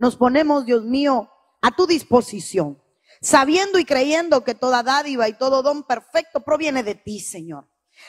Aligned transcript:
nos 0.00 0.16
ponemos, 0.16 0.64
Dios 0.64 0.82
mío, 0.82 1.30
a 1.60 1.70
tu 1.70 1.86
disposición, 1.86 2.82
sabiendo 3.20 3.78
y 3.78 3.84
creyendo 3.84 4.42
que 4.42 4.54
toda 4.54 4.82
dádiva 4.82 5.28
y 5.28 5.34
todo 5.34 5.62
don 5.62 5.84
perfecto 5.84 6.40
proviene 6.40 6.82
de 6.82 6.94
ti, 6.94 7.20
Señor. 7.20 7.68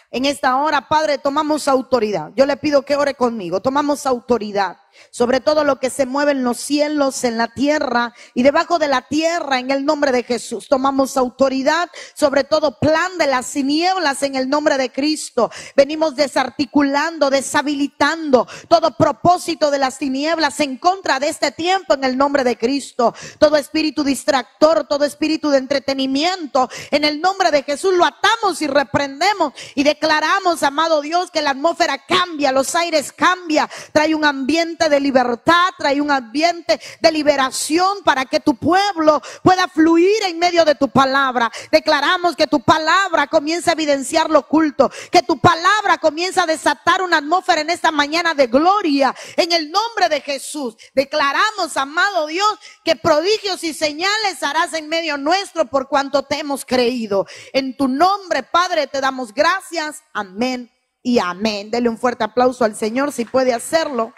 En 0.09 0.23
esta 0.23 0.55
hora, 0.55 0.87
Padre, 0.87 1.17
tomamos 1.17 1.67
autoridad. 1.67 2.31
Yo 2.35 2.45
le 2.45 2.55
pido 2.55 2.83
que 2.83 2.95
ore 2.95 3.13
conmigo. 3.13 3.61
Tomamos 3.61 4.05
autoridad 4.05 4.77
sobre 5.09 5.39
todo 5.39 5.63
lo 5.63 5.79
que 5.79 5.89
se 5.89 6.05
mueve 6.05 6.31
en 6.31 6.43
los 6.43 6.57
cielos, 6.57 7.23
en 7.23 7.37
la 7.37 7.47
tierra 7.47 8.13
y 8.33 8.43
debajo 8.43 8.79
de 8.79 8.87
la 8.87 9.01
tierra 9.03 9.59
en 9.59 9.71
el 9.71 9.85
nombre 9.85 10.11
de 10.11 10.23
Jesús. 10.23 10.67
Tomamos 10.67 11.17
autoridad 11.17 11.89
sobre 12.13 12.43
todo 12.43 12.79
plan 12.79 13.17
de 13.17 13.27
las 13.27 13.51
tinieblas 13.51 14.23
en 14.23 14.35
el 14.35 14.49
nombre 14.49 14.77
de 14.77 14.91
Cristo. 14.91 15.51
Venimos 15.75 16.15
desarticulando, 16.15 17.29
deshabilitando 17.29 18.47
todo 18.67 18.95
propósito 18.95 19.71
de 19.71 19.79
las 19.79 19.97
tinieblas 19.97 20.59
en 20.59 20.77
contra 20.77 21.19
de 21.19 21.29
este 21.29 21.51
tiempo 21.51 21.93
en 21.93 22.03
el 22.03 22.17
nombre 22.17 22.43
de 22.43 22.57
Cristo. 22.57 23.13
Todo 23.39 23.57
espíritu 23.57 24.03
distractor, 24.03 24.87
todo 24.87 25.05
espíritu 25.05 25.49
de 25.49 25.57
entretenimiento, 25.57 26.69
en 26.91 27.03
el 27.03 27.21
nombre 27.21 27.51
de 27.51 27.63
Jesús 27.63 27.93
lo 27.93 28.05
atamos 28.05 28.61
y 28.61 28.67
reprendemos 28.67 29.53
y 29.75 29.83
declaramos, 29.83 30.63
amado 30.63 31.01
Dios, 31.01 31.31
que 31.31 31.41
la 31.41 31.51
atmósfera 31.51 32.05
cambia, 32.05 32.51
los 32.51 32.75
aires 32.75 33.11
cambia, 33.11 33.69
trae 33.91 34.15
un 34.15 34.25
ambiente 34.25 34.80
de 34.89 34.99
libertad, 34.99 35.69
trae 35.77 36.01
un 36.01 36.11
ambiente 36.11 36.79
de 36.99 37.11
liberación 37.11 37.99
para 38.03 38.25
que 38.25 38.39
tu 38.39 38.55
pueblo 38.55 39.21
pueda 39.43 39.67
fluir 39.67 40.23
en 40.23 40.39
medio 40.39 40.65
de 40.65 40.75
tu 40.75 40.89
palabra. 40.89 41.51
Declaramos 41.71 42.35
que 42.35 42.47
tu 42.47 42.61
palabra 42.61 43.27
comienza 43.27 43.71
a 43.71 43.73
evidenciar 43.73 44.29
lo 44.29 44.39
oculto, 44.39 44.91
que 45.11 45.23
tu 45.23 45.39
palabra 45.39 45.97
comienza 45.97 46.43
a 46.43 46.47
desatar 46.47 47.01
una 47.01 47.17
atmósfera 47.17 47.61
en 47.61 47.69
esta 47.69 47.91
mañana 47.91 48.33
de 48.33 48.47
gloria. 48.47 49.15
En 49.37 49.51
el 49.51 49.71
nombre 49.71 50.09
de 50.09 50.21
Jesús, 50.21 50.75
declaramos, 50.93 51.75
amado 51.77 52.27
Dios, 52.27 52.59
que 52.83 52.95
prodigios 52.95 53.63
y 53.63 53.73
señales 53.73 54.41
harás 54.41 54.73
en 54.73 54.89
medio 54.89 55.17
nuestro 55.17 55.65
por 55.65 55.87
cuanto 55.87 56.23
te 56.23 56.39
hemos 56.39 56.65
creído. 56.65 57.25
En 57.53 57.75
tu 57.75 57.87
nombre, 57.87 58.43
Padre, 58.43 58.87
te 58.87 59.01
damos 59.01 59.33
gracias. 59.33 60.03
Amén 60.13 60.71
y 61.03 61.19
amén. 61.19 61.71
Dele 61.71 61.89
un 61.89 61.97
fuerte 61.97 62.23
aplauso 62.23 62.63
al 62.63 62.75
Señor 62.75 63.11
si 63.11 63.25
puede 63.25 63.53
hacerlo. 63.53 64.13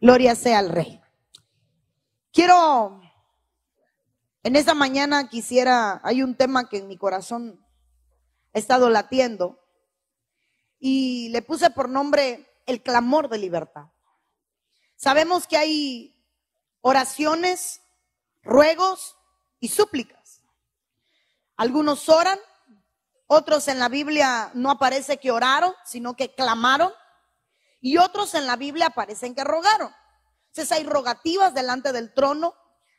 Gloria 0.00 0.36
sea 0.36 0.60
al 0.60 0.68
Rey. 0.68 1.00
Quiero, 2.32 3.00
en 4.44 4.54
esta 4.54 4.74
mañana 4.74 5.28
quisiera, 5.28 6.00
hay 6.04 6.22
un 6.22 6.36
tema 6.36 6.68
que 6.68 6.78
en 6.78 6.86
mi 6.86 6.96
corazón 6.96 7.66
ha 8.54 8.58
estado 8.58 8.90
latiendo 8.90 9.58
y 10.78 11.30
le 11.30 11.42
puse 11.42 11.70
por 11.70 11.88
nombre 11.88 12.48
el 12.66 12.80
clamor 12.80 13.28
de 13.28 13.38
libertad. 13.38 13.86
Sabemos 14.94 15.48
que 15.48 15.56
hay 15.56 16.24
oraciones, 16.80 17.80
ruegos 18.42 19.16
y 19.58 19.68
súplicas. 19.68 20.42
Algunos 21.56 22.08
oran, 22.08 22.38
otros 23.26 23.66
en 23.66 23.80
la 23.80 23.88
Biblia 23.88 24.52
no 24.54 24.70
aparece 24.70 25.16
que 25.16 25.32
oraron, 25.32 25.72
sino 25.84 26.14
que 26.14 26.32
clamaron. 26.34 26.92
Y 27.80 27.98
otros 27.98 28.34
en 28.34 28.46
la 28.46 28.56
Biblia 28.56 28.86
aparecen 28.86 29.34
que 29.34 29.44
rogaron. 29.44 29.94
Entonces 30.48 30.72
hay 30.72 30.84
rogativas 30.84 31.54
delante 31.54 31.92
del 31.92 32.12
trono, 32.12 32.54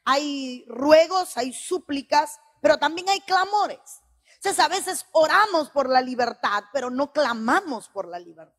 hay 0.05 0.66
ruegos, 0.69 1.38
hay 1.38 1.53
súplicas, 1.53 2.39
pero 2.61 2.77
también 2.77 3.09
hay 3.09 3.21
clamores. 3.21 4.02
Entonces 4.36 4.63
a 4.63 4.69
veces 4.69 5.05
oramos 5.11 5.69
por 5.69 5.89
la 5.89 6.02
libertad, 6.02 6.63
pero 6.71 6.89
no 6.89 7.11
clamamos 7.11 7.89
por 7.89 8.08
la 8.08 8.19
libertad. 8.19 8.55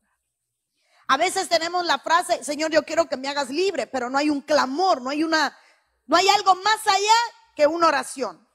A 1.07 1.17
veces 1.17 1.49
tenemos 1.49 1.85
la 1.85 1.99
frase, 1.99 2.43
Señor, 2.43 2.71
yo 2.71 2.83
quiero 2.83 3.09
que 3.09 3.17
me 3.17 3.27
hagas 3.27 3.49
libre, 3.49 3.87
pero 3.87 4.09
no 4.09 4.17
hay 4.17 4.29
un 4.29 4.41
clamor, 4.41 5.01
no 5.01 5.09
hay 5.09 5.23
una, 5.23 5.57
no 6.05 6.15
hay 6.15 6.29
algo 6.29 6.55
más 6.55 6.87
allá 6.87 7.53
que 7.55 7.67
una 7.67 7.87
oración. 7.87 8.47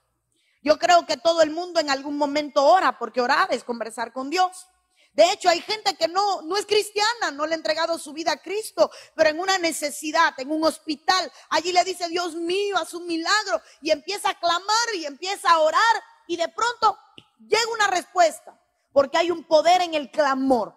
Yo 0.62 0.78
creo 0.78 1.04
que 1.04 1.16
todo 1.16 1.42
el 1.42 1.50
mundo 1.50 1.80
en 1.80 1.90
algún 1.90 2.16
momento 2.16 2.64
ora, 2.64 2.98
porque 2.98 3.20
orar 3.20 3.48
es 3.52 3.62
conversar 3.62 4.12
con 4.12 4.30
Dios. 4.30 4.68
De 5.16 5.32
hecho, 5.32 5.48
hay 5.48 5.62
gente 5.62 5.96
que 5.96 6.08
no, 6.08 6.42
no 6.42 6.58
es 6.58 6.66
cristiana, 6.66 7.30
no 7.32 7.46
le 7.46 7.54
ha 7.54 7.56
entregado 7.56 7.98
su 7.98 8.12
vida 8.12 8.32
a 8.32 8.42
Cristo, 8.42 8.90
pero 9.14 9.30
en 9.30 9.40
una 9.40 9.56
necesidad, 9.56 10.34
en 10.36 10.50
un 10.50 10.62
hospital, 10.62 11.32
allí 11.48 11.72
le 11.72 11.82
dice, 11.84 12.06
Dios 12.10 12.34
mío, 12.34 12.76
haz 12.76 12.92
un 12.92 13.06
milagro, 13.06 13.62
y 13.80 13.92
empieza 13.92 14.28
a 14.28 14.38
clamar 14.38 14.94
y 14.94 15.06
empieza 15.06 15.50
a 15.50 15.60
orar, 15.60 15.80
y 16.26 16.36
de 16.36 16.48
pronto 16.48 16.98
llega 17.38 17.72
una 17.72 17.86
respuesta, 17.86 18.60
porque 18.92 19.16
hay 19.16 19.30
un 19.30 19.44
poder 19.44 19.80
en 19.80 19.94
el 19.94 20.10
clamor. 20.10 20.76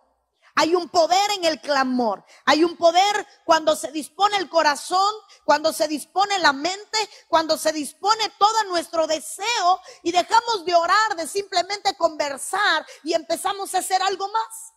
Hay 0.59 0.75
un 0.75 0.89
poder 0.89 1.31
en 1.37 1.45
el 1.45 1.61
clamor. 1.61 2.25
Hay 2.43 2.65
un 2.65 2.75
poder 2.75 3.25
cuando 3.45 3.77
se 3.77 3.93
dispone 3.93 4.35
el 4.35 4.49
corazón, 4.49 5.13
cuando 5.45 5.71
se 5.71 5.87
dispone 5.87 6.37
la 6.39 6.51
mente, 6.51 6.97
cuando 7.29 7.57
se 7.57 7.71
dispone 7.71 8.29
todo 8.37 8.65
nuestro 8.65 9.07
deseo 9.07 9.79
y 10.03 10.11
dejamos 10.11 10.65
de 10.65 10.75
orar, 10.75 11.15
de 11.15 11.27
simplemente 11.27 11.95
conversar 11.95 12.85
y 13.05 13.13
empezamos 13.13 13.73
a 13.73 13.77
hacer 13.77 14.01
algo 14.01 14.27
más. 14.27 14.73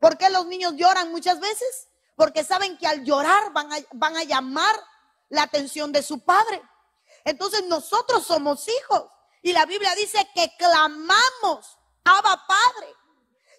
¿Por 0.00 0.18
qué 0.18 0.28
los 0.30 0.46
niños 0.46 0.72
lloran 0.74 1.12
muchas 1.12 1.38
veces? 1.38 1.86
Porque 2.16 2.42
saben 2.42 2.76
que 2.76 2.88
al 2.88 3.04
llorar 3.04 3.52
van 3.52 3.72
a, 3.72 3.76
van 3.92 4.16
a 4.16 4.24
llamar 4.24 4.74
la 5.28 5.42
atención 5.42 5.92
de 5.92 6.02
su 6.02 6.24
padre. 6.24 6.60
Entonces 7.24 7.62
nosotros 7.68 8.26
somos 8.26 8.66
hijos 8.66 9.04
y 9.42 9.52
la 9.52 9.64
Biblia 9.64 9.94
dice 9.94 10.28
que 10.34 10.52
clamamos, 10.58 11.78
Abba 12.02 12.44
Padre. 12.48 13.03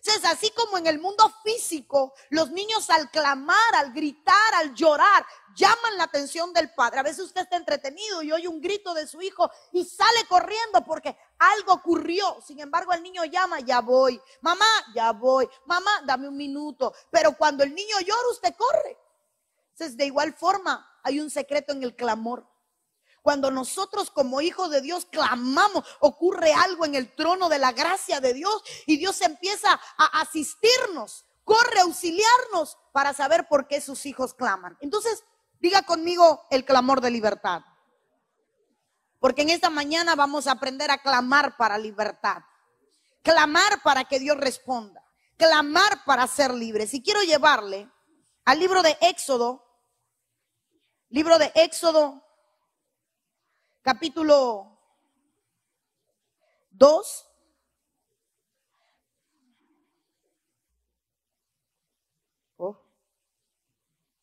Entonces, 0.06 0.30
así 0.30 0.52
como 0.52 0.78
en 0.78 0.86
el 0.86 1.00
mundo 1.00 1.34
físico, 1.44 2.14
los 2.30 2.52
niños 2.52 2.92
al 2.92 3.10
clamar, 3.10 3.76
al 3.76 3.92
gritar, 3.92 4.54
al 4.54 4.76
llorar, 4.76 5.26
llaman 5.56 5.98
la 5.98 6.04
atención 6.04 6.54
del 6.54 6.72
padre. 6.76 7.00
A 7.00 7.04
veces 7.04 7.26
usted 7.26 7.42
está 7.42 7.56
entretenido 7.56 8.22
y 8.22 8.32
oye 8.32 8.48
un 8.48 8.62
grito 8.62 8.94
de 8.94 9.08
su 9.08 9.20
hijo 9.24 9.50
y 9.72 9.84
sale 9.84 10.26
corriendo 10.30 10.84
porque 10.86 11.18
algo 11.40 11.74
ocurrió. 11.74 12.40
Sin 12.46 12.60
embargo, 12.60 12.94
el 12.94 13.02
niño 13.02 13.26
llama, 13.26 13.62
ya 13.62 13.82
voy. 13.82 14.22
Mamá, 14.42 14.68
ya 14.94 15.12
voy. 15.12 15.50
Mamá, 15.66 16.04
dame 16.06 16.28
un 16.28 16.38
minuto. 16.38 16.94
Pero 17.10 17.36
cuando 17.36 17.64
el 17.64 17.74
niño 17.74 18.00
llora, 18.02 18.30
usted 18.30 18.54
corre. 18.56 19.00
Entonces, 19.72 19.98
de 19.98 20.06
igual 20.06 20.36
forma, 20.36 20.88
hay 21.02 21.20
un 21.20 21.32
secreto 21.32 21.74
en 21.74 21.82
el 21.82 21.96
clamor. 21.96 22.46
Cuando 23.25 23.50
nosotros 23.50 24.12
como 24.12 24.40
hijos 24.40 24.69
de 24.69 24.81
Dios 24.81 25.08
clamamos, 25.08 25.84
ocurre 26.00 26.53
algo 26.53 26.86
en 26.86 26.94
el 26.94 27.16
trono 27.16 27.50
de 27.50 27.58
la 27.58 27.72
gracia 27.72 28.22
de 28.22 28.36
Dios 28.36 28.63
y 28.86 28.97
Dios 28.97 29.19
empieza 29.22 29.81
a 29.97 30.22
asistirnos, 30.22 31.25
corre 31.44 31.80
a 31.80 31.85
auxiliarnos 31.85 32.78
para 32.91 33.14
saber 33.14 33.47
por 33.47 33.68
qué 33.68 33.81
sus 33.81 34.06
hijos 34.06 34.35
claman. 34.35 34.78
Entonces, 34.80 35.24
diga 35.59 35.81
conmigo 35.81 36.46
el 36.52 36.66
clamor 36.66 37.02
de 37.02 37.09
libertad. 37.09 37.64
Porque 39.19 39.41
en 39.41 39.50
esta 39.50 39.72
mañana 39.72 40.14
vamos 40.14 40.46
a 40.46 40.52
aprender 40.52 40.91
a 40.91 41.02
clamar 41.02 41.58
para 41.58 41.80
libertad. 41.80 42.44
Clamar 43.24 43.81
para 43.81 44.03
que 44.03 44.19
Dios 44.19 44.38
responda. 44.38 45.03
Clamar 45.35 46.06
para 46.06 46.28
ser 46.28 46.53
libres. 46.53 46.94
Y 46.94 47.02
quiero 47.02 47.24
llevarle 47.24 47.90
al 48.46 48.59
libro 48.59 48.84
de 48.84 48.96
Éxodo, 49.02 49.66
libro 51.09 51.40
de 51.40 51.52
Éxodo 51.56 52.22
capítulo 53.85 54.79
2. 56.72 57.29
Oh, 62.57 62.81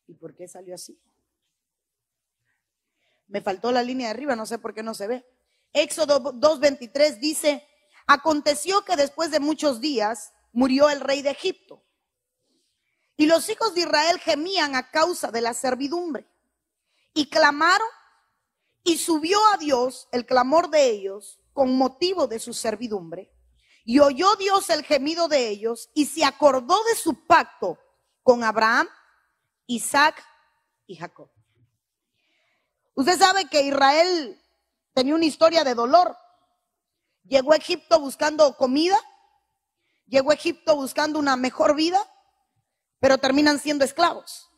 ¿y 0.07 0.15
por 0.15 0.35
qué 0.35 0.49
salió 0.49 0.75
así? 0.75 0.99
Me 3.27 3.41
faltó 3.41 3.71
la 3.71 3.83
línea 3.83 4.07
de 4.07 4.11
arriba, 4.11 4.35
no 4.35 4.45
sé 4.45 4.59
por 4.59 4.73
qué 4.73 4.83
no 4.83 4.93
se 4.93 5.07
ve. 5.07 5.25
Éxodo 5.71 6.21
2.23 6.21 7.19
dice, 7.19 7.65
aconteció 8.05 8.83
que 8.83 8.97
después 8.97 9.31
de 9.31 9.39
muchos 9.39 9.79
días 9.79 10.33
murió 10.51 10.89
el 10.89 10.99
rey 10.99 11.21
de 11.21 11.29
Egipto. 11.29 11.81
Y 13.15 13.27
los 13.27 13.47
hijos 13.47 13.73
de 13.73 13.81
Israel 13.81 14.19
gemían 14.19 14.75
a 14.75 14.91
causa 14.91 15.31
de 15.31 15.39
la 15.39 15.53
servidumbre. 15.53 16.27
Y 17.13 17.29
clamaron 17.29 17.87
y 18.83 18.97
subió 18.97 19.39
a 19.53 19.57
Dios 19.57 20.07
el 20.11 20.25
clamor 20.25 20.69
de 20.69 20.89
ellos 20.89 21.39
con 21.53 21.75
motivo 21.77 22.27
de 22.27 22.39
su 22.39 22.53
servidumbre. 22.53 23.31
Y 23.85 23.99
oyó 23.99 24.35
Dios 24.35 24.69
el 24.69 24.83
gemido 24.83 25.27
de 25.27 25.49
ellos 25.49 25.89
y 25.93 26.05
se 26.05 26.23
acordó 26.23 26.81
de 26.85 26.95
su 26.95 27.25
pacto 27.25 27.77
con 28.21 28.43
Abraham, 28.43 28.87
Isaac 29.67 30.23
y 30.85 30.95
Jacob. 30.95 31.29
Usted 32.95 33.17
sabe 33.17 33.45
que 33.45 33.61
Israel 33.61 34.41
tenía 34.93 35.15
una 35.15 35.25
historia 35.25 35.63
de 35.63 35.75
dolor. 35.75 36.15
Llegó 37.23 37.53
a 37.53 37.57
Egipto 37.57 37.99
buscando 37.99 38.55
comida, 38.57 38.97
llegó 40.07 40.31
a 40.31 40.35
Egipto 40.35 40.75
buscando 40.75 41.19
una 41.19 41.35
mejor 41.35 41.75
vida, 41.75 41.99
pero 42.99 43.17
terminan 43.17 43.59
siendo 43.59 43.85
esclavos. 43.85 44.52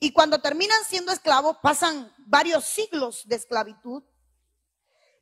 Y 0.00 0.12
cuando 0.12 0.40
terminan 0.40 0.82
siendo 0.88 1.12
esclavos, 1.12 1.58
pasan 1.62 2.12
varios 2.18 2.64
siglos 2.64 3.28
de 3.28 3.36
esclavitud. 3.36 4.02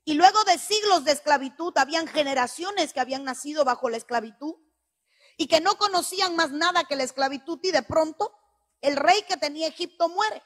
Y 0.04 0.14
luego 0.14 0.42
de 0.44 0.56
siglos 0.56 1.04
de 1.04 1.12
esclavitud, 1.12 1.76
habían 1.76 2.06
generaciones 2.06 2.92
que 2.92 3.00
habían 3.00 3.24
nacido 3.24 3.64
bajo 3.64 3.90
la 3.90 3.98
esclavitud. 3.98 4.54
y 5.40 5.46
que 5.46 5.60
no 5.60 5.78
conocían 5.78 6.34
más 6.34 6.50
nada 6.50 6.82
que 6.82 6.96
la 6.96 7.04
esclavitud 7.04 7.60
y 7.62 7.70
de 7.70 7.84
pronto 7.84 8.36
el 8.80 8.96
rey 8.96 9.22
que 9.22 9.36
tenía 9.36 9.68
Egipto 9.68 10.08
muere. 10.08 10.42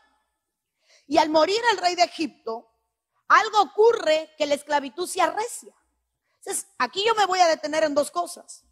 Y 1.06 1.16
al 1.16 1.30
morir 1.30 1.58
el 1.72 1.78
rey 1.78 1.94
de 1.94 2.02
Egipto, 2.02 2.70
algo 3.26 3.62
ocurre 3.62 4.34
que 4.36 4.44
la 4.44 4.54
esclavitud 4.54 5.08
se 5.08 5.22
arrecia. 5.22 5.74
Entonces, 6.40 6.66
aquí 6.76 7.02
yo 7.06 7.14
me 7.14 7.24
voy 7.24 7.38
a 7.40 7.48
detener 7.48 7.84
en 7.84 7.94
dos 7.94 8.10
cosas. 8.10 8.66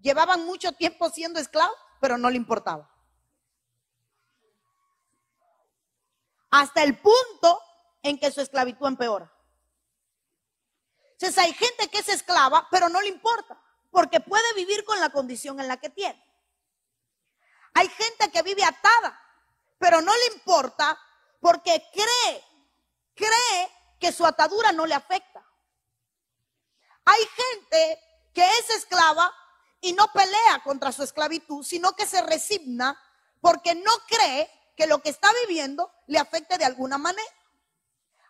Llevaban 0.00 0.46
mucho 0.46 0.72
tiempo 0.72 1.10
siendo 1.10 1.38
esclavos, 1.38 1.76
pero 2.00 2.16
no 2.16 2.30
le 2.30 2.36
importaba. 2.38 2.90
Hasta 6.56 6.82
el 6.82 6.98
punto 6.98 7.60
en 8.02 8.18
que 8.18 8.32
su 8.32 8.40
esclavitud 8.40 8.86
empeora. 8.86 9.30
Entonces 11.12 11.36
hay 11.36 11.52
gente 11.52 11.88
que 11.88 11.98
es 11.98 12.08
esclava, 12.08 12.66
pero 12.70 12.88
no 12.88 13.02
le 13.02 13.08
importa, 13.08 13.60
porque 13.90 14.20
puede 14.20 14.54
vivir 14.54 14.82
con 14.86 14.98
la 14.98 15.10
condición 15.10 15.60
en 15.60 15.68
la 15.68 15.76
que 15.76 15.90
tiene. 15.90 16.18
Hay 17.74 17.90
gente 17.90 18.30
que 18.30 18.40
vive 18.40 18.64
atada, 18.64 19.20
pero 19.76 20.00
no 20.00 20.10
le 20.14 20.34
importa 20.34 20.98
porque 21.40 21.86
cree, 21.92 22.44
cree 23.14 23.70
que 24.00 24.10
su 24.10 24.24
atadura 24.24 24.72
no 24.72 24.86
le 24.86 24.94
afecta. 24.94 25.46
Hay 27.04 27.20
gente 27.36 28.00
que 28.32 28.46
es 28.46 28.70
esclava 28.70 29.30
y 29.82 29.92
no 29.92 30.10
pelea 30.10 30.62
contra 30.64 30.90
su 30.90 31.02
esclavitud, 31.02 31.62
sino 31.62 31.92
que 31.92 32.06
se 32.06 32.22
resigna 32.22 32.98
porque 33.42 33.74
no 33.74 33.92
cree 34.08 34.55
que 34.76 34.86
lo 34.86 35.00
que 35.02 35.08
está 35.08 35.28
viviendo 35.46 35.90
le 36.06 36.18
afecte 36.18 36.58
de 36.58 36.64
alguna 36.64 36.98
manera. 36.98 37.28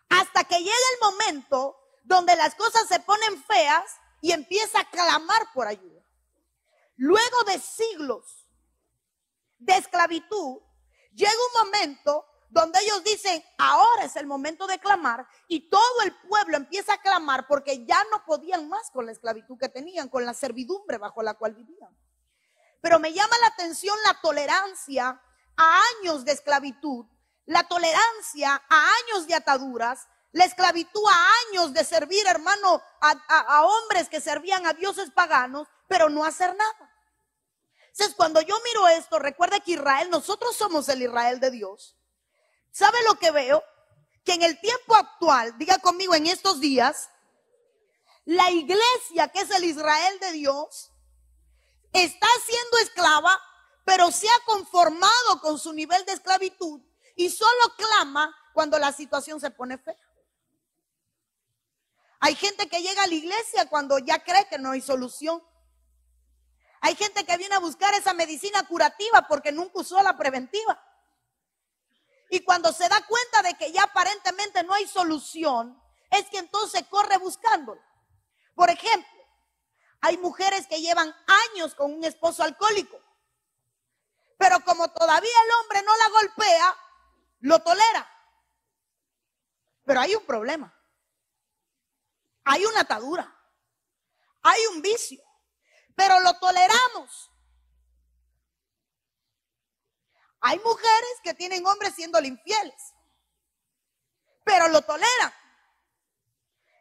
Hasta 0.09 0.45
que 0.45 0.57
llega 0.57 0.71
el 0.71 1.11
momento 1.11 1.77
donde 2.03 2.35
las 2.35 2.55
cosas 2.55 2.87
se 2.87 2.99
ponen 3.01 3.43
feas 3.43 3.83
y 4.21 4.31
empieza 4.31 4.79
a 4.79 4.89
clamar 4.89 5.51
por 5.53 5.67
ayuda. 5.67 6.01
Luego 6.95 7.43
de 7.45 7.59
siglos 7.59 8.47
de 9.59 9.75
esclavitud, 9.75 10.61
llega 11.13 11.31
un 11.31 11.65
momento 11.65 12.25
donde 12.49 12.79
ellos 12.79 13.03
dicen, 13.03 13.43
ahora 13.57 14.05
es 14.05 14.15
el 14.15 14.25
momento 14.25 14.67
de 14.67 14.79
clamar, 14.79 15.27
y 15.47 15.69
todo 15.69 16.01
el 16.03 16.15
pueblo 16.21 16.55
empieza 16.55 16.93
a 16.93 17.01
clamar 17.01 17.45
porque 17.47 17.85
ya 17.85 18.01
no 18.09 18.23
podían 18.25 18.69
más 18.69 18.89
con 18.91 19.05
la 19.05 19.11
esclavitud 19.11 19.57
que 19.59 19.69
tenían, 19.69 20.07
con 20.07 20.25
la 20.25 20.33
servidumbre 20.33 20.97
bajo 20.97 21.21
la 21.21 21.33
cual 21.33 21.55
vivían. 21.55 21.95
Pero 22.81 22.99
me 22.99 23.11
llama 23.11 23.37
la 23.41 23.47
atención 23.47 23.97
la 24.05 24.21
tolerancia 24.21 25.21
a 25.57 25.81
años 25.99 26.23
de 26.23 26.31
esclavitud, 26.31 27.05
la 27.45 27.67
tolerancia 27.67 28.61
a 28.69 28.89
años 29.03 29.27
de 29.27 29.35
ataduras, 29.35 30.07
la 30.31 30.45
esclavitud 30.45 31.03
a 31.09 31.29
años 31.49 31.73
de 31.73 31.83
servir, 31.83 32.25
hermano, 32.27 32.81
a, 33.01 33.63
hombres 33.65 34.09
que 34.09 34.21
servían 34.21 34.65
a 34.65 34.73
dioses 34.73 35.09
paganos, 35.11 35.67
pero 35.87 36.09
no 36.09 36.23
hacer 36.23 36.55
nada. 36.55 36.93
Entonces, 37.87 38.15
cuando 38.15 38.41
yo 38.41 38.55
miro 38.63 38.87
esto, 38.89 39.17
recuerda 39.17 39.59
que 39.59 39.71
Israel, 39.71 40.09
nosotros 40.09 40.55
somos 40.55 40.87
el 40.89 41.01
Israel 41.01 41.39
de 41.39 41.49
Dios. 41.49 41.97
¿Sabe 42.71 42.97
lo 43.07 43.17
que 43.17 43.31
veo? 43.31 43.63
Que 44.23 44.33
en 44.33 44.43
el 44.43 44.59
tiempo 44.59 44.95
actual, 44.95 45.57
diga 45.57 45.79
conmigo 45.79 46.13
en 46.13 46.27
estos 46.27 46.59
días, 46.59 47.09
la 48.25 48.51
iglesia, 48.51 49.29
que 49.29 49.39
es 49.39 49.49
el 49.51 49.63
Israel 49.63 50.19
de 50.19 50.33
Dios, 50.33 50.91
está 51.93 52.27
siendo 52.45 52.77
esclava, 52.79 53.39
pero 53.87 54.11
se 54.11 54.27
ha 54.27 54.45
conformado 54.45 55.39
con 55.41 55.57
su 55.57 55.71
nivel 55.71 56.03
de 56.03 56.11
esclavitud 56.11 56.81
y 57.15 57.29
solo 57.29 57.73
clama 57.77 58.35
cuando 58.51 58.77
la 58.77 58.91
situación 58.91 59.39
se 59.39 59.49
pone 59.49 59.77
fea. 59.77 59.97
Hay 62.19 62.35
gente 62.35 62.67
que 62.67 62.81
llega 62.81 63.03
a 63.03 63.07
la 63.07 63.13
iglesia 63.13 63.69
cuando 63.69 63.97
ya 63.99 64.21
cree 64.25 64.45
que 64.49 64.57
no 64.57 64.71
hay 64.71 64.81
solución. 64.81 65.41
Hay 66.81 66.95
gente 66.97 67.25
que 67.25 67.37
viene 67.37 67.55
a 67.55 67.59
buscar 67.59 67.93
esa 67.93 68.13
medicina 68.13 68.67
curativa 68.67 69.25
porque 69.29 69.53
nunca 69.53 69.79
usó 69.79 70.03
la 70.03 70.17
preventiva. 70.17 70.83
Y 72.29 72.41
cuando 72.41 72.73
se 72.73 72.89
da 72.89 73.01
cuenta 73.07 73.41
de 73.41 73.53
que 73.53 73.71
ya 73.71 73.83
aparentemente 73.83 74.63
no 74.63 74.73
hay 74.73 74.85
solución, 74.85 75.81
es 76.11 76.25
que 76.29 76.39
entonces 76.39 76.83
corre 76.89 77.15
buscándola. 77.19 77.81
Por 78.53 78.69
ejemplo, 78.69 79.23
hay 80.01 80.17
mujeres 80.17 80.67
que 80.67 80.81
llevan 80.81 81.15
años 81.53 81.73
con 81.73 81.93
un 81.93 82.03
esposo 82.03 82.43
alcohólico, 82.43 83.06
pero 84.37 84.59
como 84.63 84.89
todavía 84.91 85.43
el 85.45 85.51
hombre 85.61 85.81
no 85.83 85.97
la 85.97 86.09
golpea, 86.09 86.77
lo 87.39 87.59
tolera. 87.59 88.09
Pero 89.83 89.99
hay 89.99 90.15
un 90.15 90.25
problema. 90.25 90.73
Hay 92.43 92.65
una 92.65 92.81
atadura. 92.81 93.33
Hay 94.43 94.59
un 94.67 94.81
vicio. 94.81 95.23
Pero 95.95 96.19
lo 96.19 96.37
toleramos. 96.39 97.31
Hay 100.41 100.59
mujeres 100.59 101.19
que 101.23 101.33
tienen 101.33 101.65
hombres 101.65 101.95
siendo 101.95 102.19
infieles. 102.19 102.93
Pero 104.43 104.67
lo 104.67 104.81
toleran. 104.81 105.33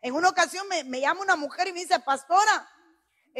En 0.03 0.14
una 0.14 0.29
ocasión 0.29 0.69
me, 0.69 0.85
me 0.85 1.00
llama 1.00 1.23
una 1.23 1.37
mujer 1.37 1.69
y 1.69 1.73
me 1.73 1.81
dice, 1.81 1.99
pastora, 2.00 2.70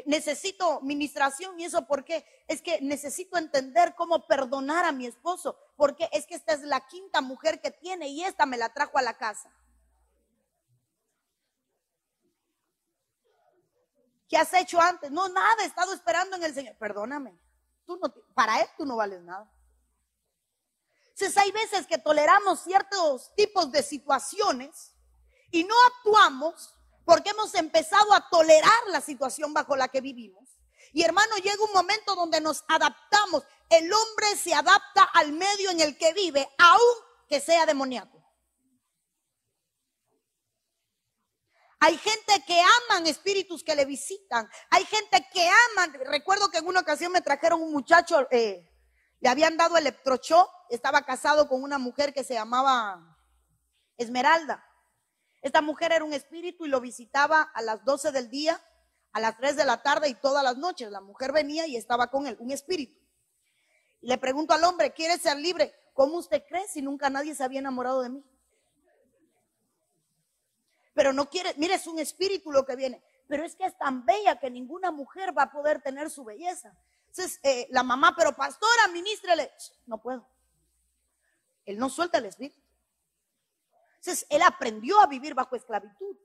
necesito 0.05 0.81
ministración 0.83 1.59
y 1.59 1.65
eso 1.65 1.87
porque 1.87 2.25
es 2.49 2.61
que 2.61 2.81
necesito 2.83 3.39
entender 3.39 3.95
cómo 3.95 4.27
perdonar 4.27 4.85
a 4.85 4.93
mi 4.93 5.07
esposo, 5.07 5.59
porque 5.77 6.09
es 6.13 6.27
que 6.27 6.35
esta 6.35 6.53
es 6.53 6.61
la 6.63 6.87
quinta 6.87 7.23
mujer 7.23 7.61
que 7.61 7.71
tiene 7.71 8.09
y 8.09 8.23
esta 8.23 8.45
me 8.45 8.59
la 8.59 8.73
trajo 8.75 8.99
a 8.99 9.03
la 9.03 9.17
casa. 9.17 9.51
¿Qué 14.29 14.37
has 14.37 14.53
hecho 14.55 14.81
antes? 14.81 15.11
No, 15.11 15.29
nada, 15.29 15.63
he 15.63 15.67
estado 15.67 15.95
esperando 15.95 16.37
en 16.37 16.43
el 16.43 16.53
Señor. 16.53 16.77
Perdóname, 16.77 17.39
tú 17.87 17.97
no, 17.97 18.13
para 18.35 18.61
Él 18.61 18.69
tú 18.77 18.85
no 18.85 18.97
vales 18.97 19.23
nada. 19.23 19.51
Entonces 21.11 21.37
hay 21.39 21.51
veces 21.53 21.87
que 21.87 21.97
toleramos 21.97 22.61
ciertos 22.61 23.35
tipos 23.35 23.73
de 23.73 23.83
situaciones 23.83 24.95
y 25.51 25.65
no 25.65 25.75
actuamos 25.87 26.76
porque 27.07 27.31
hemos 27.31 27.55
empezado 27.55 28.13
a 28.13 28.29
tolerar 28.29 28.89
la 28.89 29.01
situación 29.01 29.55
bajo 29.55 29.77
la 29.77 29.89
que 29.89 30.03
vivimos. 30.03 30.59
Y 30.93 31.03
hermano, 31.03 31.37
llega 31.37 31.65
un 31.65 31.73
momento 31.73 32.17
donde 32.17 32.41
nos 32.41 32.65
adaptamos. 32.69 33.45
El 33.71 33.91
hombre 33.93 34.27
se 34.37 34.53
adapta 34.53 35.05
al 35.15 35.33
medio 35.33 35.71
en 35.71 35.81
el 35.81 35.97
que 35.97 36.13
vive, 36.13 36.49
aun 36.59 37.05
que 37.29 37.41
sea 37.41 37.65
demoníaco. 37.65 38.17
Hay 41.79 41.97
gente 41.97 42.43
que 42.45 42.61
aman 42.61 43.07
espíritus 43.07 43.63
que 43.63 43.77
le 43.77 43.85
visitan. 43.85 44.49
Hay 44.71 44.85
gente 44.87 45.25
que 45.33 45.49
aman. 45.71 45.93
Recuerdo 46.07 46.51
que 46.51 46.59
en 46.59 46.67
una 46.67 46.81
ocasión 46.81 47.13
me 47.13 47.21
trajeron 47.21 47.63
un 47.63 47.73
muchacho, 47.73 48.27
eh, 48.33 48.69
le 49.21 49.29
habían 49.29 49.57
dado 49.57 49.77
electrocho, 49.77 50.51
estaba 50.71 51.03
casado 51.03 51.49
con 51.49 51.63
una 51.63 51.79
mujer 51.79 52.13
que 52.13 52.25
se 52.25 52.35
llamaba 52.35 53.17
Esmeralda. 53.97 54.66
Esta 55.43 55.63
mujer 55.63 55.93
era 55.93 56.05
un 56.05 56.13
espíritu 56.13 56.67
y 56.67 56.69
lo 56.69 56.81
visitaba 56.81 57.43
a 57.43 57.63
las 57.63 57.85
12 57.85 58.13
del 58.13 58.31
día, 58.31 58.61
a 59.13 59.21
las 59.21 59.37
3 59.37 59.57
de 59.57 59.65
la 59.65 59.83
tarde 59.83 60.09
y 60.09 60.15
todas 60.15 60.43
las 60.43 60.57
noches. 60.57 60.91
La 60.91 61.01
mujer 61.01 61.33
venía 61.33 61.67
y 61.67 61.77
estaba 61.77 62.11
con 62.11 62.27
él, 62.27 62.37
un 62.41 62.51
espíritu. 62.51 62.99
Le 64.01 64.19
pregunto 64.19 64.55
al 64.55 64.65
hombre, 64.65 64.93
¿quiere 64.93 65.19
ser 65.19 65.37
libre? 65.37 65.75
¿Cómo 65.95 66.17
usted 66.19 66.45
cree 66.49 66.67
si 66.69 66.83
nunca 66.83 67.11
nadie 67.11 67.35
se 67.35 67.45
había 67.45 67.61
enamorado 67.61 68.03
de 68.03 68.11
mí? 68.11 68.25
pero 70.97 71.13
no 71.13 71.29
quiere, 71.29 71.53
mire, 71.59 71.75
es 71.75 71.87
un 71.87 71.99
espíritu 71.99 72.51
lo 72.51 72.65
que 72.65 72.75
viene, 72.75 73.03
pero 73.29 73.45
es 73.45 73.55
que 73.55 73.67
es 73.67 73.77
tan 73.77 74.07
bella 74.07 74.41
que 74.41 74.51
ninguna 74.51 74.91
mujer 74.91 75.37
va 75.37 75.43
a 75.43 75.53
poder 75.53 75.83
tener 75.83 76.09
su 76.09 76.25
belleza. 76.25 76.75
Entonces, 77.09 77.39
eh, 77.43 77.67
la 77.71 77.83
mamá, 77.83 78.15
pero 78.17 78.35
pastora, 78.35 78.89
ministrele, 78.91 79.53
no 79.85 80.01
puedo. 80.01 80.27
Él 81.67 81.77
no 81.77 81.91
suelta 81.91 82.17
el 82.17 82.25
espíritu. 82.25 82.59
Entonces, 84.07 84.27
él 84.31 84.41
aprendió 84.43 85.01
a 85.01 85.09
vivir 85.09 85.35
bajo 85.35 85.57
esclavitud. 85.57 86.17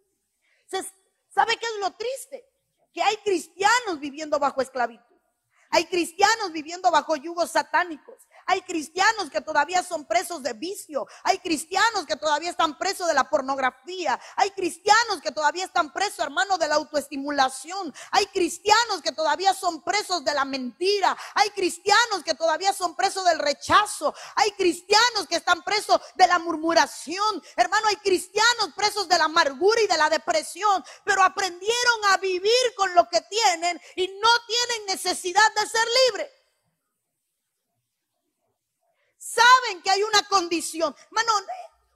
Entonces, 0.66 0.94
¿sabe 1.30 1.58
qué 1.58 1.66
es 1.66 1.80
lo 1.80 1.90
triste? 1.94 2.48
Que 2.94 3.02
hay 3.02 3.18
cristianos 3.18 4.00
viviendo 4.00 4.38
bajo 4.38 4.62
esclavitud. 4.62 5.16
Hay 5.72 5.86
cristianos 5.86 6.52
viviendo 6.52 6.92
bajo 6.92 7.16
yugos 7.16 7.50
satánicos. 7.50 8.28
Hay 8.46 8.62
cristianos 8.62 9.30
que 9.30 9.42
todavía 9.42 9.84
son 9.84 10.06
presos 10.06 10.44
de 10.44 10.54
vicio. 10.54 11.08
Hay 11.24 11.40
cristianos 11.40 12.06
que 12.06 12.16
todavía 12.16 12.50
están 12.50 12.78
presos 12.78 13.08
de 13.08 13.14
la 13.14 13.30
pornografía. 13.30 14.20
Hay 14.36 14.52
cristianos 14.52 15.22
que 15.22 15.32
todavía 15.32 15.66
están 15.66 15.94
presos, 15.94 16.20
hermano, 16.20 16.58
de 16.58 16.68
la 16.68 16.76
autoestimulación. 16.76 17.94
Hay 18.12 18.26
cristianos 18.28 19.02
que 19.04 19.12
todavía 19.12 19.54
son 19.54 19.82
presos 19.84 20.24
de 20.24 20.34
la 20.34 20.46
mentira. 20.46 21.16
Hay 21.36 21.50
cristianos 21.52 22.24
que 22.24 22.34
todavía 22.34 22.74
son 22.74 22.96
presos 22.96 23.26
del 23.26 23.40
rechazo. 23.40 24.14
Hay 24.36 24.52
cristianos 24.52 25.28
que 25.30 25.38
están 25.38 25.64
presos 25.64 26.00
de 26.16 26.28
la 26.28 26.40
murmuración. 26.40 27.42
Hermano, 27.56 27.88
hay 27.88 27.98
cristianos 27.98 28.72
presos 28.76 29.08
de 29.08 29.18
la 29.18 29.26
amargura 29.26 29.82
y 29.82 29.88
de 29.88 29.98
la 29.98 30.10
depresión. 30.10 30.84
Pero 31.04 31.24
aprendieron 31.24 32.06
a 32.12 32.18
vivir 32.18 32.76
con 32.76 32.94
lo 32.96 33.08
que 33.10 33.22
tienen 33.22 33.80
y 33.96 34.08
no 34.08 34.30
tienen 34.48 34.86
necesidad 34.88 35.54
de 35.56 35.68
ser 35.68 35.88
libres 36.08 36.41
saben 39.34 39.82
que 39.82 39.90
hay 39.90 40.04
una 40.04 40.28
condición. 40.28 40.96
Mano, 41.12 41.32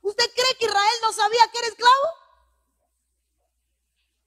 ¿usted 0.01 0.32
cree 0.34 0.56
que 0.58 0.65
Israel 0.65 1.00
no 1.01 1.12
sabía 1.12 1.48
que 1.51 1.58
era 1.58 1.68
esclavo? 1.68 2.08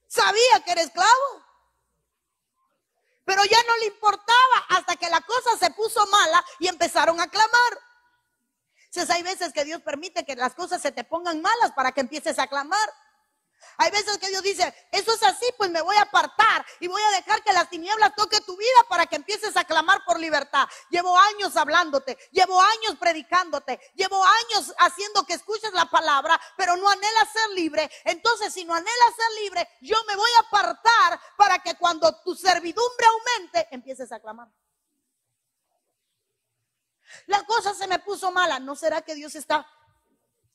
Sabía 0.07 0.63
que 0.65 0.71
era 0.71 0.81
esclavo. 0.81 1.45
Pero 3.25 3.43
ya 3.45 3.61
no 3.63 3.77
le 3.77 3.85
importaba 3.87 4.65
hasta 4.69 4.95
que 4.95 5.09
la 5.09 5.21
cosa 5.21 5.57
se 5.57 5.71
puso 5.71 6.05
mala 6.07 6.43
y 6.59 6.67
empezaron 6.67 7.19
a 7.19 7.29
clamar. 7.29 7.79
Entonces 8.85 9.09
hay 9.09 9.21
veces 9.21 9.53
que 9.53 9.65
Dios 9.65 9.81
permite 9.81 10.25
que 10.25 10.35
las 10.35 10.55
cosas 10.55 10.81
se 10.81 10.91
te 10.91 11.03
pongan 11.03 11.41
malas 11.41 11.71
para 11.75 11.91
que 11.91 12.01
empieces 12.01 12.39
a 12.39 12.47
clamar. 12.47 12.93
Hay 13.77 13.91
veces 13.91 14.17
que 14.17 14.27
Dios 14.27 14.43
dice, 14.43 14.73
eso 14.91 15.13
es 15.13 15.23
así, 15.23 15.45
pues 15.57 15.69
me 15.69 15.81
voy 15.81 15.95
a 15.95 16.01
apartar 16.01 16.65
y 16.79 16.87
voy 16.87 17.01
a 17.01 17.17
dejar 17.17 17.41
que 17.43 17.53
las 17.53 17.69
tinieblas 17.69 18.13
toque 18.15 18.41
tu 18.41 18.57
vida 18.57 18.85
para 18.89 19.05
que 19.05 19.15
empieces 19.15 19.55
a 19.55 19.63
clamar 19.63 20.03
por 20.05 20.19
libertad. 20.19 20.67
Llevo 20.89 21.17
años 21.17 21.55
hablándote, 21.55 22.17
llevo 22.31 22.61
años 22.61 22.97
predicándote, 22.99 23.79
llevo 23.95 24.21
años 24.23 24.73
haciendo 24.79 25.25
que 25.25 25.33
escuches 25.33 25.71
la 25.73 25.85
palabra, 25.85 26.39
pero 26.57 26.75
no 26.75 26.89
anhelas 26.89 27.31
ser 27.31 27.49
libre. 27.51 27.89
Entonces, 28.03 28.53
si 28.53 28.65
no 28.65 28.73
anhelas 28.73 29.15
ser 29.15 29.43
libre, 29.43 29.69
yo 29.81 29.97
me 30.07 30.15
voy 30.15 30.29
a 30.37 30.47
apartar 30.47 31.19
para 31.37 31.59
que 31.59 31.75
cuando 31.75 32.21
tu 32.21 32.35
servidumbre 32.35 33.05
aumente, 33.05 33.67
empieces 33.71 34.11
a 34.11 34.19
clamar. 34.19 34.49
La 37.27 37.43
cosa 37.45 37.73
se 37.73 37.87
me 37.87 37.99
puso 37.99 38.31
mala. 38.31 38.59
¿No 38.59 38.75
será 38.75 39.01
que 39.01 39.15
Dios 39.15 39.35
está 39.35 39.65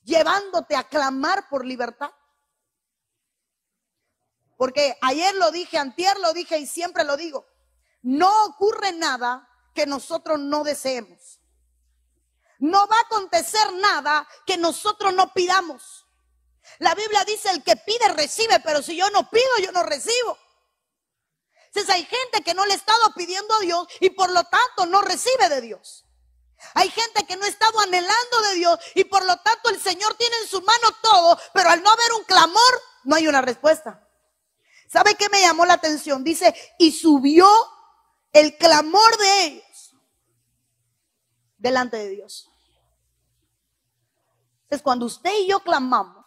llevándote 0.03 0.77
a 0.77 0.85
clamar 0.85 1.49
por 1.49 1.65
libertad? 1.65 2.11
Porque 4.65 4.97
ayer 5.03 5.35
lo 5.35 5.51
dije, 5.51 5.77
antier 5.77 6.19
lo 6.21 6.33
dije 6.33 6.57
y 6.57 6.67
siempre 6.67 7.05
lo 7.05 7.19
digo. 7.19 7.47
No 8.01 8.47
ocurre 8.47 8.93
nada 8.93 9.47
que 9.75 9.85
nosotros 9.85 10.39
no 10.41 10.65
deseemos. 10.65 11.39
No 12.61 12.87
va 12.87 12.97
a 12.97 13.03
acontecer 13.03 13.75
nada 13.75 14.27
que 14.47 14.57
nosotros 14.57 15.13
no 15.13 15.35
pidamos. 15.35 16.07
La 16.79 16.95
Biblia 16.95 17.27
dice, 17.27 17.51
el 17.51 17.63
que 17.63 17.77
pide 17.77 18.09
recibe, 18.15 18.59
pero 18.61 18.81
si 18.81 18.97
yo 18.97 19.11
no 19.11 19.29
pido, 19.29 19.51
yo 19.63 19.71
no 19.71 19.83
recibo. 19.83 20.39
Entonces 21.67 21.95
hay 21.95 22.07
gente 22.07 22.43
que 22.43 22.55
no 22.55 22.65
le 22.65 22.73
ha 22.73 22.77
estado 22.77 23.13
pidiendo 23.15 23.53
a 23.57 23.61
Dios 23.61 23.87
y 24.01 24.09
por 24.09 24.33
lo 24.33 24.45
tanto 24.45 24.87
no 24.87 25.03
recibe 25.03 25.51
de 25.51 25.61
Dios. 25.61 26.07
Hay 26.73 26.89
gente 26.89 27.27
que 27.27 27.37
no 27.37 27.45
ha 27.45 27.49
estado 27.49 27.81
anhelando 27.81 28.43
de 28.49 28.55
Dios 28.55 28.79
y 28.95 29.05
por 29.05 29.27
lo 29.27 29.37
tanto 29.37 29.69
el 29.69 29.79
Señor 29.79 30.15
tiene 30.15 30.37
en 30.41 30.49
su 30.49 30.63
mano 30.63 30.89
todo, 31.03 31.39
pero 31.53 31.69
al 31.69 31.83
no 31.83 31.91
haber 31.91 32.15
un 32.15 32.25
clamor, 32.25 32.83
no 33.03 33.15
hay 33.15 33.29
una 33.29 33.43
respuesta. 33.43 34.01
¿Sabe 34.95 35.17
qué 35.17 35.29
me 35.29 35.41
llamó 35.41 35.67
la 35.67 35.75
atención? 35.75 36.23
Dice, 36.23 36.55
y 36.79 36.93
subió 36.93 37.49
el 38.33 38.57
clamor 38.57 39.19
de 39.19 39.45
ellos 39.45 39.97
delante 41.59 41.97
de 41.97 42.11
Dios. 42.11 42.49
Entonces, 44.63 44.83
cuando 44.85 45.07
usted 45.07 45.33
y 45.41 45.49
yo 45.49 45.59
clamamos, 45.59 46.25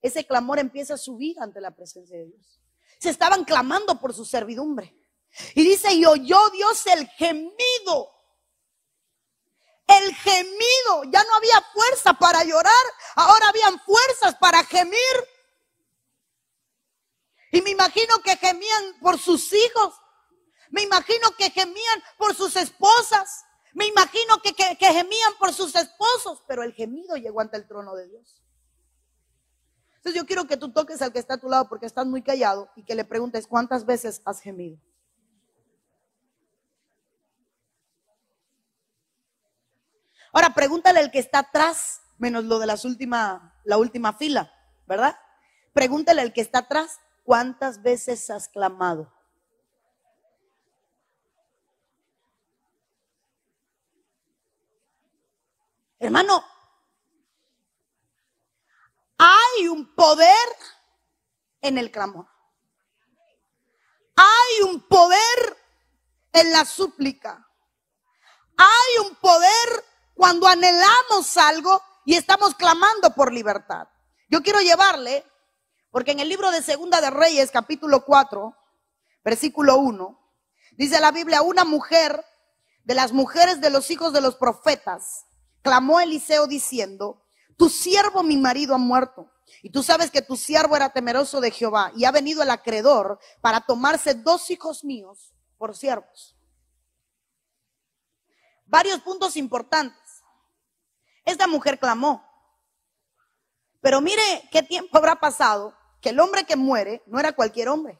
ese 0.00 0.26
clamor 0.26 0.60
empieza 0.60 0.94
a 0.94 0.96
subir 0.96 1.38
ante 1.40 1.60
la 1.60 1.72
presencia 1.72 2.16
de 2.16 2.24
Dios. 2.24 2.58
Se 3.00 3.10
estaban 3.10 3.44
clamando 3.44 4.00
por 4.00 4.14
su 4.14 4.24
servidumbre. 4.24 4.96
Y 5.54 5.62
dice, 5.62 5.92
y 5.92 6.06
oyó 6.06 6.38
Dios 6.54 6.86
el 6.86 7.06
gemido. 7.08 8.14
El 9.86 10.14
gemido. 10.14 11.04
Ya 11.12 11.22
no 11.22 11.34
había 11.36 11.60
fuerza 11.74 12.14
para 12.14 12.44
llorar. 12.44 12.72
Ahora 13.14 13.50
habían 13.50 13.78
fuerzas 13.80 14.36
para 14.36 14.64
gemir. 14.64 15.33
Y 17.54 17.62
me 17.62 17.70
imagino 17.70 18.16
que 18.24 18.36
gemían 18.36 18.98
por 19.00 19.16
sus 19.16 19.52
hijos. 19.52 19.94
Me 20.70 20.82
imagino 20.82 21.30
que 21.38 21.50
gemían 21.50 22.02
por 22.18 22.34
sus 22.34 22.56
esposas. 22.56 23.44
Me 23.74 23.86
imagino 23.86 24.42
que, 24.42 24.52
gemían 24.76 25.34
por 25.38 25.52
sus 25.52 25.76
esposos. 25.76 26.42
Pero 26.48 26.64
el 26.64 26.72
gemido 26.72 27.14
llegó 27.14 27.40
ante 27.40 27.56
el 27.56 27.68
trono 27.68 27.94
de 27.94 28.08
Dios. 28.08 28.42
Entonces 29.98 30.20
yo 30.20 30.26
quiero 30.26 30.48
que 30.48 30.56
tú 30.56 30.72
toques 30.72 31.00
al 31.00 31.12
que 31.12 31.20
está 31.20 31.34
a 31.34 31.38
tu 31.38 31.48
lado 31.48 31.68
porque 31.68 31.86
estás 31.86 32.06
muy 32.06 32.22
callado 32.22 32.70
y 32.74 32.82
que 32.82 32.96
le 32.96 33.04
preguntes 33.04 33.46
cuántas 33.46 33.86
veces 33.86 34.20
has 34.24 34.40
gemido. 34.40 34.76
Ahora 40.32 40.52
pregúntale 40.54 40.98
al 40.98 41.12
que 41.12 41.20
está 41.20 41.38
atrás, 41.38 42.02
menos 42.18 42.42
lo 42.46 42.58
de 42.58 42.66
las 42.66 42.84
última, 42.84 43.54
la 43.62 43.78
última 43.78 44.12
fila, 44.12 44.52
¿verdad? 44.88 45.16
Pregúntale 45.72 46.20
al 46.20 46.32
que 46.32 46.40
está 46.40 46.58
atrás, 46.58 46.98
¿Cuántas 47.24 47.82
veces 47.82 48.28
has 48.28 48.48
clamado? 48.48 49.10
Hermano, 55.98 56.44
hay 59.16 59.68
un 59.68 59.94
poder 59.94 60.28
en 61.62 61.78
el 61.78 61.90
clamor. 61.90 62.26
Hay 64.16 64.68
un 64.68 64.86
poder 64.86 65.56
en 66.34 66.52
la 66.52 66.66
súplica. 66.66 67.48
Hay 68.58 69.06
un 69.06 69.14
poder 69.16 69.84
cuando 70.12 70.46
anhelamos 70.46 71.38
algo 71.38 71.82
y 72.04 72.16
estamos 72.16 72.54
clamando 72.54 73.14
por 73.14 73.32
libertad. 73.32 73.88
Yo 74.28 74.42
quiero 74.42 74.60
llevarle 74.60 75.24
porque 75.94 76.10
en 76.10 76.18
el 76.18 76.28
libro 76.28 76.50
de 76.50 76.60
Segunda 76.60 77.00
de 77.00 77.08
Reyes, 77.08 77.52
capítulo 77.52 78.04
4, 78.04 78.52
versículo 79.22 79.76
1, 79.76 80.18
dice 80.72 80.98
la 80.98 81.12
Biblia, 81.12 81.42
una 81.42 81.64
mujer 81.64 82.24
de 82.82 82.96
las 82.96 83.12
mujeres 83.12 83.60
de 83.60 83.70
los 83.70 83.88
hijos 83.92 84.12
de 84.12 84.20
los 84.20 84.34
profetas, 84.34 85.26
clamó 85.62 86.00
Eliseo 86.00 86.48
diciendo, 86.48 87.24
tu 87.56 87.68
siervo 87.68 88.24
mi 88.24 88.36
marido 88.36 88.74
ha 88.74 88.78
muerto. 88.78 89.30
Y 89.62 89.70
tú 89.70 89.84
sabes 89.84 90.10
que 90.10 90.20
tu 90.20 90.36
siervo 90.36 90.74
era 90.74 90.92
temeroso 90.92 91.40
de 91.40 91.52
Jehová 91.52 91.92
y 91.94 92.06
ha 92.06 92.10
venido 92.10 92.42
el 92.42 92.50
acreedor 92.50 93.20
para 93.40 93.60
tomarse 93.60 94.14
dos 94.14 94.50
hijos 94.50 94.82
míos 94.82 95.32
por 95.58 95.76
siervos. 95.76 96.36
Varios 98.66 98.98
puntos 98.98 99.36
importantes. 99.36 100.24
Esta 101.24 101.46
mujer 101.46 101.78
clamó. 101.78 102.28
Pero 103.80 104.00
mire 104.00 104.48
qué 104.50 104.60
tiempo 104.64 104.98
habrá 104.98 105.14
pasado 105.20 105.72
que 106.04 106.10
el 106.10 106.20
hombre 106.20 106.44
que 106.44 106.54
muere 106.54 107.02
no 107.06 107.18
era 107.18 107.32
cualquier 107.32 107.70
hombre. 107.70 107.98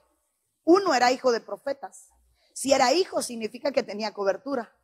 Uno 0.62 0.94
era 0.94 1.10
hijo 1.10 1.32
de 1.32 1.40
profetas. 1.40 2.10
Si 2.52 2.70
era 2.70 2.92
hijo, 2.92 3.22
significa 3.22 3.72
que 3.72 3.82
tenía 3.82 4.12
cobertura. 4.12 4.76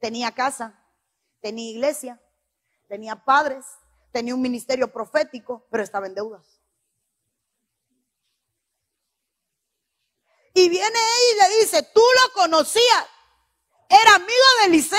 Tenía 0.00 0.32
casa, 0.32 0.84
tenía 1.40 1.70
iglesia, 1.70 2.20
tenía 2.88 3.24
padres, 3.24 3.64
tenía 4.10 4.34
un 4.34 4.42
ministerio 4.42 4.92
profético, 4.92 5.68
pero 5.70 5.84
estaba 5.84 6.08
en 6.08 6.16
deudas. 6.16 6.60
Y 10.52 10.68
viene 10.68 10.98
ella 10.98 11.46
y 11.46 11.52
le 11.52 11.60
dice, 11.60 11.88
tú 11.94 12.02
lo 12.24 12.32
conocías, 12.42 13.06
era 13.88 14.16
amigo 14.16 14.48
de 14.62 14.66
Eliseo. 14.66 14.98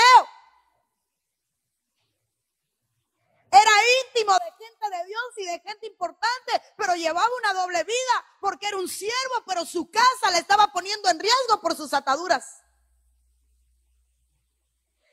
Era 3.52 3.70
íntimo 4.06 4.32
de 4.32 4.64
gente 4.64 4.96
de 4.96 5.04
Dios 5.06 5.22
y 5.36 5.44
de 5.44 5.60
gente 5.60 5.86
importante, 5.86 6.62
pero 6.74 6.94
llevaba 6.94 7.28
una 7.38 7.52
doble 7.60 7.84
vida 7.84 8.24
porque 8.40 8.66
era 8.66 8.78
un 8.78 8.88
siervo, 8.88 9.44
pero 9.46 9.66
su 9.66 9.90
casa 9.90 10.30
le 10.30 10.38
estaba 10.38 10.68
poniendo 10.68 11.10
en 11.10 11.20
riesgo 11.20 11.60
por 11.60 11.76
sus 11.76 11.92
ataduras. 11.92 12.62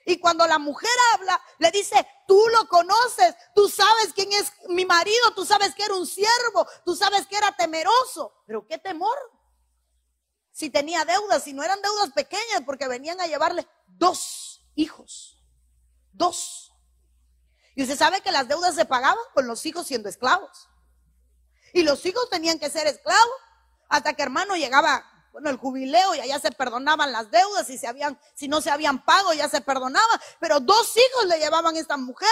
Y 0.06 0.20
cuando 0.20 0.48
la 0.48 0.58
mujer 0.58 0.90
habla, 1.14 1.40
le 1.58 1.70
dice, 1.70 2.08
tú 2.28 2.42
lo 2.54 2.68
conoces, 2.70 3.36
tú 3.54 3.68
sabes 3.68 4.14
quién 4.16 4.32
es 4.32 4.54
mi 4.70 4.86
marido, 4.86 5.34
tú 5.36 5.46
sabes 5.46 5.76
que 5.76 5.84
era 5.84 5.96
un 5.96 6.08
siervo, 6.08 6.66
tú 6.86 6.96
sabes 6.96 7.28
que 7.28 7.36
era 7.36 7.52
temeroso. 7.58 8.34
Pero 8.48 8.66
qué 8.66 8.78
temor. 8.78 9.18
Si 10.52 10.70
tenía 10.70 11.04
deudas, 11.04 11.44
si 11.44 11.52
no 11.52 11.62
eran 11.62 11.82
deudas 11.82 12.12
pequeñas, 12.14 12.64
porque 12.66 12.88
venían 12.88 13.20
a 13.20 13.28
llevarle 13.28 13.68
dos 13.86 14.66
hijos. 14.76 15.38
Dos. 16.14 16.69
Y 17.80 17.84
usted 17.84 17.98
sabe 17.98 18.20
que 18.20 18.34
las 18.34 18.46
deudas 18.46 18.76
se 18.76 18.84
pagaban 18.84 19.24
con 19.34 19.48
los 19.48 19.66
hijos 19.66 19.88
siendo 19.88 20.10
esclavos. 20.10 20.68
Y 21.72 21.84
los 21.84 22.06
hijos 22.06 22.30
tenían 22.30 22.60
que 22.60 22.70
ser 22.70 22.88
esclavos 22.88 23.36
hasta 23.88 24.12
que 24.16 24.22
hermano 24.22 24.58
llegaba, 24.58 25.10
bueno, 25.32 25.50
el 25.50 25.56
jubileo 25.56 26.14
y 26.14 26.20
allá 26.20 26.40
se 26.40 26.52
perdonaban 26.52 27.14
las 27.14 27.32
deudas 27.32 27.70
y 27.70 27.78
se 27.78 27.88
habían, 27.88 28.20
si 28.36 28.50
no 28.50 28.60
se 28.60 28.70
habían 28.70 29.06
pago 29.06 29.32
ya 29.32 29.48
se 29.48 29.62
perdonaba. 29.62 30.22
Pero 30.42 30.60
dos 30.60 30.94
hijos 30.98 31.28
le 31.28 31.40
llevaban 31.40 31.78
esta 31.78 31.96
mujer. 31.96 32.28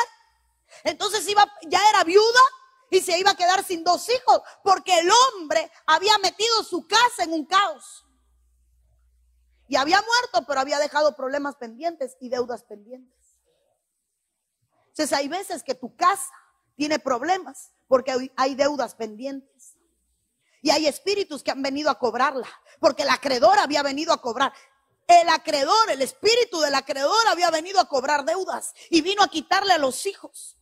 Entonces 0.84 1.26
iba, 1.30 1.50
ya 1.70 1.80
era 1.92 2.04
viuda 2.04 2.42
y 2.92 3.00
se 3.00 3.18
iba 3.18 3.32
a 3.32 3.38
quedar 3.38 3.64
sin 3.64 3.86
dos 3.86 4.06
hijos 4.10 4.42
porque 4.66 5.00
el 5.00 5.10
hombre 5.10 5.72
había 5.86 6.18
metido 6.18 6.62
su 6.66 6.86
casa 6.86 7.24
en 7.24 7.32
un 7.32 7.46
caos. 7.46 8.06
Y 9.70 9.78
había 9.78 10.02
muerto, 10.02 10.46
pero 10.46 10.60
había 10.60 10.78
dejado 10.78 11.16
problemas 11.16 11.56
pendientes 11.56 12.18
y 12.20 12.28
deudas 12.28 12.66
pendientes. 12.66 13.17
Entonces 14.98 15.16
hay 15.16 15.28
veces 15.28 15.62
que 15.62 15.76
tu 15.76 15.96
casa 15.96 16.34
tiene 16.76 16.98
problemas 16.98 17.72
porque 17.88 18.32
hay 18.36 18.56
deudas 18.56 18.96
pendientes. 18.96 19.78
Y 20.64 20.72
hay 20.72 20.88
espíritus 20.88 21.44
que 21.44 21.52
han 21.52 21.62
venido 21.62 21.92
a 21.92 22.00
cobrarla, 22.00 22.50
porque 22.80 23.04
el 23.04 23.10
acreedor 23.10 23.60
había 23.60 23.84
venido 23.84 24.12
a 24.12 24.20
cobrar. 24.20 24.52
El 25.06 25.30
acreedor, 25.30 25.92
el 25.92 26.02
espíritu 26.02 26.60
del 26.62 26.74
acreedor 26.74 27.28
había 27.28 27.52
venido 27.52 27.80
a 27.80 27.88
cobrar 27.88 28.26
deudas 28.26 28.74
y 28.90 29.02
vino 29.02 29.22
a 29.22 29.28
quitarle 29.28 29.72
a 29.74 29.78
los 29.78 30.04
hijos. 30.08 30.58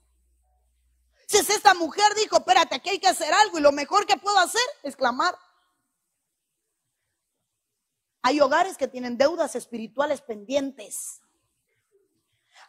Si 1.27 1.37
es 1.37 1.49
esta 1.49 1.73
mujer 1.73 2.13
dijo, 2.15 2.35
espérate, 2.35 2.75
aquí 2.75 2.89
hay 2.89 2.99
que 2.99 3.07
hacer 3.07 3.33
algo 3.33 3.57
y 3.57 3.61
lo 3.61 3.71
mejor 3.71 4.05
que 4.05 4.17
puedo 4.17 4.37
hacer 4.37 4.61
es 4.83 4.97
clamar. 4.97 5.39
Hay 8.21 8.41
hogares 8.41 8.75
que 8.77 8.89
tienen 8.89 9.17
deudas 9.17 9.55
espirituales 9.55 10.19
pendientes. 10.19 11.21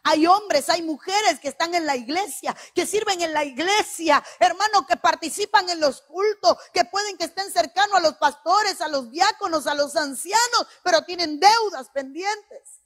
Hay 0.09 0.25
hombres, 0.25 0.69
hay 0.69 0.83
mujeres 0.83 1.37
que 1.41 1.49
están 1.49 1.75
en 1.75 1.85
la 1.85 1.97
iglesia, 1.97 2.55
que 2.73 2.85
sirven 2.85 3.19
en 3.21 3.33
la 3.33 3.43
iglesia, 3.43 4.23
hermano, 4.39 4.87
que 4.87 4.95
participan 4.95 5.69
en 5.69 5.81
los 5.81 6.01
cultos, 6.03 6.57
que 6.73 6.85
pueden 6.85 7.17
que 7.17 7.25
estén 7.25 7.51
cercanos 7.51 7.97
a 7.97 7.99
los 7.99 8.15
pastores, 8.15 8.79
a 8.79 8.87
los 8.87 9.11
diáconos, 9.11 9.67
a 9.67 9.75
los 9.75 9.97
ancianos, 9.97 10.65
pero 10.81 11.03
tienen 11.03 11.41
deudas 11.41 11.89
pendientes. 11.89 12.79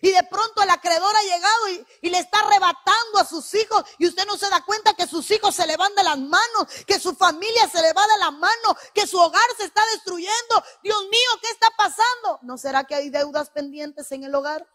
Y 0.00 0.10
de 0.10 0.24
pronto 0.24 0.62
el 0.64 0.70
acreedor 0.70 1.14
ha 1.14 1.22
llegado 1.22 1.86
y, 2.02 2.10
le 2.10 2.18
está 2.18 2.40
arrebatando 2.40 3.18
a 3.20 3.24
sus 3.24 3.54
hijos. 3.54 3.84
Y 3.98 4.08
usted 4.08 4.26
no 4.26 4.36
se 4.36 4.50
da 4.50 4.64
cuenta 4.64 4.94
que 4.94 5.06
sus 5.06 5.30
hijos 5.30 5.54
se 5.54 5.64
le 5.64 5.76
van 5.76 5.94
de 5.94 6.02
las 6.02 6.18
manos, 6.18 6.66
que 6.88 6.98
su 6.98 7.14
familia 7.14 7.68
se 7.68 7.80
le 7.80 7.92
va 7.92 8.02
de 8.02 8.18
las 8.18 8.32
manos, 8.32 8.76
que 8.92 9.06
su 9.06 9.16
hogar 9.16 9.48
se 9.56 9.64
está 9.64 9.82
destruyendo. 9.92 10.64
Dios 10.82 11.00
mío, 11.04 11.30
¿qué 11.40 11.50
está 11.50 11.70
pasando? 11.76 12.40
¿No 12.42 12.58
será 12.58 12.82
que 12.82 12.96
hay 12.96 13.10
deudas 13.10 13.50
pendientes 13.50 14.10
en 14.10 14.24
el 14.24 14.34
hogar? 14.34 14.66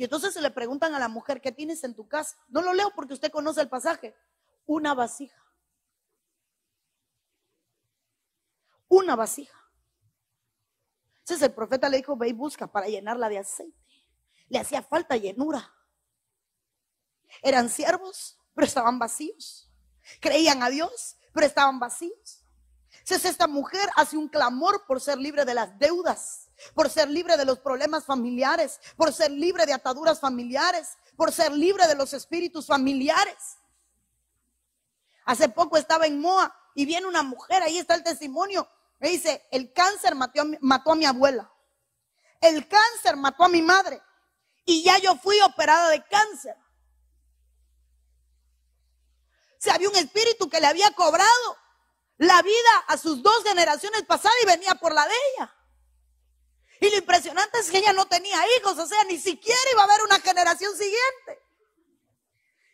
Y 0.00 0.04
entonces 0.04 0.32
se 0.32 0.40
le 0.40 0.50
preguntan 0.50 0.94
a 0.94 0.98
la 0.98 1.08
mujer, 1.08 1.42
¿qué 1.42 1.52
tienes 1.52 1.84
en 1.84 1.94
tu 1.94 2.08
casa? 2.08 2.34
No 2.48 2.62
lo 2.62 2.72
leo 2.72 2.90
porque 2.94 3.12
usted 3.12 3.30
conoce 3.30 3.60
el 3.60 3.68
pasaje. 3.68 4.16
Una 4.64 4.94
vasija. 4.94 5.44
Una 8.88 9.14
vasija. 9.14 9.70
Entonces 11.18 11.46
el 11.46 11.52
profeta 11.52 11.90
le 11.90 11.98
dijo, 11.98 12.16
ve 12.16 12.28
y 12.28 12.32
busca 12.32 12.66
para 12.66 12.88
llenarla 12.88 13.28
de 13.28 13.40
aceite. 13.40 13.76
Le 14.48 14.58
hacía 14.58 14.82
falta 14.82 15.18
llenura. 15.18 15.70
Eran 17.42 17.68
siervos, 17.68 18.40
pero 18.54 18.66
estaban 18.66 18.98
vacíos. 18.98 19.70
Creían 20.18 20.62
a 20.62 20.70
Dios, 20.70 21.18
pero 21.34 21.44
estaban 21.44 21.78
vacíos. 21.78 22.42
Entonces 23.00 23.26
esta 23.26 23.46
mujer 23.46 23.86
hace 23.96 24.16
un 24.16 24.30
clamor 24.30 24.82
por 24.86 24.98
ser 24.98 25.18
libre 25.18 25.44
de 25.44 25.52
las 25.52 25.78
deudas 25.78 26.49
por 26.74 26.90
ser 26.90 27.08
libre 27.08 27.36
de 27.36 27.44
los 27.44 27.58
problemas 27.58 28.04
familiares, 28.04 28.80
por 28.96 29.12
ser 29.12 29.30
libre 29.30 29.66
de 29.66 29.72
ataduras 29.72 30.20
familiares, 30.20 30.96
por 31.16 31.32
ser 31.32 31.52
libre 31.52 31.86
de 31.86 31.94
los 31.94 32.12
espíritus 32.12 32.66
familiares. 32.66 33.58
Hace 35.24 35.48
poco 35.48 35.76
estaba 35.76 36.06
en 36.06 36.20
Moa 36.20 36.54
y 36.74 36.84
viene 36.84 37.06
una 37.06 37.22
mujer, 37.22 37.62
ahí 37.62 37.78
está 37.78 37.94
el 37.94 38.02
testimonio, 38.02 38.68
me 38.98 39.10
dice, 39.10 39.46
el 39.50 39.72
cáncer 39.72 40.14
mató 40.14 40.42
mató 40.60 40.92
a 40.92 40.96
mi 40.96 41.04
abuela, 41.04 41.50
el 42.40 42.66
cáncer 42.68 43.16
mató 43.16 43.44
a 43.44 43.48
mi 43.48 43.62
madre 43.62 44.02
y 44.64 44.82
ya 44.82 44.98
yo 44.98 45.16
fui 45.16 45.40
operada 45.40 45.90
de 45.90 46.04
cáncer. 46.04 46.56
O 49.60 49.62
sea, 49.62 49.74
había 49.74 49.90
un 49.90 49.96
espíritu 49.96 50.48
que 50.48 50.60
le 50.60 50.66
había 50.66 50.90
cobrado 50.92 51.56
la 52.16 52.40
vida 52.42 52.84
a 52.86 52.96
sus 52.96 53.22
dos 53.22 53.42
generaciones 53.44 54.04
pasadas 54.04 54.36
y 54.42 54.46
venía 54.46 54.74
por 54.74 54.94
la 54.94 55.06
de 55.06 55.14
ella. 55.34 55.54
Y 56.80 56.90
lo 56.90 56.96
impresionante 56.96 57.58
es 57.58 57.70
que 57.70 57.78
ella 57.78 57.92
no 57.92 58.06
tenía 58.06 58.38
hijos, 58.58 58.78
o 58.78 58.86
sea, 58.86 59.04
ni 59.04 59.18
siquiera 59.18 59.60
iba 59.72 59.82
a 59.82 59.84
haber 59.84 60.02
una 60.02 60.20
generación 60.20 60.74
siguiente. 60.76 61.42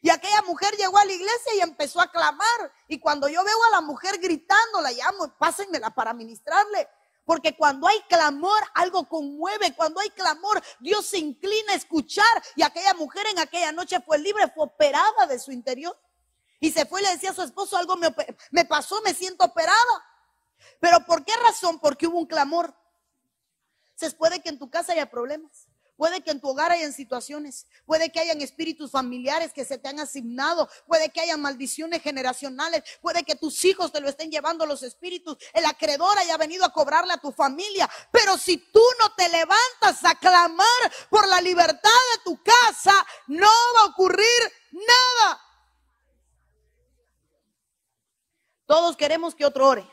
Y 0.00 0.10
aquella 0.10 0.42
mujer 0.42 0.76
llegó 0.76 0.98
a 0.98 1.04
la 1.04 1.12
iglesia 1.12 1.54
y 1.56 1.60
empezó 1.60 2.00
a 2.00 2.10
clamar. 2.10 2.72
Y 2.86 3.00
cuando 3.00 3.28
yo 3.28 3.42
veo 3.42 3.64
a 3.64 3.70
la 3.70 3.80
mujer 3.80 4.18
gritando, 4.18 4.80
la 4.80 4.92
llamo, 4.92 5.36
pásenmela 5.36 5.90
para 5.90 6.14
ministrarle. 6.14 6.88
Porque 7.24 7.56
cuando 7.56 7.88
hay 7.88 8.00
clamor, 8.02 8.62
algo 8.74 9.08
conmueve. 9.08 9.74
Cuando 9.74 9.98
hay 9.98 10.10
clamor, 10.10 10.62
Dios 10.78 11.06
se 11.06 11.18
inclina 11.18 11.72
a 11.72 11.74
escuchar. 11.74 12.24
Y 12.54 12.62
aquella 12.62 12.94
mujer 12.94 13.26
en 13.26 13.40
aquella 13.40 13.72
noche 13.72 14.00
fue 14.00 14.18
libre, 14.18 14.48
fue 14.54 14.66
operada 14.66 15.26
de 15.26 15.40
su 15.40 15.50
interior. 15.50 15.98
Y 16.60 16.70
se 16.70 16.86
fue 16.86 17.00
y 17.00 17.04
le 17.04 17.10
decía 17.10 17.30
a 17.30 17.34
su 17.34 17.42
esposo, 17.42 17.76
algo 17.76 17.96
me, 17.96 18.64
pasó, 18.64 19.02
me 19.02 19.12
siento 19.12 19.44
operada. 19.44 20.04
Pero 20.78 21.04
¿por 21.04 21.24
qué 21.24 21.32
razón? 21.38 21.80
Porque 21.80 22.06
hubo 22.06 22.18
un 22.18 22.26
clamor. 22.26 22.72
Entonces 23.96 24.14
puede 24.14 24.42
que 24.42 24.50
en 24.50 24.58
tu 24.58 24.68
casa 24.68 24.92
haya 24.92 25.08
problemas. 25.08 25.68
Puede 25.96 26.20
que 26.20 26.30
en 26.30 26.42
tu 26.42 26.48
hogar 26.48 26.70
hayan 26.72 26.92
situaciones, 26.92 27.66
puede 27.86 28.12
que 28.12 28.20
hayan 28.20 28.42
espíritus 28.42 28.90
familiares 28.90 29.54
que 29.54 29.64
se 29.64 29.78
te 29.78 29.88
han 29.88 29.98
asignado, 29.98 30.68
puede 30.86 31.08
que 31.08 31.22
haya 31.22 31.38
maldiciones 31.38 32.02
generacionales, 32.02 32.82
puede 33.00 33.24
que 33.24 33.34
tus 33.34 33.64
hijos 33.64 33.92
te 33.92 34.02
lo 34.02 34.08
estén 34.10 34.30
llevando 34.30 34.66
los 34.66 34.82
espíritus, 34.82 35.38
el 35.54 35.64
acreedor 35.64 36.18
haya 36.18 36.36
venido 36.36 36.66
a 36.66 36.72
cobrarle 36.74 37.14
a 37.14 37.16
tu 37.16 37.32
familia, 37.32 37.88
pero 38.10 38.36
si 38.36 38.58
tú 38.58 38.82
no 39.00 39.14
te 39.14 39.26
levantas 39.30 40.04
a 40.04 40.14
clamar 40.16 40.66
por 41.08 41.26
la 41.28 41.40
libertad 41.40 41.78
de 41.80 42.22
tu 42.24 42.42
casa, 42.42 43.06
no 43.28 43.48
va 43.76 43.80
a 43.84 43.90
ocurrir 43.90 44.52
nada. 44.72 45.40
Todos 48.66 48.98
queremos 48.98 49.34
que 49.34 49.46
otro 49.46 49.66
ore. 49.66 49.90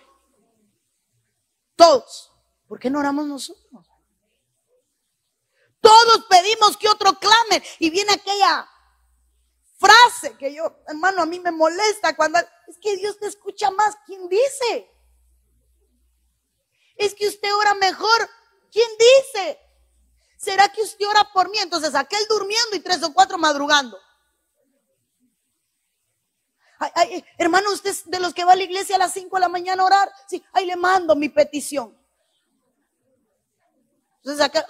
Todos. 1.78 2.34
¿Por 2.68 2.78
qué 2.78 2.90
no 2.90 3.00
oramos 3.00 3.26
nosotros? 3.26 3.93
Todos 5.84 6.26
pedimos 6.30 6.78
que 6.78 6.88
otro 6.88 7.20
clame. 7.20 7.62
Y 7.78 7.90
viene 7.90 8.14
aquella 8.14 8.70
frase 9.78 10.38
que 10.38 10.54
yo, 10.54 10.78
hermano, 10.88 11.22
a 11.22 11.26
mí 11.26 11.42
me 11.42 11.52
molesta 11.52 12.16
cuando 12.16 12.40
es 12.40 12.78
que 12.82 12.96
Dios 12.96 13.20
te 13.20 13.28
escucha 13.28 13.70
más. 13.70 13.98
¿Quién 14.06 14.30
dice? 14.30 14.90
Es 16.96 17.14
que 17.14 17.28
usted 17.28 17.54
ora 17.54 17.74
mejor. 17.74 18.30
¿Quién 18.72 18.88
dice? 18.98 19.60
¿Será 20.38 20.70
que 20.70 20.82
usted 20.82 21.06
ora 21.06 21.30
por 21.34 21.50
mí? 21.50 21.58
Entonces 21.60 21.94
aquel 21.96 22.26
durmiendo 22.30 22.78
y 22.78 22.80
tres 22.80 23.04
o 23.04 23.14
cuatro 23.14 23.38
madrugando. 23.38 24.00
hermano, 27.38 27.74
usted 27.74 27.90
es 27.90 28.10
de 28.10 28.22
los 28.22 28.34
que 28.34 28.46
va 28.46 28.54
a 28.54 28.56
la 28.56 28.64
iglesia 28.64 28.96
a 28.96 29.00
las 29.00 29.12
cinco 29.12 29.36
de 29.36 29.42
la 29.42 29.50
mañana 29.50 29.84
a 29.84 29.86
orar. 29.86 30.14
Sí, 30.30 30.42
ahí 30.54 30.66
le 30.66 30.78
mando 30.78 31.14
mi 31.14 31.28
petición. 31.28 31.94
Entonces 34.24 34.46
acá, 34.46 34.66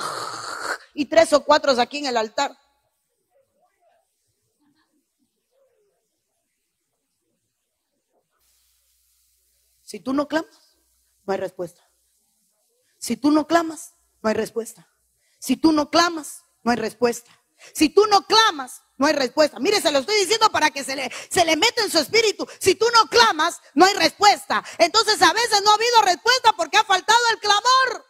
y 0.94 1.06
tres 1.06 1.34
o 1.34 1.44
cuatro 1.44 1.72
aquí 1.80 2.00
en 2.00 2.06
el 2.08 2.18
altar. 2.18 2.58
Si 9.82 10.00
tú 10.00 10.14
no 10.14 10.28
clamas, 10.28 10.76
no 11.26 11.34
hay 11.34 11.40
respuesta. 11.40 11.88
Si 12.98 13.16
tú 13.16 13.32
no 13.32 13.46
clamas, 13.46 13.94
no 14.22 14.30
hay 14.30 14.36
respuesta. 14.36 14.88
Si 15.40 15.58
tú 15.58 15.72
no 15.72 15.92
clamas, 15.92 16.46
no 16.64 16.72
hay 16.72 16.78
respuesta. 16.78 17.32
Si 17.74 17.90
tú 17.90 18.08
no 18.08 18.26
clamas, 18.26 18.82
no 18.98 19.06
hay 19.06 19.14
respuesta. 19.14 19.60
Mire, 19.60 19.82
se 19.82 19.92
lo 19.92 20.00
estoy 20.00 20.16
diciendo 20.16 20.50
para 20.52 20.72
que 20.72 20.84
se 20.84 20.96
le, 20.96 21.12
se 21.30 21.46
le 21.46 21.56
meta 21.58 21.84
en 21.84 21.92
su 21.92 22.00
espíritu. 22.00 22.48
Si 22.60 22.76
tú 22.76 22.86
no 22.94 23.08
clamas, 23.10 23.62
no 23.74 23.86
hay 23.86 23.94
respuesta. 23.96 24.64
Entonces 24.78 25.22
a 25.22 25.34
veces 25.34 25.62
no 25.64 25.72
ha 25.72 25.76
habido 25.76 26.02
respuesta 26.04 26.54
porque 26.54 26.78
ha 26.78 26.84
faltado 26.84 27.20
el 27.32 27.40
clamor. 27.40 28.06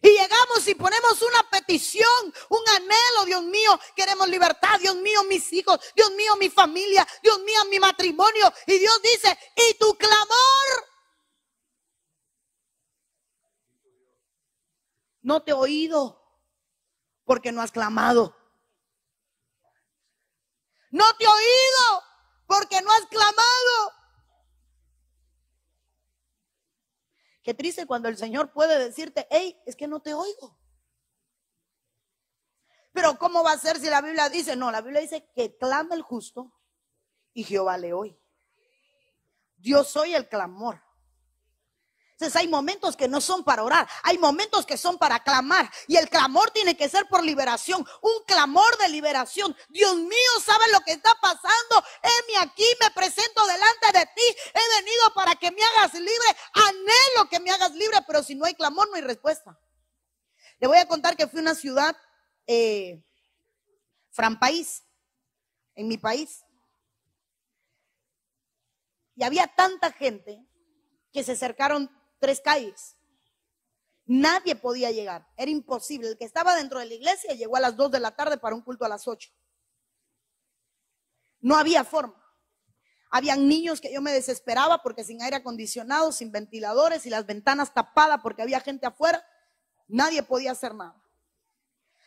Y 0.00 0.10
llegamos 0.10 0.66
y 0.68 0.74
ponemos 0.76 1.20
una 1.22 1.42
petición, 1.50 2.34
un 2.50 2.68
anhelo, 2.68 3.24
Dios 3.26 3.42
mío, 3.42 3.80
queremos 3.96 4.28
libertad, 4.28 4.78
Dios 4.78 4.94
mío, 4.96 5.24
mis 5.24 5.52
hijos, 5.52 5.80
Dios 5.96 6.12
mío, 6.12 6.36
mi 6.36 6.48
familia, 6.48 7.06
Dios 7.22 7.40
mío, 7.40 7.64
mi 7.68 7.80
matrimonio. 7.80 8.52
Y 8.66 8.78
Dios 8.78 9.02
dice, 9.02 9.36
¿y 9.56 9.74
tu 9.74 9.96
clamor? 9.96 10.88
No 15.22 15.42
te 15.42 15.50
he 15.50 15.54
oído 15.54 16.22
porque 17.24 17.50
no 17.50 17.60
has 17.60 17.72
clamado. 17.72 18.36
No 20.90 21.04
te 21.16 21.24
he 21.24 21.28
oído 21.28 22.02
porque 22.46 22.80
no 22.80 22.90
has 22.92 23.06
clamado. 23.06 23.97
Qué 27.48 27.54
triste 27.54 27.86
cuando 27.86 28.10
el 28.10 28.18
Señor 28.18 28.52
puede 28.52 28.78
decirte, 28.78 29.26
hey, 29.30 29.58
es 29.64 29.74
que 29.74 29.88
no 29.88 30.00
te 30.00 30.12
oigo. 30.12 30.60
Pero 32.92 33.18
¿cómo 33.18 33.42
va 33.42 33.52
a 33.52 33.58
ser 33.58 33.80
si 33.80 33.86
la 33.86 34.02
Biblia 34.02 34.28
dice? 34.28 34.54
No, 34.54 34.70
la 34.70 34.82
Biblia 34.82 35.00
dice 35.00 35.30
que 35.34 35.56
clama 35.56 35.94
el 35.94 36.02
justo 36.02 36.52
y 37.32 37.44
Jehová 37.44 37.78
le 37.78 37.94
oye. 37.94 38.22
Dios 39.56 39.96
oye 39.96 40.14
el 40.14 40.28
clamor. 40.28 40.82
Entonces 42.18 42.34
hay 42.34 42.48
momentos 42.48 42.96
que 42.96 43.06
no 43.06 43.20
son 43.20 43.44
para 43.44 43.62
orar, 43.62 43.88
hay 44.02 44.18
momentos 44.18 44.66
que 44.66 44.76
son 44.76 44.98
para 44.98 45.22
clamar 45.22 45.70
y 45.86 45.96
el 45.96 46.10
clamor 46.10 46.50
tiene 46.50 46.76
que 46.76 46.88
ser 46.88 47.06
por 47.06 47.22
liberación, 47.22 47.86
un 48.02 48.24
clamor 48.26 48.76
de 48.78 48.88
liberación. 48.88 49.56
Dios 49.68 49.94
mío, 49.94 50.32
¿sabe 50.44 50.64
lo 50.72 50.80
que 50.80 50.94
está 50.94 51.14
pasando? 51.22 51.84
Heme 52.02 52.38
aquí, 52.42 52.66
me 52.80 52.90
presento 52.90 53.46
delante 53.46 53.77
ti, 54.06 54.22
he 54.54 54.82
venido 54.82 55.14
para 55.14 55.34
que 55.34 55.50
me 55.50 55.62
hagas 55.62 55.94
libre, 55.94 56.28
anhelo 56.52 57.28
que 57.30 57.40
me 57.40 57.50
hagas 57.50 57.72
libre, 57.74 57.98
pero 58.06 58.22
si 58.22 58.34
no 58.34 58.44
hay 58.44 58.54
clamor 58.54 58.88
no 58.88 58.96
hay 58.96 59.02
respuesta. 59.02 59.58
Le 60.60 60.66
voy 60.66 60.78
a 60.78 60.88
contar 60.88 61.16
que 61.16 61.26
fui 61.26 61.38
a 61.40 61.42
una 61.42 61.54
ciudad, 61.54 61.96
eh, 62.46 63.02
Fran 64.10 64.38
País, 64.38 64.84
en 65.74 65.88
mi 65.88 65.98
país, 65.98 66.44
y 69.14 69.24
había 69.24 69.48
tanta 69.48 69.90
gente 69.92 70.46
que 71.12 71.24
se 71.24 71.32
acercaron 71.32 71.90
tres 72.20 72.40
calles. 72.40 72.96
Nadie 74.04 74.54
podía 74.56 74.90
llegar, 74.90 75.28
era 75.36 75.50
imposible. 75.50 76.08
El 76.08 76.18
que 76.18 76.24
estaba 76.24 76.54
dentro 76.54 76.78
de 76.78 76.86
la 76.86 76.94
iglesia 76.94 77.34
llegó 77.34 77.56
a 77.56 77.60
las 77.60 77.76
dos 77.76 77.90
de 77.90 78.00
la 78.00 78.14
tarde 78.14 78.38
para 78.38 78.54
un 78.54 78.62
culto 78.62 78.84
a 78.84 78.88
las 78.88 79.06
ocho. 79.06 79.30
No 81.40 81.56
había 81.56 81.84
forma. 81.84 82.27
Habían 83.10 83.48
niños 83.48 83.80
que 83.80 83.92
yo 83.92 84.02
me 84.02 84.12
desesperaba 84.12 84.82
porque 84.82 85.04
sin 85.04 85.22
aire 85.22 85.36
acondicionado, 85.36 86.12
sin 86.12 86.30
ventiladores 86.30 87.06
y 87.06 87.10
las 87.10 87.26
ventanas 87.26 87.72
tapadas 87.72 88.20
porque 88.22 88.42
había 88.42 88.60
gente 88.60 88.86
afuera, 88.86 89.24
nadie 89.86 90.22
podía 90.22 90.52
hacer 90.52 90.74
nada. 90.74 91.02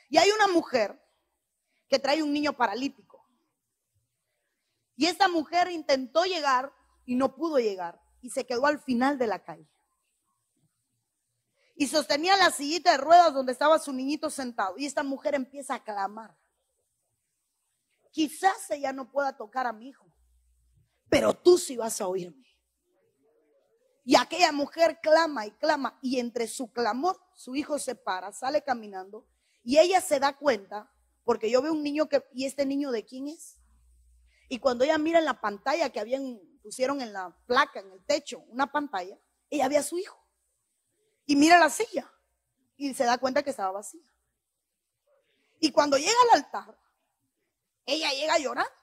Y 0.09 0.17
hay 0.17 0.29
una 0.31 0.47
mujer 0.47 1.01
que 1.87 1.99
trae 1.99 2.21
un 2.21 2.31
niño 2.31 2.53
paralítico. 2.53 3.25
Y 4.95 5.07
esta 5.07 5.27
mujer 5.27 5.71
intentó 5.71 6.25
llegar 6.25 6.71
y 7.05 7.15
no 7.15 7.35
pudo 7.35 7.57
llegar 7.57 7.99
y 8.21 8.29
se 8.29 8.45
quedó 8.45 8.67
al 8.67 8.79
final 8.79 9.17
de 9.17 9.27
la 9.27 9.43
calle. 9.43 9.67
Y 11.75 11.87
sostenía 11.87 12.37
la 12.37 12.51
sillita 12.51 12.91
de 12.91 12.97
ruedas 12.97 13.33
donde 13.33 13.53
estaba 13.53 13.79
su 13.79 13.91
niñito 13.91 14.29
sentado. 14.29 14.75
Y 14.77 14.85
esta 14.85 15.01
mujer 15.01 15.33
empieza 15.33 15.75
a 15.75 15.83
clamar. 15.83 16.37
Quizás 18.11 18.69
ella 18.69 18.93
no 18.93 19.09
pueda 19.09 19.35
tocar 19.35 19.65
a 19.65 19.73
mi 19.73 19.87
hijo, 19.87 20.10
pero 21.11 21.33
tú 21.33 21.57
sí 21.57 21.75
vas 21.75 21.99
a 21.99 22.07
oírme. 22.07 22.47
Y 24.05 24.15
aquella 24.15 24.53
mujer 24.53 24.99
clama 25.03 25.45
y 25.45 25.51
clama 25.51 25.99
y 26.01 26.19
entre 26.19 26.47
su 26.47 26.71
clamor 26.71 27.19
su 27.35 27.53
hijo 27.53 27.77
se 27.79 27.95
para, 27.95 28.31
sale 28.31 28.63
caminando 28.63 29.27
y 29.61 29.77
ella 29.77 29.99
se 29.99 30.21
da 30.21 30.37
cuenta 30.37 30.89
porque 31.25 31.51
yo 31.51 31.61
veo 31.61 31.73
un 31.73 31.83
niño 31.83 32.07
que 32.07 32.23
y 32.33 32.45
este 32.45 32.65
niño 32.65 32.91
de 32.91 33.05
quién 33.05 33.27
es. 33.27 33.57
Y 34.47 34.59
cuando 34.59 34.85
ella 34.85 34.97
mira 34.97 35.19
en 35.19 35.25
la 35.25 35.41
pantalla 35.41 35.89
que 35.89 35.99
habían 35.99 36.39
pusieron 36.63 37.01
en 37.01 37.11
la 37.11 37.37
placa 37.45 37.81
en 37.81 37.91
el 37.91 38.05
techo 38.05 38.39
una 38.47 38.71
pantalla, 38.71 39.19
ella 39.49 39.67
ve 39.67 39.77
a 39.77 39.83
su 39.83 39.99
hijo. 39.99 40.17
Y 41.25 41.35
mira 41.35 41.59
la 41.59 41.69
silla 41.69 42.09
y 42.77 42.93
se 42.93 43.03
da 43.03 43.17
cuenta 43.17 43.43
que 43.43 43.49
estaba 43.49 43.71
vacía. 43.71 44.09
Y 45.59 45.73
cuando 45.73 45.97
llega 45.97 46.15
al 46.31 46.39
altar, 46.39 46.79
ella 47.85 48.09
llega 48.11 48.35
a 48.35 48.39
llorar. 48.39 48.80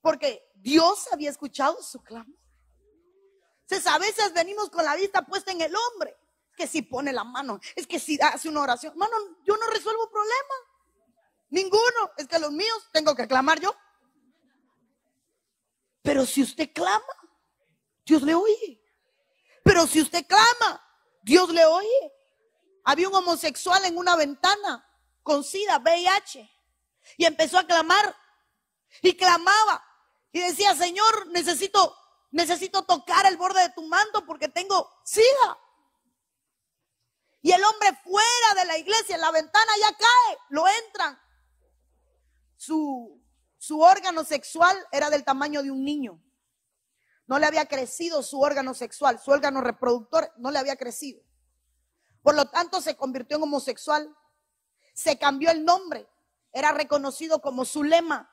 Porque 0.00 0.50
Dios 0.54 1.08
había 1.12 1.30
escuchado 1.30 1.82
su 1.82 2.02
clamor. 2.02 2.38
Entonces 3.62 3.86
a 3.86 3.98
veces 3.98 4.32
venimos 4.32 4.68
con 4.70 4.84
la 4.84 4.96
vista 4.96 5.22
puesta 5.22 5.52
en 5.52 5.60
el 5.60 5.72
hombre. 5.74 6.16
Que 6.56 6.66
si 6.66 6.82
pone 6.82 7.12
la 7.12 7.24
mano, 7.24 7.60
es 7.74 7.86
que 7.86 7.98
si 7.98 8.18
hace 8.20 8.48
una 8.48 8.62
oración. 8.62 8.92
Mano, 8.96 9.16
yo 9.46 9.56
no 9.56 9.66
resuelvo 9.68 10.10
problema. 10.10 10.54
Ninguno. 11.50 12.12
Es 12.16 12.26
que 12.26 12.38
los 12.38 12.50
míos 12.52 12.88
tengo 12.92 13.14
que 13.14 13.28
clamar 13.28 13.60
yo. 13.60 13.74
Pero 16.02 16.26
si 16.26 16.42
usted 16.42 16.72
clama, 16.72 17.14
Dios 18.04 18.22
le 18.22 18.34
oye. 18.34 18.82
Pero 19.62 19.86
si 19.86 20.00
usted 20.00 20.26
clama, 20.26 20.84
Dios 21.22 21.50
le 21.50 21.64
oye. 21.64 22.12
Había 22.84 23.08
un 23.08 23.14
homosexual 23.14 23.84
en 23.84 23.96
una 23.96 24.16
ventana 24.16 24.86
con 25.22 25.44
SIDA, 25.44 25.78
VIH. 25.78 26.50
Y 27.16 27.24
empezó 27.24 27.58
a 27.58 27.66
clamar. 27.66 28.16
Y 29.02 29.16
clamaba. 29.16 29.89
Y 30.32 30.40
decía, 30.40 30.74
Señor, 30.74 31.28
necesito, 31.28 31.96
necesito 32.30 32.84
tocar 32.84 33.26
el 33.26 33.36
borde 33.36 33.60
de 33.62 33.70
tu 33.70 33.82
manto 33.82 34.24
porque 34.24 34.48
tengo 34.48 34.90
sida. 35.04 35.58
Y 37.42 37.52
el 37.52 37.62
hombre 37.64 37.98
fuera 38.04 38.54
de 38.56 38.64
la 38.66 38.78
iglesia, 38.78 39.14
en 39.14 39.20
la 39.20 39.30
ventana 39.30 39.72
ya 39.80 39.96
cae, 39.96 40.38
lo 40.50 40.64
entran. 40.68 41.20
Su, 42.56 43.22
su 43.58 43.80
órgano 43.80 44.24
sexual 44.24 44.76
era 44.92 45.10
del 45.10 45.24
tamaño 45.24 45.62
de 45.62 45.70
un 45.70 45.84
niño. 45.84 46.22
No 47.26 47.38
le 47.38 47.46
había 47.46 47.66
crecido 47.66 48.22
su 48.22 48.40
órgano 48.40 48.74
sexual, 48.74 49.18
su 49.18 49.30
órgano 49.30 49.60
reproductor 49.60 50.32
no 50.36 50.50
le 50.50 50.58
había 50.58 50.76
crecido. 50.76 51.22
Por 52.22 52.34
lo 52.34 52.50
tanto, 52.50 52.80
se 52.80 52.96
convirtió 52.96 53.38
en 53.38 53.44
homosexual. 53.44 54.14
Se 54.94 55.18
cambió 55.18 55.50
el 55.50 55.64
nombre 55.64 56.08
era 56.52 56.72
reconocido 56.72 57.40
como 57.40 57.64
su 57.64 57.82
lema. 57.82 58.29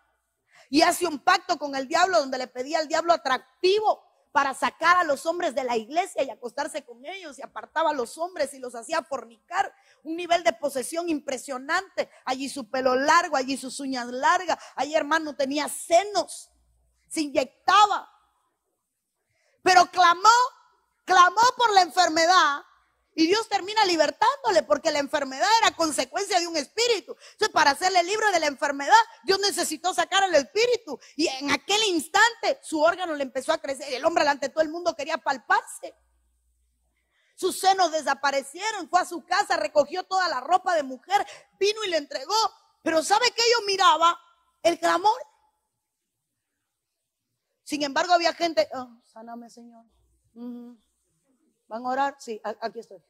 Y 0.70 0.82
hace 0.82 1.06
un 1.08 1.20
pacto 1.20 1.58
con 1.58 1.76
el 1.76 1.88
diablo 1.88 2.20
donde 2.20 2.38
le 2.38 2.48
pedía 2.48 2.80
al 2.80 2.88
diablo 2.88 3.14
atractivo 3.14 4.04
para 4.32 4.54
sacar 4.54 4.98
a 4.98 5.04
los 5.04 5.26
hombres 5.26 5.56
de 5.56 5.64
la 5.64 5.78
iglesia 5.78 6.24
y 6.24 6.30
acostarse 6.30 6.86
con 6.86 7.04
ellos 7.06 7.40
y 7.40 7.42
apartaba 7.42 7.90
a 7.90 7.94
los 7.94 8.18
hombres 8.18 8.54
y 8.54 8.60
los 8.60 8.76
hacía 8.76 9.02
fornicar. 9.02 9.74
Un 10.04 10.16
nivel 10.16 10.44
de 10.44 10.54
posesión 10.54 11.10
impresionante. 11.10 12.10
Allí 12.26 12.48
su 12.48 12.70
pelo 12.70 12.96
largo, 12.96 13.36
allí 13.36 13.58
sus 13.58 13.80
uñas 13.80 14.08
largas, 14.08 14.58
allí 14.76 14.94
hermano 14.94 15.36
tenía 15.36 15.68
senos, 15.70 16.52
se 17.08 17.22
inyectaba. 17.22 18.10
Pero 19.64 19.88
clamó, 19.88 20.30
clamó 21.04 21.42
por 21.58 21.74
la 21.74 21.82
enfermedad 21.82 22.62
y 23.18 23.26
Dios 23.26 23.50
termina 23.50 23.84
libertándole 23.86 24.62
porque 24.62 24.92
la 24.92 25.00
enfermedad 25.00 25.50
era 25.64 25.76
consecuencia 25.76 26.40
de 26.40 26.46
un 26.46 26.56
espíritu. 26.56 27.18
Entonces, 27.32 27.50
para 27.50 27.72
hacerle 27.72 28.04
libre 28.04 28.32
de 28.32 28.40
la 28.40 28.46
enfermedad, 28.46 28.94
Dios 29.24 29.40
necesitó 29.40 29.92
sacar 29.92 30.24
al 30.24 30.36
espíritu. 30.36 31.00
Y 31.16 31.26
en 31.26 31.50
aquel 31.50 31.82
instante, 31.86 32.60
su 32.62 32.80
órgano 32.80 33.16
le 33.16 33.24
empezó 33.24 33.54
a 33.54 33.58
crecer. 33.58 33.92
El 33.92 34.06
hombre 34.06 34.22
delante 34.22 34.50
de 34.50 34.54
todo 34.54 34.62
el 34.62 34.70
mundo 34.70 34.96
quería 34.96 35.18
palparse. 35.18 35.96
Sus 37.34 37.60
senos 37.60 37.92
desaparecieron. 37.92 38.88
Fue 38.88 39.00
a 39.00 39.06
su 39.06 39.26
casa, 39.26 39.58
recogió 39.58 40.04
toda 40.04 40.30
la 40.30 40.40
ropa 40.40 40.76
de 40.76 40.84
mujer, 40.84 41.26
vino 41.60 41.84
y 41.86 41.90
le 41.90 41.98
entregó. 41.98 42.36
Pero 42.84 43.04
¿sabe 43.04 43.32
qué 43.36 43.42
yo 43.52 43.66
miraba? 43.66 44.16
El 44.62 44.78
clamor. 44.78 45.20
Sin 47.64 47.82
embargo, 47.82 48.14
había 48.14 48.36
gente, 48.36 48.70
oh, 48.76 49.02
sáname, 49.06 49.50
Señor. 49.50 49.86
¿Van 51.68 51.86
a 51.86 51.90
orar? 51.90 52.16
Sí, 52.20 52.42
aquí 52.44 52.80
estoy. 52.80 53.02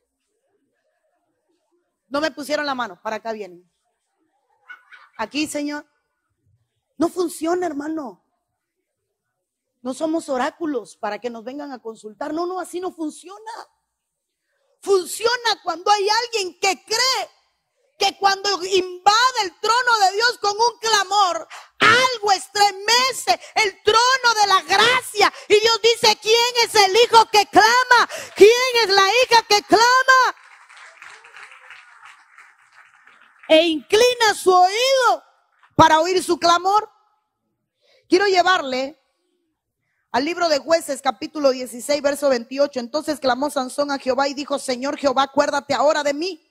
No 2.10 2.22
me 2.22 2.32
pusieron 2.32 2.66
la 2.66 2.76
mano, 2.76 3.00
para 3.02 3.18
acá 3.18 3.32
vienen. 3.34 3.70
Aquí, 5.18 5.48
Señor. 5.48 5.86
No 6.98 7.10
funciona, 7.10 7.66
hermano. 7.66 8.24
No 9.82 9.94
somos 9.94 10.30
oráculos 10.30 10.98
para 10.98 11.20
que 11.20 11.30
nos 11.30 11.44
vengan 11.44 11.72
a 11.72 11.80
consultar. 11.80 12.34
No, 12.34 12.46
no, 12.46 12.60
así 12.60 12.80
no 12.80 12.92
funciona. 12.92 13.52
Funciona 14.82 15.62
cuando 15.64 15.92
hay 15.92 16.08
alguien 16.10 16.60
que 16.60 16.84
cree 16.84 17.30
que 17.98 18.16
cuando 18.18 18.50
invade 18.64 19.42
el 19.44 19.60
trono 19.60 20.00
de 20.06 20.16
Dios 20.16 20.38
con 20.40 20.52
un 20.52 20.80
clamor, 20.80 21.48
algo 21.80 22.32
estremece 22.32 23.40
el 23.56 23.82
trono 23.84 24.42
de 24.42 24.48
la 24.48 24.62
gracia. 24.62 25.34
Y 25.48 25.60
Dios 25.60 25.82
dice, 25.82 26.18
¿quién 26.22 26.54
es 26.64 26.76
el 26.76 26.96
hijo 26.96 27.26
que 27.32 27.46
clama? 27.48 28.10
¿Quién 28.36 28.50
es 28.84 28.90
la 28.90 29.08
hija 29.10 29.42
que 29.50 29.62
clama? 29.64 30.36
E 33.50 33.64
inclina 33.64 34.34
su 34.36 34.54
oído 34.54 35.24
para 35.76 36.00
oír 36.00 36.22
su 36.24 36.38
clamor. 36.38 36.90
Quiero 38.08 38.28
llevarle 38.28 39.02
al 40.12 40.24
libro 40.24 40.50
de 40.50 40.60
jueces 40.60 41.02
capítulo 41.02 41.52
16, 41.52 42.02
verso 42.02 42.30
28. 42.30 42.80
Entonces 42.80 43.20
clamó 43.20 43.50
Sansón 43.50 43.92
a 43.92 43.98
Jehová 43.98 44.28
y 44.28 44.34
dijo, 44.34 44.60
Señor 44.60 44.98
Jehová, 44.98 45.24
acuérdate 45.24 45.74
ahora 45.74 46.04
de 46.04 46.14
mí 46.14 46.47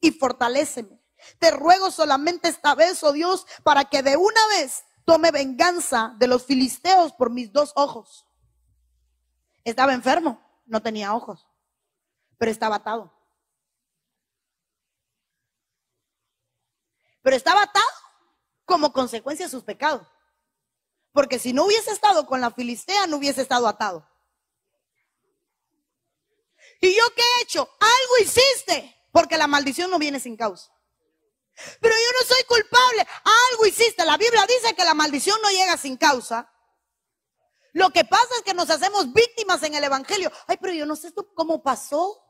y 0.00 0.12
fortaléceme. 0.12 1.00
Te 1.38 1.50
ruego 1.50 1.90
solamente 1.90 2.48
esta 2.48 2.74
vez, 2.74 3.02
oh 3.02 3.12
Dios, 3.12 3.46
para 3.62 3.84
que 3.84 4.02
de 4.02 4.16
una 4.16 4.40
vez 4.58 4.84
tome 5.04 5.30
venganza 5.30 6.14
de 6.18 6.26
los 6.26 6.44
filisteos 6.44 7.12
por 7.12 7.30
mis 7.30 7.52
dos 7.52 7.72
ojos. 7.74 8.26
Estaba 9.64 9.94
enfermo, 9.94 10.40
no 10.66 10.82
tenía 10.82 11.14
ojos, 11.14 11.46
pero 12.38 12.50
estaba 12.50 12.76
atado. 12.76 13.12
Pero 17.22 17.34
estaba 17.34 17.62
atado 17.62 17.84
como 18.64 18.92
consecuencia 18.92 19.46
de 19.46 19.50
sus 19.50 19.64
pecados. 19.64 20.06
Porque 21.12 21.38
si 21.38 21.52
no 21.52 21.64
hubiese 21.64 21.90
estado 21.90 22.26
con 22.26 22.40
la 22.40 22.50
filistea, 22.50 23.06
no 23.06 23.16
hubiese 23.16 23.42
estado 23.42 23.66
atado. 23.66 24.06
¿Y 26.80 26.94
yo 26.94 27.02
qué 27.14 27.22
he 27.22 27.42
hecho? 27.42 27.68
Algo 27.80 28.18
hiciste. 28.22 28.95
Porque 29.16 29.38
la 29.38 29.46
maldición 29.46 29.90
no 29.90 29.98
viene 29.98 30.20
sin 30.20 30.36
causa. 30.36 30.70
Pero 31.80 31.94
yo 31.94 32.20
no 32.20 32.26
soy 32.26 32.44
culpable. 32.44 33.06
Algo 33.50 33.64
hiciste. 33.64 34.04
La 34.04 34.18
Biblia 34.18 34.44
dice 34.46 34.74
que 34.74 34.84
la 34.84 34.92
maldición 34.92 35.40
no 35.40 35.48
llega 35.48 35.78
sin 35.78 35.96
causa. 35.96 36.52
Lo 37.72 37.88
que 37.88 38.04
pasa 38.04 38.28
es 38.36 38.42
que 38.42 38.52
nos 38.52 38.68
hacemos 38.68 39.10
víctimas 39.14 39.62
en 39.62 39.74
el 39.74 39.84
Evangelio. 39.84 40.30
Ay, 40.46 40.58
pero 40.60 40.74
yo 40.74 40.84
no 40.84 40.96
sé 40.96 41.14
cómo 41.34 41.62
pasó. 41.62 42.22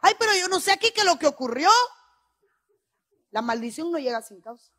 Ay, 0.00 0.14
pero 0.18 0.32
yo 0.36 0.48
no 0.48 0.58
sé 0.58 0.72
aquí 0.72 0.90
qué 0.92 1.00
es 1.00 1.06
lo 1.06 1.18
que 1.18 1.26
ocurrió. 1.26 1.68
La 3.30 3.42
maldición 3.42 3.92
no 3.92 3.98
llega 3.98 4.22
sin 4.22 4.40
causa. 4.40 4.72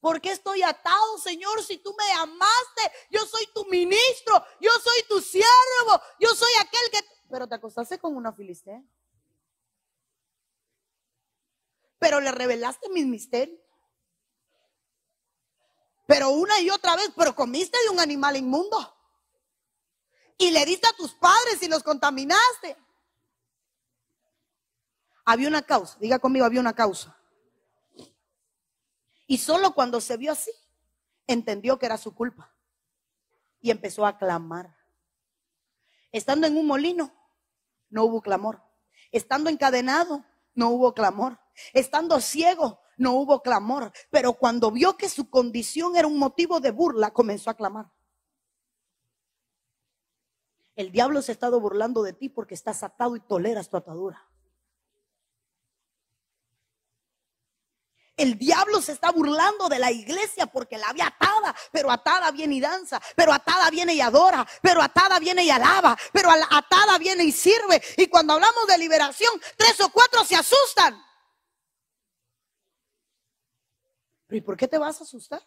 ¿Por 0.00 0.20
qué 0.20 0.32
estoy 0.32 0.60
atado, 0.60 1.16
Señor, 1.16 1.62
si 1.62 1.78
tú 1.78 1.96
me 1.96 2.12
amaste? 2.12 2.92
Yo 3.08 3.24
soy 3.24 3.46
tu 3.54 3.64
ministro, 3.70 4.44
yo 4.60 4.70
soy 4.82 5.02
tu 5.08 5.18
siervo, 5.22 5.98
yo 6.20 6.34
soy 6.34 6.52
aquel 6.60 6.90
que... 6.92 6.98
Pero 7.30 7.48
te 7.48 7.54
acostaste 7.54 7.98
con 7.98 8.14
una 8.14 8.30
filistea. 8.34 8.82
Pero 12.04 12.20
le 12.20 12.32
revelaste 12.32 12.90
mis 12.90 13.06
misterios. 13.06 13.58
Pero 16.06 16.28
una 16.28 16.60
y 16.60 16.68
otra 16.68 16.96
vez, 16.96 17.10
pero 17.16 17.34
comiste 17.34 17.78
de 17.82 17.88
un 17.88 17.98
animal 17.98 18.36
inmundo. 18.36 18.76
Y 20.36 20.50
le 20.50 20.66
diste 20.66 20.86
a 20.86 20.92
tus 20.92 21.14
padres 21.14 21.62
y 21.62 21.66
los 21.66 21.82
contaminaste. 21.82 22.76
Había 25.24 25.48
una 25.48 25.62
causa, 25.62 25.96
diga 25.98 26.18
conmigo, 26.18 26.44
había 26.44 26.60
una 26.60 26.74
causa. 26.74 27.18
Y 29.26 29.38
solo 29.38 29.72
cuando 29.72 29.98
se 30.02 30.18
vio 30.18 30.32
así, 30.32 30.52
entendió 31.26 31.78
que 31.78 31.86
era 31.86 31.96
su 31.96 32.14
culpa 32.14 32.54
y 33.62 33.70
empezó 33.70 34.04
a 34.04 34.18
clamar. 34.18 34.76
Estando 36.12 36.46
en 36.46 36.58
un 36.58 36.66
molino, 36.66 37.14
no 37.88 38.04
hubo 38.04 38.20
clamor. 38.20 38.62
Estando 39.10 39.48
encadenado, 39.48 40.22
no 40.52 40.68
hubo 40.68 40.92
clamor. 40.92 41.42
Estando 41.72 42.20
ciego, 42.20 42.80
no 42.96 43.14
hubo 43.14 43.42
clamor. 43.42 43.92
Pero 44.10 44.34
cuando 44.34 44.70
vio 44.70 44.96
que 44.96 45.08
su 45.08 45.30
condición 45.30 45.96
era 45.96 46.08
un 46.08 46.18
motivo 46.18 46.60
de 46.60 46.70
burla, 46.70 47.12
comenzó 47.12 47.50
a 47.50 47.54
clamar. 47.54 47.90
El 50.76 50.90
diablo 50.90 51.22
se 51.22 51.32
ha 51.32 51.34
estado 51.34 51.60
burlando 51.60 52.02
de 52.02 52.12
ti 52.12 52.28
porque 52.28 52.54
estás 52.54 52.82
atado 52.82 53.16
y 53.16 53.20
toleras 53.20 53.68
tu 53.68 53.76
atadura. 53.76 54.28
El 58.16 58.38
diablo 58.38 58.80
se 58.80 58.92
está 58.92 59.10
burlando 59.10 59.68
de 59.68 59.80
la 59.80 59.90
iglesia 59.90 60.46
porque 60.46 60.78
la 60.78 60.88
había 60.88 61.08
atada, 61.08 61.54
pero 61.72 61.90
atada 61.90 62.30
viene 62.30 62.54
y 62.54 62.60
danza, 62.60 63.00
pero 63.16 63.32
atada 63.32 63.70
viene 63.70 63.94
y 63.94 64.00
adora, 64.00 64.46
pero 64.62 64.80
atada 64.80 65.18
viene 65.18 65.44
y 65.44 65.50
alaba, 65.50 65.98
pero 66.12 66.30
atada 66.30 66.96
viene 66.98 67.24
y 67.24 67.32
sirve. 67.32 67.82
Y 67.96 68.06
cuando 68.06 68.34
hablamos 68.34 68.68
de 68.68 68.78
liberación, 68.78 69.32
tres 69.56 69.80
o 69.80 69.88
cuatro 69.88 70.24
se 70.24 70.36
asustan. 70.36 71.04
¿Y 74.36 74.40
por 74.40 74.56
qué 74.56 74.68
te 74.68 74.78
vas 74.78 75.00
a 75.00 75.04
asustar? 75.04 75.42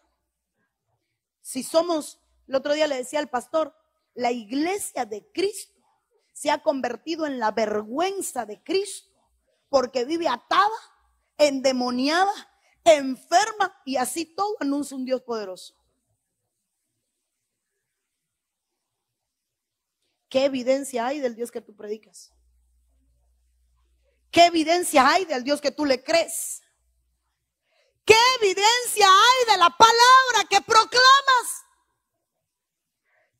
Si 1.41 1.63
somos, 1.63 2.19
el 2.47 2.55
otro 2.55 2.73
día 2.73 2.87
le 2.87 2.97
decía 2.97 3.19
al 3.19 3.29
pastor, 3.29 3.75
la 4.13 4.31
iglesia 4.31 5.05
de 5.05 5.29
Cristo 5.31 5.73
se 6.33 6.51
ha 6.51 6.61
convertido 6.61 7.25
en 7.25 7.39
la 7.39 7.51
vergüenza 7.51 8.45
de 8.45 8.61
Cristo 8.63 9.11
porque 9.69 10.05
vive 10.05 10.27
atada, 10.27 10.69
endemoniada 11.37 12.33
enferma 12.93 13.81
y 13.85 13.97
así 13.97 14.25
todo 14.25 14.55
anuncia 14.59 14.95
un 14.95 15.05
Dios 15.05 15.21
poderoso. 15.21 15.75
¿Qué 20.29 20.45
evidencia 20.45 21.07
hay 21.07 21.19
del 21.19 21.35
Dios 21.35 21.51
que 21.51 21.61
tú 21.61 21.75
predicas? 21.75 22.33
¿Qué 24.29 24.45
evidencia 24.45 25.07
hay 25.07 25.25
del 25.25 25.43
Dios 25.43 25.61
que 25.61 25.71
tú 25.71 25.85
le 25.85 26.03
crees? 26.03 26.61
¿Qué 28.07 28.17
evidencia 28.41 29.05
hay 29.05 29.51
de 29.51 29.57
la 29.57 29.69
palabra 29.69 30.47
que 30.49 30.61
proclamas? 30.61 31.65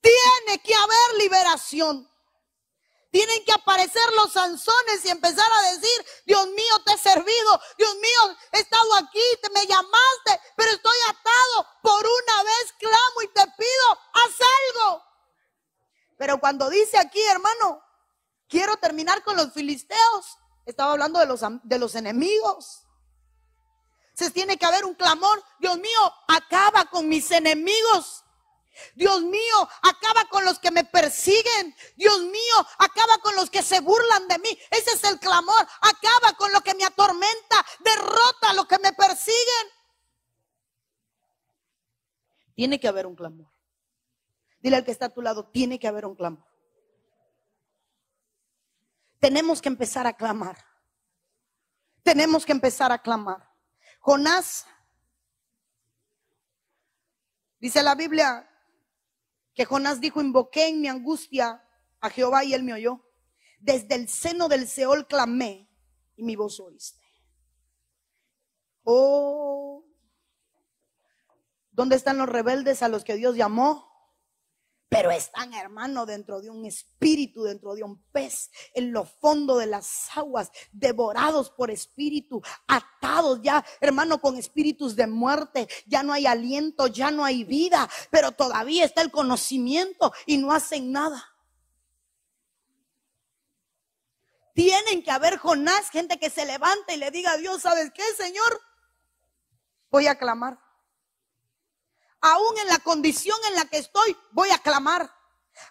Tiene 0.01 0.61
que 0.61 0.75
haber 0.75 1.17
liberación. 1.19 2.11
Tienen 3.09 3.45
que 3.45 3.53
aparecer 3.53 4.03
los 4.17 4.33
Sansones 4.33 5.05
y 5.05 5.09
empezar 5.09 5.49
a 5.49 5.71
decir, 5.71 6.05
Dios 6.25 6.45
mío, 6.47 6.83
te 6.85 6.91
he 6.93 6.97
servido, 6.97 7.61
Dios 7.77 7.95
mío, 7.95 8.37
he 8.51 8.59
estado 8.59 8.95
aquí, 8.95 9.23
te 9.41 9.49
me 9.51 9.65
llamaste, 9.65 10.41
pero 10.57 10.71
estoy 10.71 10.97
atado. 11.07 11.67
Por 11.81 12.05
una 12.05 12.43
vez 12.43 12.73
clamo 12.77 13.21
y 13.23 13.27
te 13.29 13.47
pido, 13.57 13.99
haz 14.15 14.35
algo. 14.75 15.03
Pero 16.17 16.41
cuando 16.41 16.69
dice 16.69 16.97
aquí, 16.97 17.21
hermano, 17.21 17.81
quiero 18.49 18.75
terminar 18.75 19.23
con 19.23 19.37
los 19.37 19.53
filisteos, 19.53 20.37
estaba 20.65 20.91
hablando 20.91 21.19
de 21.21 21.25
los, 21.25 21.39
de 21.63 21.79
los 21.79 21.95
enemigos. 21.95 22.86
Se 24.17 24.31
tiene 24.31 24.57
que 24.57 24.65
haber 24.65 24.83
un 24.83 24.95
clamor, 24.95 25.43
Dios 25.59 25.77
mío, 25.77 26.13
acaba 26.27 26.85
con 26.85 27.07
mis 27.07 27.29
enemigos. 27.29 28.23
Dios 28.95 29.21
mío, 29.21 29.69
acaba 29.83 30.25
con 30.27 30.43
los 30.43 30.57
que 30.57 30.71
me 30.71 30.83
persiguen. 30.83 31.75
Dios 31.95 32.21
mío, 32.21 32.67
acaba 32.79 33.19
con 33.19 33.35
los 33.35 33.51
que 33.51 33.61
se 33.61 33.79
burlan 33.79 34.27
de 34.27 34.39
mí. 34.39 34.57
Ese 34.71 34.93
es 34.93 35.03
el 35.03 35.19
clamor. 35.19 35.67
Acaba 35.81 36.35
con 36.35 36.51
lo 36.51 36.61
que 36.61 36.73
me 36.73 36.83
atormenta. 36.83 37.63
Derrota 37.81 38.49
a 38.49 38.53
los 38.55 38.65
que 38.65 38.79
me 38.79 38.91
persiguen. 38.91 39.67
Tiene 42.55 42.79
que 42.79 42.87
haber 42.87 43.05
un 43.05 43.15
clamor. 43.15 43.51
Dile 44.61 44.77
al 44.77 44.83
que 44.83 44.91
está 44.91 45.05
a 45.05 45.13
tu 45.13 45.21
lado, 45.21 45.45
tiene 45.45 45.77
que 45.77 45.87
haber 45.87 46.07
un 46.07 46.15
clamor. 46.15 46.47
Tenemos 49.19 49.61
que 49.61 49.69
empezar 49.69 50.07
a 50.07 50.13
clamar. 50.13 50.57
Tenemos 52.01 52.47
que 52.47 52.53
empezar 52.53 52.91
a 52.91 52.99
clamar. 52.99 53.56
Jonás, 54.07 54.65
dice 57.59 57.83
la 57.83 57.93
Biblia, 57.93 58.49
que 59.53 59.65
Jonás 59.65 59.99
dijo, 59.99 60.21
invoqué 60.21 60.69
en 60.69 60.79
mi 60.79 60.87
angustia 60.87 61.61
a 61.99 62.09
Jehová 62.09 62.45
y 62.45 62.53
él 62.53 62.63
me 62.63 62.71
oyó. 62.71 63.03
Desde 63.59 63.95
el 63.95 64.07
seno 64.07 64.47
del 64.47 64.65
Seol 64.65 65.07
clamé 65.07 65.69
y 66.15 66.23
mi 66.23 66.37
voz 66.37 66.57
oíste. 66.61 67.05
Oh, 68.83 69.83
¿dónde 71.71 71.97
están 71.97 72.17
los 72.17 72.29
rebeldes 72.29 72.83
a 72.83 72.87
los 72.87 73.03
que 73.03 73.15
Dios 73.17 73.35
llamó? 73.35 73.86
Pero 74.89 75.11
están, 75.11 75.53
hermano, 75.53 76.05
dentro 76.05 76.39
de 76.39 76.49
un 76.49 76.65
espíritu, 76.65 77.43
dentro 77.43 77.75
de 77.75 77.83
un 77.83 78.01
pez, 78.11 78.49
en 78.73 78.93
lo 78.93 79.03
fondo 79.05 79.57
de 79.57 79.65
las 79.65 80.09
aguas, 80.15 80.49
devorados 80.71 81.49
por 81.49 81.69
espíritu, 81.71 82.41
atados 82.67 83.41
ya, 83.41 83.65
hermano, 83.81 84.21
con 84.21 84.37
espíritus 84.37 84.95
de 84.95 85.07
muerte. 85.07 85.67
Ya 85.87 86.03
no 86.03 86.13
hay 86.13 86.25
aliento, 86.25 86.87
ya 86.87 87.11
no 87.11 87.25
hay 87.25 87.43
vida, 87.43 87.89
pero 88.11 88.31
todavía 88.31 88.85
está 88.85 89.01
el 89.01 89.11
conocimiento 89.11 90.13
y 90.25 90.37
no 90.37 90.53
hacen 90.53 90.91
nada. 90.91 91.33
Tienen 94.53 95.03
que 95.03 95.11
haber 95.11 95.37
Jonás, 95.37 95.89
gente 95.89 96.17
que 96.17 96.29
se 96.29 96.45
levante 96.45 96.95
y 96.95 96.97
le 96.97 97.11
diga 97.11 97.33
a 97.33 97.37
Dios, 97.37 97.61
¿sabes 97.61 97.91
qué, 97.93 98.03
Señor? 98.17 98.61
Voy 99.91 100.07
a 100.07 100.17
clamar 100.17 100.66
aún 102.21 102.57
en 102.59 102.67
la 102.67 102.79
condición 102.79 103.37
en 103.49 103.55
la 103.55 103.65
que 103.65 103.77
estoy, 103.77 104.15
voy 104.31 104.49
a 104.49 104.59
clamar. 104.59 105.13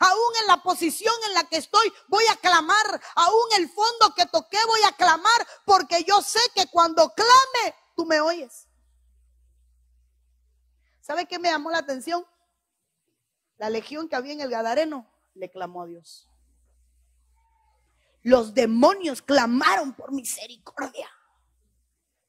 Aún 0.01 0.33
en 0.41 0.47
la 0.49 0.63
posición 0.63 1.15
en 1.29 1.35
la 1.35 1.45
que 1.45 1.57
estoy, 1.57 1.93
voy 2.09 2.25
a 2.31 2.37
clamar. 2.37 3.01
Aún 3.15 3.45
el 3.57 3.69
fondo 3.69 4.15
que 4.17 4.27
toqué, 4.27 4.59
voy 4.67 4.81
a 4.87 4.93
clamar. 4.93 5.47
Porque 5.65 6.03
yo 6.05 6.21
sé 6.23 6.41
que 6.55 6.67
cuando 6.67 7.13
clame, 7.15 7.75
tú 7.95 8.05
me 8.05 8.21
oyes. 8.21 8.69
¿Sabe 11.01 11.27
qué 11.27 11.39
me 11.39 11.51
llamó 11.51 11.71
la 11.71 11.79
atención? 11.79 12.27
La 13.59 13.71
legión 13.71 14.09
que 14.09 14.17
había 14.17 14.33
en 14.33 14.41
el 14.41 14.51
Gadareno 14.51 15.09
le 15.35 15.51
clamó 15.51 15.83
a 15.83 15.87
Dios. 15.87 16.29
Los 18.23 18.55
demonios 18.55 19.23
clamaron 19.23 19.95
por 19.95 20.13
misericordia. 20.13 21.09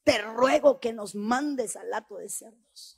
Te 0.03 0.19
ruego 0.19 0.79
que 0.79 0.93
nos 0.93 1.15
mandes 1.15 1.75
al 1.75 1.89
lato 1.89 2.17
de 2.17 2.29
cerdos 2.29 2.97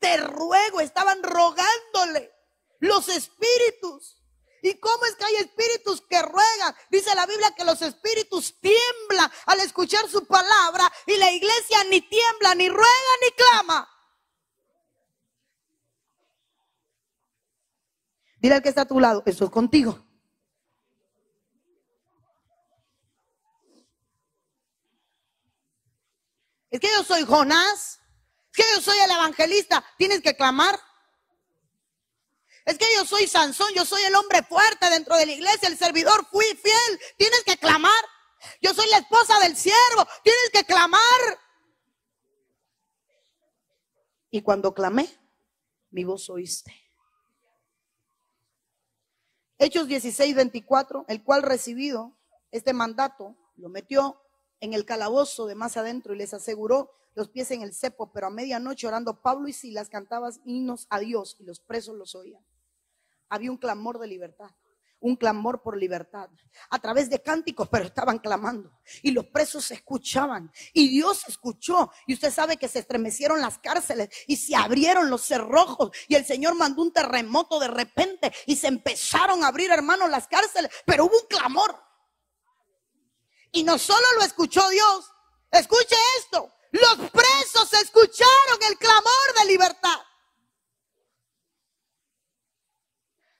te 0.00 0.16
ruego, 0.16 0.80
estaban 0.80 1.22
rogándole 1.22 2.32
los 2.80 3.08
espíritus. 3.08 4.16
¿Y 4.62 4.74
cómo 4.78 5.04
es 5.06 5.14
que 5.14 5.24
hay 5.24 5.36
espíritus 5.36 6.02
que 6.02 6.20
ruegan? 6.20 6.74
Dice 6.90 7.14
la 7.14 7.26
Biblia 7.26 7.54
que 7.54 7.64
los 7.64 7.80
espíritus 7.80 8.58
tiemblan 8.60 9.30
al 9.46 9.60
escuchar 9.60 10.08
su 10.08 10.26
palabra 10.26 10.90
y 11.06 11.16
la 11.16 11.30
iglesia 11.30 11.84
ni 11.84 12.00
tiembla, 12.02 12.54
ni 12.54 12.68
ruega, 12.68 13.12
ni 13.22 13.30
clama. 13.32 13.88
Dile 18.38 18.54
al 18.56 18.62
que 18.62 18.70
está 18.70 18.82
a 18.82 18.88
tu 18.88 19.00
lado, 19.00 19.22
eso 19.26 19.44
es 19.44 19.50
contigo. 19.50 19.98
Es 26.70 26.80
que 26.80 26.88
yo 26.88 27.02
soy 27.02 27.24
Jonás. 27.24 28.00
Que 28.60 28.66
yo 28.74 28.82
soy 28.82 28.98
el 28.98 29.10
evangelista, 29.10 29.82
tienes 29.96 30.20
que 30.20 30.36
clamar. 30.36 30.78
Es 32.66 32.76
que 32.76 32.84
yo 32.94 33.06
soy 33.06 33.26
Sansón, 33.26 33.72
yo 33.74 33.86
soy 33.86 34.02
el 34.02 34.14
hombre 34.14 34.42
fuerte 34.42 34.90
dentro 34.90 35.16
de 35.16 35.24
la 35.24 35.32
iglesia, 35.32 35.66
el 35.66 35.78
servidor 35.78 36.26
fui 36.30 36.44
fiel, 36.44 37.00
tienes 37.16 37.42
que 37.44 37.56
clamar. 37.56 38.04
Yo 38.60 38.74
soy 38.74 38.86
la 38.90 38.98
esposa 38.98 39.38
del 39.38 39.56
siervo, 39.56 40.06
tienes 40.22 40.50
que 40.52 40.64
clamar. 40.64 41.00
Y 44.30 44.42
cuando 44.42 44.74
clamé, 44.74 45.08
mi 45.90 46.04
voz 46.04 46.28
oíste. 46.28 46.74
Hechos 49.56 49.88
16, 49.88 50.34
24, 50.34 51.06
el 51.08 51.24
cual 51.24 51.44
recibido 51.44 52.14
este 52.50 52.74
mandato, 52.74 53.38
lo 53.56 53.70
metió 53.70 54.20
en 54.60 54.74
el 54.74 54.84
calabozo 54.84 55.46
de 55.46 55.54
más 55.54 55.76
adentro 55.76 56.14
y 56.14 56.18
les 56.18 56.34
aseguró 56.34 56.92
los 57.14 57.28
pies 57.28 57.50
en 57.50 57.62
el 57.62 57.74
cepo, 57.74 58.12
pero 58.12 58.28
a 58.28 58.30
medianoche 58.30 58.86
orando 58.86 59.20
Pablo 59.20 59.48
y 59.48 59.52
Silas 59.52 59.88
cantaban 59.88 60.32
himnos 60.44 60.86
a 60.90 61.00
Dios 61.00 61.36
y 61.38 61.44
los 61.44 61.60
presos 61.60 61.96
los 61.96 62.14
oían. 62.14 62.44
Había 63.28 63.50
un 63.50 63.58
clamor 63.58 63.98
de 63.98 64.06
libertad, 64.06 64.50
un 65.00 65.16
clamor 65.16 65.62
por 65.62 65.76
libertad, 65.76 66.28
a 66.68 66.78
través 66.78 67.08
de 67.08 67.22
cánticos, 67.22 67.68
pero 67.68 67.84
estaban 67.84 68.18
clamando 68.18 68.70
y 69.02 69.10
los 69.12 69.26
presos 69.26 69.70
escuchaban 69.70 70.52
y 70.72 70.88
Dios 70.88 71.24
escuchó 71.26 71.90
y 72.06 72.14
usted 72.14 72.30
sabe 72.30 72.56
que 72.56 72.68
se 72.68 72.80
estremecieron 72.80 73.40
las 73.40 73.58
cárceles 73.58 74.10
y 74.26 74.36
se 74.36 74.54
abrieron 74.54 75.10
los 75.10 75.22
cerrojos 75.22 75.90
y 76.06 76.14
el 76.14 76.24
Señor 76.24 76.54
mandó 76.54 76.82
un 76.82 76.92
terremoto 76.92 77.58
de 77.58 77.68
repente 77.68 78.32
y 78.46 78.56
se 78.56 78.68
empezaron 78.68 79.42
a 79.42 79.48
abrir, 79.48 79.70
hermanos, 79.70 80.10
las 80.10 80.28
cárceles, 80.28 80.70
pero 80.84 81.06
hubo 81.06 81.14
un 81.14 81.26
clamor. 81.28 81.89
Y 83.52 83.64
no 83.64 83.78
solo 83.78 84.06
lo 84.16 84.22
escuchó 84.22 84.68
Dios, 84.68 85.12
escuche 85.50 85.96
esto, 86.18 86.52
Los 86.72 87.10
presos 87.10 87.72
escucharon 87.72 88.62
el 88.68 88.78
clamor 88.78 89.34
de 89.38 89.44
libertad. 89.46 89.98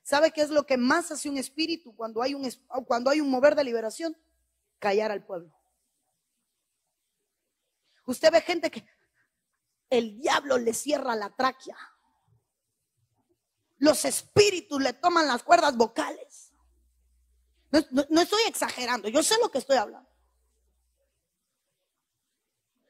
¿Sabe 0.03 0.33
qué 0.33 0.43
es 0.43 0.51
lo 0.51 0.67
que 0.67 0.77
más 0.77 1.13
hace 1.13 1.29
un 1.29 1.39
espíritu 1.39 1.95
cuando 1.95 2.21
hay 2.21 2.35
un, 2.35 2.51
cuando 2.87 3.11
hay 3.11 3.21
un 3.21 3.31
mover 3.31 3.55
de 3.55 3.63
liberación? 3.63 4.17
Callar 4.81 5.13
al 5.13 5.25
pueblo. 5.25 5.55
Usted 8.07 8.33
ve 8.33 8.41
gente 8.41 8.73
que 8.73 8.85
el 9.89 10.19
diablo 10.19 10.59
le 10.59 10.75
cierra 10.75 11.15
la 11.15 11.31
tráquea. 11.31 11.77
Los 13.79 14.05
espíritus 14.05 14.83
le 14.83 14.95
toman 14.95 15.29
las 15.29 15.45
cuerdas 15.45 15.77
vocales. 15.77 16.50
No, 17.71 18.21
estoy 18.21 18.43
exagerando, 18.47 19.09
yo 19.09 19.23
sé 19.23 19.37
lo 19.41 19.51
que 19.51 19.59
estoy 19.59 19.77
hablando. 19.77 20.09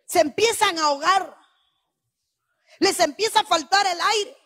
Se 0.07 0.21
empiezan 0.21 0.79
a 0.79 0.87
ahogar. 0.87 1.37
Les 2.79 2.99
empieza 3.01 3.41
a 3.41 3.45
faltar 3.45 3.87
el 3.87 4.01
aire. 4.01 4.37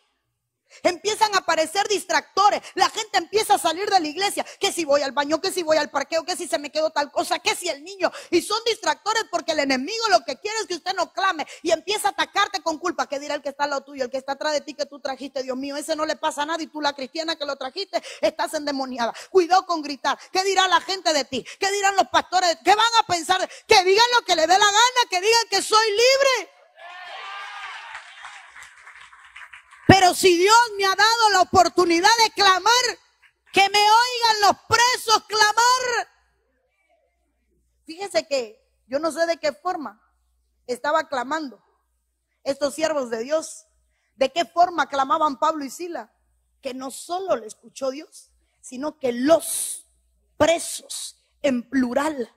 Empiezan 0.83 1.35
a 1.35 1.39
aparecer 1.39 1.87
distractores. 1.89 2.61
La 2.75 2.91
gente 2.91 3.19
empieza 3.19 3.55
a 3.55 3.59
salir 3.59 3.89
de 3.89 4.01
la 4.01 4.09
iglesia. 4.09 4.45
Que 4.59 4.73
si 4.73 4.85
voy 4.85 5.03
al 5.03 5.13
baño, 5.13 5.41
que 5.41 5.53
si 5.53 5.63
voy 5.63 5.77
al 5.77 5.91
parqueo, 5.91 6.25
que 6.25 6.37
si 6.37 6.47
se 6.47 6.59
me 6.59 6.71
quedó 6.71 6.91
tal 6.91 7.11
cosa, 7.11 7.39
que 7.39 7.55
si 7.55 7.69
el 7.69 7.83
niño. 7.85 8.11
Y 8.31 8.43
son 8.43 8.59
distractores 8.65 9.25
porque 9.31 9.53
el 9.53 9.61
enemigo 9.61 10.05
lo 10.11 10.21
que 10.25 10.37
quiere 10.37 10.59
es 10.61 10.67
que 10.67 10.75
usted 10.75 10.95
no 10.95 11.13
clame 11.13 11.47
y 11.63 11.71
empieza 11.71 12.09
a 12.09 12.11
atacarte 12.13 12.63
con 12.63 12.79
culpa. 12.79 13.09
¿Qué 13.09 13.19
dirá 13.19 13.35
el 13.35 13.43
que 13.43 13.51
está 13.51 13.65
al 13.65 13.71
lado 13.71 13.85
tuyo? 13.85 14.05
El 14.05 14.11
que 14.11 14.19
está 14.19 14.33
atrás 14.33 14.53
de 14.53 14.61
ti 14.61 14.75
que 14.75 14.87
tú 14.87 15.01
trajiste. 15.01 15.43
Dios 15.43 15.57
mío, 15.57 15.77
ese 15.77 15.97
no 15.97 16.07
le 16.07 16.17
pasa 16.17 16.45
nada 16.47 16.63
y 16.63 16.67
tú 16.67 16.81
la 16.81 16.93
cristiana 16.93 17.37
que 17.37 17.45
lo 17.45 17.57
trajiste 17.57 18.03
estás 18.21 18.55
endemoniada. 18.55 19.15
Cuidado 19.31 19.67
con 19.67 19.83
gritar. 19.83 20.19
¿Qué 20.33 20.43
dirá 20.45 20.67
la 20.69 20.81
gente 20.81 21.13
de 21.13 21.25
ti? 21.25 21.45
¿Qué 21.59 21.71
dirán 21.71 21.97
los 21.97 22.09
pastores? 22.09 22.57
¿Qué 22.65 22.75
van 22.75 22.95
a 23.01 23.07
pensar? 23.07 23.49
Que 23.67 23.85
digan 23.85 24.07
lo 24.19 24.25
que 24.25 24.37
le 24.37 24.43
dé 24.43 24.59
la 24.59 24.59
gana, 24.59 25.09
que 25.11 25.21
digan 25.21 25.49
que 25.51 25.63
soy 25.63 25.91
libre. 25.91 26.51
Pero 29.87 30.15
si 30.15 30.37
Dios 30.37 30.57
me 30.77 30.87
ha 30.87 30.95
dado 30.95 31.31
la 31.33 31.41
oportunidad 31.43 32.11
de 32.25 32.33
clamar, 32.33 32.99
que 33.53 33.69
me 33.69 33.79
oigan 33.79 34.41
los 34.43 34.57
presos 34.69 35.25
clamar. 35.29 36.09
Fíjese 37.87 38.27
que 38.27 38.61
yo 38.89 38.99
no 38.99 39.13
sé 39.13 39.27
de 39.27 39.37
qué 39.37 39.53
forma 39.53 40.01
estaba 40.67 41.09
clamando 41.09 41.63
estos 42.43 42.75
siervos 42.75 43.11
de 43.11 43.23
Dios. 43.23 43.67
¿De 44.17 44.31
qué 44.31 44.45
forma 44.45 44.89
clamaban 44.89 45.39
Pablo 45.39 45.65
y 45.65 45.71
Sila? 45.71 46.13
Que 46.61 46.75
no 46.75 46.91
solo 46.91 47.37
le 47.37 47.47
escuchó 47.47 47.91
Dios, 47.91 48.31
sino 48.61 48.99
que 48.99 49.13
los 49.13 49.87
presos 50.37 51.25
en 51.43 51.69
plural, 51.69 52.33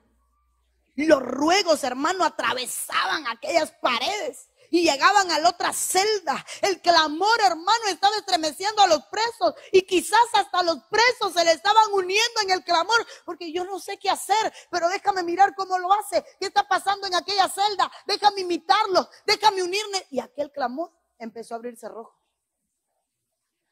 los 0.94 1.22
ruegos, 1.22 1.82
hermano, 1.82 2.24
atravesaban 2.24 3.26
aquellas 3.26 3.72
paredes 3.72 4.48
y 4.70 4.82
llegaban 4.82 5.30
a 5.30 5.38
la 5.38 5.50
otra 5.50 5.72
celda. 5.72 6.44
El 6.62 6.80
clamor, 6.80 7.40
hermano, 7.40 7.86
estaba 7.88 8.16
estremeciendo 8.16 8.82
a 8.82 8.86
los 8.86 9.04
presos 9.06 9.54
y 9.72 9.82
quizás 9.82 10.18
hasta 10.34 10.62
los 10.62 10.82
presos 10.84 11.32
se 11.34 11.44
le 11.44 11.52
estaban 11.52 11.92
uniendo 11.92 12.40
en 12.42 12.50
el 12.50 12.64
clamor 12.64 13.06
porque 13.24 13.52
yo 13.52 13.64
no 13.64 13.78
sé 13.78 13.98
qué 13.98 14.10
hacer, 14.10 14.52
pero 14.70 14.88
déjame 14.88 15.22
mirar 15.22 15.54
cómo 15.54 15.78
lo 15.78 15.92
hace, 15.92 16.24
qué 16.38 16.46
está 16.46 16.66
pasando 16.66 17.06
en 17.06 17.14
aquella 17.14 17.48
celda, 17.48 17.90
déjame 18.06 18.42
imitarlo, 18.42 19.08
déjame 19.26 19.62
unirme. 19.62 20.06
Y 20.10 20.20
aquel 20.20 20.50
clamor 20.52 20.92
empezó 21.18 21.54
a 21.54 21.58
abrirse 21.58 21.88
rojo. 21.88 22.18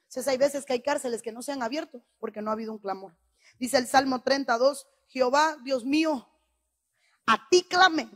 Entonces 0.09 0.29
hay 0.29 0.39
veces 0.39 0.65
que 0.65 0.73
hay 0.73 0.83
cárceles 0.83 1.21
que 1.21 1.33
no 1.33 1.43
se 1.43 1.53
han 1.53 1.63
abierto 1.63 2.03
porque 2.19 2.41
no 2.41 2.51
ha 2.51 2.55
habido 2.55 2.73
un 2.73 2.79
clamor. 2.79 3.17
Dice 3.59 3.79
el 3.79 3.87
Salmo 3.87 4.23
32, 4.23 4.87
Jehová, 5.09 5.57
Dios 5.63 5.85
mío, 5.85 6.29
a 7.27 7.49
ti 7.49 7.65
clamé 7.65 8.09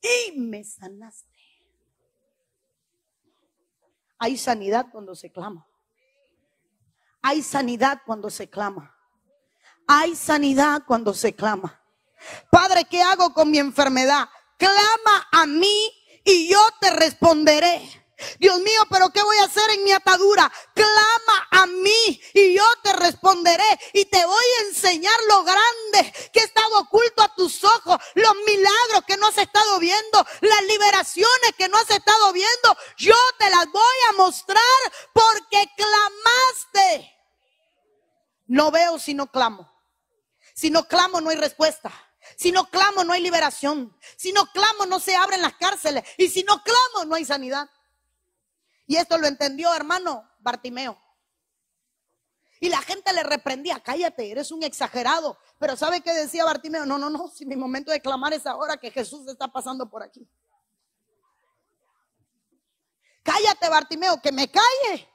y 0.00 0.38
me 0.38 0.64
sanaste. 0.64 1.29
Hay 4.20 4.36
sanidad 4.36 4.86
cuando 4.92 5.14
se 5.14 5.32
clama. 5.32 5.66
Hay 7.22 7.42
sanidad 7.42 8.02
cuando 8.04 8.28
se 8.28 8.50
clama. 8.50 8.94
Hay 9.88 10.14
sanidad 10.14 10.82
cuando 10.86 11.14
se 11.14 11.34
clama. 11.34 11.82
Padre, 12.50 12.84
¿qué 12.84 13.02
hago 13.02 13.32
con 13.32 13.50
mi 13.50 13.58
enfermedad? 13.58 14.28
Clama 14.58 15.26
a 15.32 15.46
mí 15.46 15.90
y 16.22 16.50
yo 16.50 16.60
te 16.82 16.90
responderé. 16.90 17.80
Dios 18.38 18.58
mío, 18.60 18.82
pero 18.90 19.10
¿qué 19.10 19.22
voy 19.22 19.38
a 19.38 19.44
hacer 19.44 19.68
en 19.70 19.84
mi 19.84 19.92
atadura? 19.92 20.50
Clama 20.74 21.48
a 21.50 21.66
mí 21.66 22.20
y 22.34 22.54
yo 22.54 22.64
te 22.82 22.92
responderé 22.94 23.80
y 23.92 24.04
te 24.04 24.24
voy 24.24 24.44
a 24.58 24.68
enseñar 24.68 25.18
lo 25.28 25.44
grande 25.44 26.30
que 26.32 26.40
ha 26.40 26.44
estado 26.44 26.78
oculto 26.78 27.22
a 27.22 27.34
tus 27.34 27.62
ojos, 27.64 27.98
los 28.14 28.34
milagros 28.46 29.04
que 29.06 29.16
no 29.16 29.28
has 29.28 29.38
estado 29.38 29.78
viendo, 29.78 30.26
las 30.40 30.62
liberaciones 30.64 31.54
que 31.56 31.68
no 31.68 31.78
has 31.78 31.90
estado 31.90 32.32
viendo. 32.32 32.76
Yo 32.96 33.16
te 33.38 33.50
las 33.50 33.66
voy 33.70 33.96
a 34.08 34.12
mostrar 34.12 34.60
porque 35.12 35.70
clamaste. 35.76 37.16
No 38.46 38.70
veo 38.70 38.98
si 38.98 39.14
no 39.14 39.30
clamo. 39.30 39.70
Si 40.54 40.70
no 40.70 40.88
clamo 40.88 41.20
no 41.20 41.30
hay 41.30 41.36
respuesta. 41.36 41.92
Si 42.36 42.52
no 42.52 42.68
clamo 42.68 43.04
no 43.04 43.12
hay 43.12 43.22
liberación. 43.22 43.96
Si 44.16 44.32
no 44.32 44.46
clamo 44.52 44.86
no 44.86 45.00
se 45.00 45.14
abren 45.16 45.40
las 45.40 45.54
cárceles. 45.54 46.04
Y 46.18 46.28
si 46.28 46.42
no 46.42 46.62
clamo 46.62 47.04
no 47.06 47.14
hay 47.14 47.24
sanidad. 47.24 47.70
Y 48.90 48.96
esto 48.96 49.18
lo 49.18 49.28
entendió, 49.28 49.72
hermano, 49.72 50.28
Bartimeo. 50.40 51.00
Y 52.58 52.70
la 52.70 52.82
gente 52.82 53.12
le 53.12 53.22
reprendía, 53.22 53.80
cállate, 53.80 54.28
eres 54.32 54.50
un 54.50 54.64
exagerado. 54.64 55.38
Pero 55.60 55.76
¿sabe 55.76 56.00
qué 56.00 56.12
decía 56.12 56.44
Bartimeo? 56.44 56.84
No, 56.84 56.98
no, 56.98 57.08
no, 57.08 57.28
si 57.28 57.46
mi 57.46 57.54
momento 57.54 57.92
de 57.92 58.02
clamar 58.02 58.32
es 58.32 58.46
ahora 58.46 58.78
que 58.78 58.90
Jesús 58.90 59.28
está 59.28 59.46
pasando 59.46 59.88
por 59.88 60.02
aquí. 60.02 60.28
Cállate, 63.22 63.68
Bartimeo, 63.68 64.20
que 64.20 64.32
me 64.32 64.50
calle. 64.50 65.08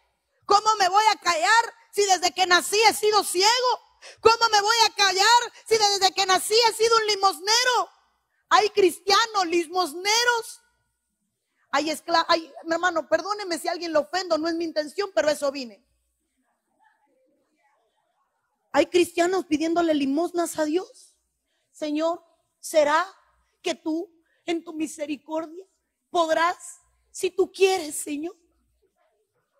¿Cómo 0.45 0.73
me 0.79 0.87
voy 0.87 1.03
a 1.11 1.19
callar 1.19 1.73
si 1.91 2.05
desde 2.05 2.31
que 2.31 2.45
nací 2.45 2.77
he 2.89 2.93
sido 2.93 3.25
ciego? 3.25 3.81
¿Cómo 4.21 4.47
me 4.53 4.61
voy 4.61 4.77
a 4.85 4.95
callar 4.95 5.53
si 5.67 5.77
desde 5.77 6.13
que 6.13 6.25
nací 6.25 6.55
he 6.69 6.73
sido 6.75 6.95
un 6.95 7.07
limosnero? 7.07 7.89
Hay 8.51 8.69
cristianos 8.69 9.47
limosneros 9.47 10.61
hay 11.75 11.89
esclavos, 11.89 12.25
hay, 12.29 12.53
hermano, 12.71 13.09
perdóneme 13.09 13.59
si 13.59 13.67
alguien 13.67 13.91
lo 13.91 13.99
ofendo, 13.99 14.37
no 14.37 14.47
es 14.47 14.55
mi 14.55 14.63
intención, 14.63 15.11
pero 15.13 15.29
eso 15.29 15.51
vine. 15.51 15.83
Hay 18.71 18.85
cristianos 18.85 19.45
pidiéndole 19.45 19.93
limosnas 19.93 20.57
a 20.57 20.63
Dios. 20.63 21.17
Señor, 21.73 22.23
¿será 22.61 23.05
que 23.61 23.75
tú 23.75 24.09
en 24.45 24.63
tu 24.63 24.71
misericordia 24.71 25.65
podrás, 26.09 26.79
si 27.11 27.29
tú 27.29 27.51
quieres, 27.51 27.97
Señor? 27.97 28.37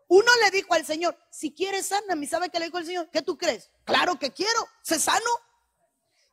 Uno 0.08 0.32
le 0.42 0.52
dijo 0.52 0.74
al 0.74 0.86
Señor, 0.86 1.18
si 1.30 1.54
quieres, 1.54 1.88
sáname. 1.88 2.28
¿Sabe 2.28 2.50
qué 2.50 2.60
le 2.60 2.68
dijo 2.68 2.78
el 2.78 2.86
Señor? 2.86 3.10
¿Qué 3.10 3.22
tú 3.22 3.38
crees? 3.38 3.70
Claro 3.84 4.18
que 4.18 4.32
quiero. 4.32 4.66
¿Se 4.84 5.00
sano? 5.00 5.30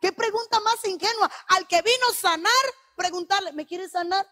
¿Qué 0.00 0.12
pregunta 0.12 0.60
más 0.60 0.84
ingenua? 0.84 1.28
Al 1.48 1.66
que 1.66 1.82
vino 1.82 2.06
a 2.08 2.14
sanar, 2.14 2.52
preguntarle, 2.96 3.52
¿me 3.52 3.66
quieres 3.66 3.90
sanar? 3.90 4.28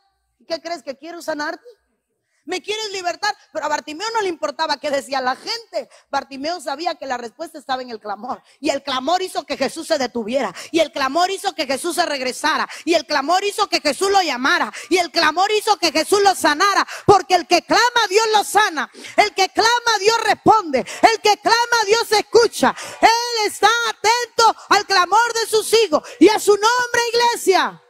¿Qué 0.47 0.61
crees 0.61 0.83
que 0.83 0.97
quiero 0.97 1.23
sanarte? 1.23 1.67
¿Me 2.51 2.63
quieres 2.63 2.91
libertar? 2.91 3.33
Pero 3.53 3.67
a 3.67 3.69
Bartimeo 3.69 4.09
no 4.11 4.23
le 4.23 4.29
importaba 4.29 4.79
qué 4.79 4.91
decía 4.91 5.21
la 5.21 5.37
gente. 5.37 5.89
Bartimeo 6.11 6.61
sabía 6.61 6.97
que 6.97 7.07
la 7.07 7.17
respuesta 7.17 7.59
estaba 7.59 7.83
en 7.83 7.91
el 7.91 8.01
clamor. 8.01 8.43
Y 8.59 8.71
el 8.71 8.83
clamor 8.83 9.23
hizo 9.23 9.45
que 9.45 9.57
Jesús 9.57 9.87
se 9.87 9.99
detuviera. 9.99 10.53
Y 10.73 10.81
el 10.81 10.91
clamor 10.91 11.31
hizo 11.31 11.55
que 11.55 11.67
Jesús 11.67 11.95
se 11.95 12.07
regresara. 12.07 12.69
Y 12.85 12.95
el 12.95 13.07
clamor 13.07 13.45
hizo 13.45 13.69
que 13.69 13.81
Jesús 13.81 14.11
lo 14.11 14.21
llamara. 14.23 14.73
Y 14.89 14.99
el 14.99 15.13
clamor 15.13 15.51
hizo 15.53 15.77
que 15.77 15.93
Jesús 15.93 16.21
lo 16.23 16.35
sanara. 16.35 16.85
Porque 17.07 17.35
el 17.35 17.47
que 17.47 17.63
clama, 17.63 18.07
Dios 18.09 18.27
lo 18.33 18.43
sana. 18.43 18.91
El 19.17 19.33
que 19.35 19.49
clama, 19.51 19.99
Dios 20.01 20.17
responde. 20.25 20.79
El 20.81 21.21
que 21.21 21.37
clama, 21.39 21.85
Dios 21.87 22.11
escucha. 22.11 22.75
Él 23.01 23.47
está 23.47 23.69
atento 23.91 24.57
al 24.71 24.87
clamor 24.87 25.33
de 25.35 25.47
sus 25.47 25.73
hijos. 25.85 26.03
Y 26.19 26.29
a 26.31 26.41
su 26.41 26.53
nombre, 26.53 27.01
iglesia. 27.13 27.81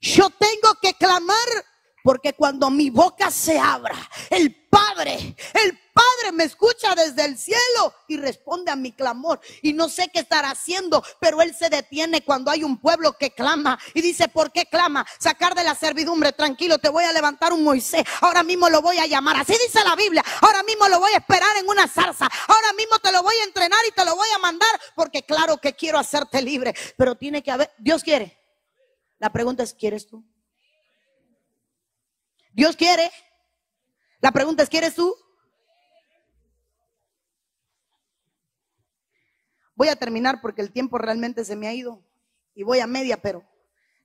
Yo 0.00 0.30
tengo 0.30 0.74
que 0.80 0.94
clamar 0.94 1.48
porque 2.06 2.34
cuando 2.34 2.70
mi 2.70 2.88
boca 2.88 3.32
se 3.32 3.58
abra, 3.58 3.96
el 4.30 4.68
Padre, 4.70 5.34
el 5.54 5.78
Padre 5.92 6.32
me 6.32 6.44
escucha 6.44 6.94
desde 6.94 7.24
el 7.24 7.36
cielo 7.36 7.94
y 8.06 8.16
responde 8.16 8.70
a 8.70 8.76
mi 8.76 8.92
clamor. 8.92 9.40
Y 9.62 9.72
no 9.72 9.88
sé 9.88 10.08
qué 10.12 10.20
estará 10.20 10.50
haciendo, 10.50 11.02
pero 11.18 11.42
Él 11.42 11.52
se 11.56 11.68
detiene 11.68 12.22
cuando 12.22 12.52
hay 12.52 12.62
un 12.62 12.78
pueblo 12.78 13.14
que 13.18 13.32
clama 13.32 13.76
y 13.92 14.02
dice, 14.02 14.28
¿por 14.28 14.52
qué 14.52 14.66
clama? 14.66 15.04
Sacar 15.18 15.56
de 15.56 15.64
la 15.64 15.74
servidumbre, 15.74 16.30
tranquilo, 16.32 16.78
te 16.78 16.90
voy 16.90 17.02
a 17.02 17.12
levantar 17.12 17.52
un 17.52 17.64
Moisés. 17.64 18.04
Ahora 18.20 18.44
mismo 18.44 18.68
lo 18.68 18.82
voy 18.82 18.98
a 18.98 19.06
llamar. 19.06 19.38
Así 19.38 19.54
dice 19.54 19.82
la 19.82 19.96
Biblia. 19.96 20.24
Ahora 20.42 20.62
mismo 20.62 20.86
lo 20.88 21.00
voy 21.00 21.12
a 21.12 21.16
esperar 21.16 21.56
en 21.56 21.68
una 21.68 21.88
zarza. 21.88 22.28
Ahora 22.46 22.72
mismo 22.74 23.00
te 23.00 23.10
lo 23.10 23.22
voy 23.24 23.34
a 23.40 23.44
entrenar 23.44 23.80
y 23.88 23.92
te 23.92 24.04
lo 24.04 24.14
voy 24.14 24.28
a 24.32 24.38
mandar 24.38 24.80
porque 24.94 25.24
claro 25.24 25.56
que 25.56 25.72
quiero 25.72 25.98
hacerte 25.98 26.40
libre. 26.40 26.72
Pero 26.96 27.16
tiene 27.16 27.42
que 27.42 27.50
haber, 27.50 27.72
Dios 27.78 28.04
quiere. 28.04 28.45
La 29.18 29.30
pregunta 29.32 29.62
es, 29.62 29.74
¿quieres 29.74 30.06
tú? 30.06 30.24
Dios 32.52 32.76
quiere. 32.76 33.10
La 34.20 34.32
pregunta 34.32 34.62
es, 34.62 34.68
¿quieres 34.68 34.94
tú? 34.94 35.14
Voy 39.74 39.88
a 39.88 39.96
terminar 39.96 40.40
porque 40.40 40.62
el 40.62 40.72
tiempo 40.72 40.96
realmente 40.96 41.44
se 41.44 41.54
me 41.54 41.68
ha 41.68 41.74
ido 41.74 42.02
y 42.54 42.62
voy 42.62 42.80
a 42.80 42.86
media, 42.86 43.20
pero 43.20 43.46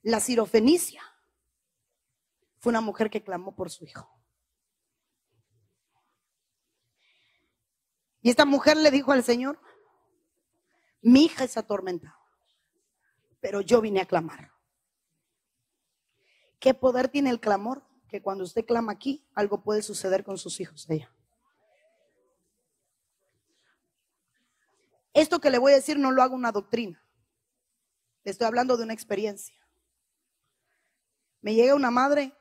la 0.01 0.19
cirofenicia 0.19 1.01
fue 2.59 2.71
una 2.71 2.81
mujer 2.81 3.09
que 3.09 3.23
clamó 3.23 3.55
por 3.55 3.71
su 3.71 3.85
hijo. 3.85 4.09
Y 8.21 8.29
esta 8.29 8.45
mujer 8.45 8.77
le 8.77 8.91
dijo 8.91 9.13
al 9.13 9.23
Señor, 9.23 9.59
mi 11.01 11.23
hija 11.23 11.45
es 11.45 11.57
atormentada, 11.57 12.19
pero 13.39 13.61
yo 13.61 13.81
vine 13.81 14.01
a 14.01 14.05
clamar. 14.05 14.51
¿Qué 16.61 16.75
poder 16.75 17.09
tiene 17.09 17.31
el 17.31 17.39
clamor? 17.39 17.83
Que 18.07 18.21
cuando 18.21 18.43
usted 18.43 18.63
clama 18.63 18.91
aquí, 18.91 19.25
algo 19.33 19.63
puede 19.63 19.81
suceder 19.81 20.23
con 20.23 20.37
sus 20.37 20.59
hijos 20.59 20.87
ella. 20.89 21.11
Esto 25.13 25.41
que 25.41 25.49
le 25.49 25.57
voy 25.57 25.71
a 25.71 25.75
decir 25.75 25.97
no 25.97 26.11
lo 26.11 26.21
hago 26.21 26.35
una 26.35 26.51
doctrina. 26.51 27.03
Le 28.23 28.31
estoy 28.31 28.45
hablando 28.45 28.77
de 28.77 28.83
una 28.83 28.93
experiencia. 28.93 29.55
Me 31.41 31.55
llega 31.55 31.73
una 31.73 31.89
madre 31.89 32.31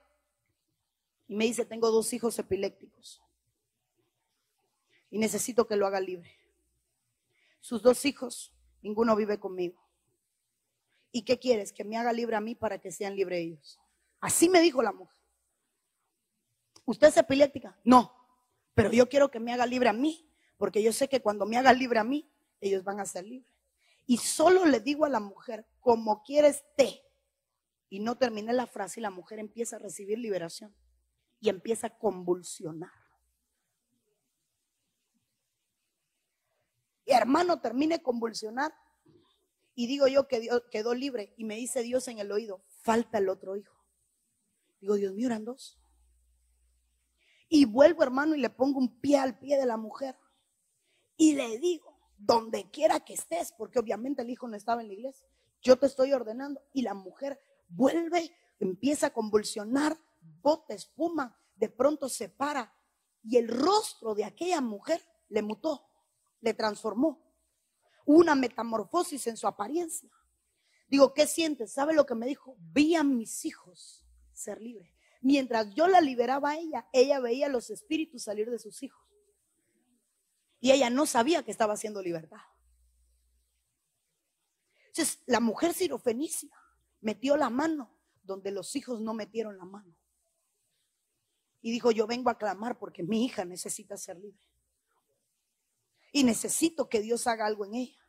y 1.26 1.34
me 1.34 1.46
dice, 1.46 1.64
tengo 1.64 1.90
dos 1.90 2.12
hijos 2.12 2.38
epilépticos 2.38 3.22
y 5.08 5.18
necesito 5.18 5.66
que 5.66 5.76
lo 5.76 5.86
haga 5.86 5.98
libre. 5.98 6.38
Sus 7.60 7.80
dos 7.80 8.04
hijos, 8.04 8.52
ninguno 8.82 9.16
vive 9.16 9.40
conmigo. 9.40 9.82
¿Y 11.10 11.22
qué 11.22 11.38
quieres? 11.38 11.72
Que 11.72 11.84
me 11.84 11.96
haga 11.96 12.12
libre 12.12 12.36
a 12.36 12.40
mí 12.42 12.54
para 12.54 12.78
que 12.78 12.92
sean 12.92 13.16
libres 13.16 13.40
ellos. 13.40 13.79
Así 14.20 14.48
me 14.48 14.60
dijo 14.60 14.82
la 14.82 14.92
mujer. 14.92 15.16
¿Usted 16.84 17.08
es 17.08 17.16
epiléptica? 17.16 17.78
No, 17.84 18.12
pero 18.74 18.90
yo 18.92 19.08
quiero 19.08 19.30
que 19.30 19.40
me 19.40 19.52
haga 19.52 19.66
libre 19.66 19.88
a 19.88 19.92
mí, 19.92 20.28
porque 20.56 20.82
yo 20.82 20.92
sé 20.92 21.08
que 21.08 21.20
cuando 21.20 21.46
me 21.46 21.56
haga 21.56 21.72
libre 21.72 21.98
a 21.98 22.04
mí, 22.04 22.30
ellos 22.60 22.84
van 22.84 23.00
a 23.00 23.06
ser 23.06 23.24
libres. 23.24 23.54
Y 24.06 24.18
solo 24.18 24.64
le 24.64 24.80
digo 24.80 25.04
a 25.04 25.08
la 25.08 25.20
mujer, 25.20 25.66
como 25.80 26.22
quieres 26.22 26.64
té. 26.76 27.02
Y 27.88 28.00
no 28.00 28.16
terminé 28.16 28.52
la 28.52 28.66
frase 28.66 29.00
y 29.00 29.02
la 29.02 29.10
mujer 29.10 29.38
empieza 29.38 29.76
a 29.76 29.78
recibir 29.78 30.18
liberación 30.18 30.74
y 31.40 31.48
empieza 31.48 31.88
a 31.88 31.98
convulsionar. 31.98 32.92
Y 37.04 37.12
hermano, 37.12 37.60
termine 37.60 38.02
convulsionar. 38.02 38.72
Y 39.74 39.86
digo 39.86 40.06
yo 40.06 40.28
que 40.28 40.40
Dios 40.40 40.62
quedó 40.70 40.94
libre. 40.94 41.34
Y 41.36 41.44
me 41.44 41.56
dice 41.56 41.82
Dios 41.82 42.06
en 42.08 42.18
el 42.18 42.30
oído, 42.30 42.62
falta 42.82 43.18
el 43.18 43.28
otro 43.28 43.56
hijo. 43.56 43.79
Digo, 44.80 44.94
Dios 44.94 45.12
mío, 45.14 45.26
eran 45.26 45.44
dos. 45.44 45.78
Y 47.48 47.64
vuelvo, 47.64 48.02
hermano, 48.02 48.34
y 48.34 48.40
le 48.40 48.48
pongo 48.48 48.78
un 48.78 49.00
pie 49.00 49.18
al 49.18 49.38
pie 49.38 49.58
de 49.58 49.66
la 49.66 49.76
mujer. 49.76 50.16
Y 51.16 51.34
le 51.34 51.58
digo, 51.58 51.98
donde 52.16 52.70
quiera 52.70 53.00
que 53.00 53.14
estés, 53.14 53.52
porque 53.52 53.78
obviamente 53.78 54.22
el 54.22 54.30
hijo 54.30 54.48
no 54.48 54.56
estaba 54.56 54.80
en 54.80 54.88
la 54.88 54.94
iglesia, 54.94 55.28
yo 55.60 55.78
te 55.78 55.86
estoy 55.86 56.12
ordenando. 56.12 56.62
Y 56.72 56.82
la 56.82 56.94
mujer 56.94 57.38
vuelve, 57.68 58.30
empieza 58.58 59.08
a 59.08 59.12
convulsionar, 59.12 59.98
bota 60.42 60.74
espuma, 60.74 61.36
de 61.56 61.68
pronto 61.68 62.08
se 62.08 62.28
para. 62.28 62.72
Y 63.22 63.36
el 63.36 63.48
rostro 63.48 64.14
de 64.14 64.24
aquella 64.24 64.60
mujer 64.60 65.02
le 65.28 65.42
mutó, 65.42 65.86
le 66.40 66.54
transformó. 66.54 67.20
Una 68.06 68.34
metamorfosis 68.34 69.26
en 69.26 69.36
su 69.36 69.46
apariencia. 69.46 70.10
Digo, 70.88 71.12
¿qué 71.12 71.26
sientes? 71.26 71.72
¿Sabe 71.72 71.94
lo 71.94 72.06
que 72.06 72.14
me 72.14 72.26
dijo? 72.26 72.56
Vi 72.58 72.94
a 72.94 73.04
mis 73.04 73.44
hijos 73.44 74.06
ser 74.40 74.60
libres. 74.60 74.92
Mientras 75.20 75.72
yo 75.74 75.86
la 75.86 76.00
liberaba 76.00 76.50
a 76.50 76.56
ella, 76.56 76.88
ella 76.92 77.20
veía 77.20 77.48
los 77.48 77.70
espíritus 77.70 78.24
salir 78.24 78.50
de 78.50 78.58
sus 78.58 78.82
hijos. 78.82 79.06
Y 80.60 80.72
ella 80.72 80.90
no 80.90 81.06
sabía 81.06 81.42
que 81.42 81.50
estaba 81.50 81.74
haciendo 81.74 82.02
libertad. 82.02 82.40
Entonces, 84.86 85.22
la 85.26 85.40
mujer 85.40 85.72
sirofenicia 85.72 86.50
metió 87.00 87.36
la 87.36 87.48
mano 87.50 87.96
donde 88.22 88.50
los 88.50 88.74
hijos 88.76 89.00
no 89.00 89.14
metieron 89.14 89.56
la 89.56 89.64
mano. 89.64 89.96
Y 91.62 91.70
dijo, 91.70 91.90
yo 91.90 92.06
vengo 92.06 92.30
a 92.30 92.38
clamar 92.38 92.78
porque 92.78 93.02
mi 93.02 93.24
hija 93.24 93.44
necesita 93.44 93.96
ser 93.96 94.18
libre. 94.18 94.46
Y 96.12 96.24
necesito 96.24 96.88
que 96.88 97.00
Dios 97.00 97.26
haga 97.26 97.46
algo 97.46 97.64
en 97.64 97.74
ella. 97.74 98.00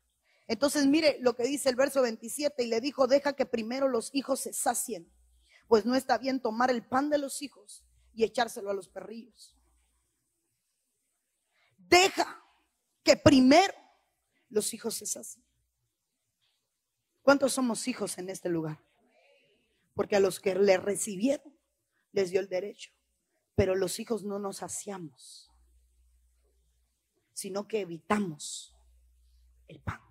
Entonces 0.48 0.86
mire 0.88 1.18
lo 1.22 1.36
que 1.36 1.44
dice 1.44 1.70
el 1.70 1.76
verso 1.76 2.02
27 2.02 2.64
y 2.64 2.68
le 2.68 2.82
dijo, 2.82 3.08
deja 3.08 3.34
que 3.34 3.46
primero 3.46 3.88
los 3.88 4.14
hijos 4.14 4.42
se 4.42 4.54
sacien, 4.54 5.12
pues 5.72 5.86
no 5.86 5.96
está 5.96 6.18
bien 6.18 6.42
tomar 6.42 6.70
el 6.70 6.86
pan 6.86 7.10
de 7.10 7.18
los 7.18 7.42
hijos 7.42 7.82
y 8.14 8.26
echárselo 8.26 8.70
a 8.70 8.74
los 8.74 8.90
perrillos. 8.90 9.56
Deja 11.78 12.44
que 13.02 13.16
primero 13.16 13.74
los 14.50 14.74
hijos 14.74 14.96
se 14.96 15.06
sacien. 15.06 15.46
¿Cuántos 17.22 17.54
somos 17.54 17.88
hijos 17.88 18.18
en 18.18 18.30
este 18.30 18.50
lugar? 18.50 18.84
Porque 19.94 20.18
a 20.18 20.20
los 20.20 20.42
que 20.42 20.56
le 20.56 20.76
recibieron 20.76 21.58
les 22.12 22.32
dio 22.32 22.42
el 22.42 22.50
derecho, 22.50 22.92
pero 23.56 23.74
los 23.74 23.98
hijos 24.02 24.26
no 24.26 24.40
nos 24.40 24.58
saciamos, 24.58 25.50
sino 27.32 27.70
que 27.70 27.80
evitamos 27.80 28.76
el 29.70 29.80
pan. 29.80 30.02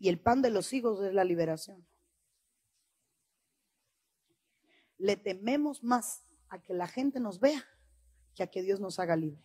Y 0.00 0.08
el 0.08 0.18
pan 0.18 0.42
de 0.42 0.50
los 0.50 0.72
hijos 0.72 1.00
es 1.04 1.14
la 1.14 1.22
liberación. 1.22 1.86
Le 4.98 5.16
tememos 5.16 5.82
más 5.82 6.22
a 6.48 6.60
que 6.60 6.74
la 6.74 6.86
gente 6.86 7.20
nos 7.20 7.40
vea 7.40 7.64
que 8.34 8.42
a 8.42 8.46
que 8.46 8.62
Dios 8.62 8.80
nos 8.80 8.98
haga 8.98 9.16
libre. 9.16 9.42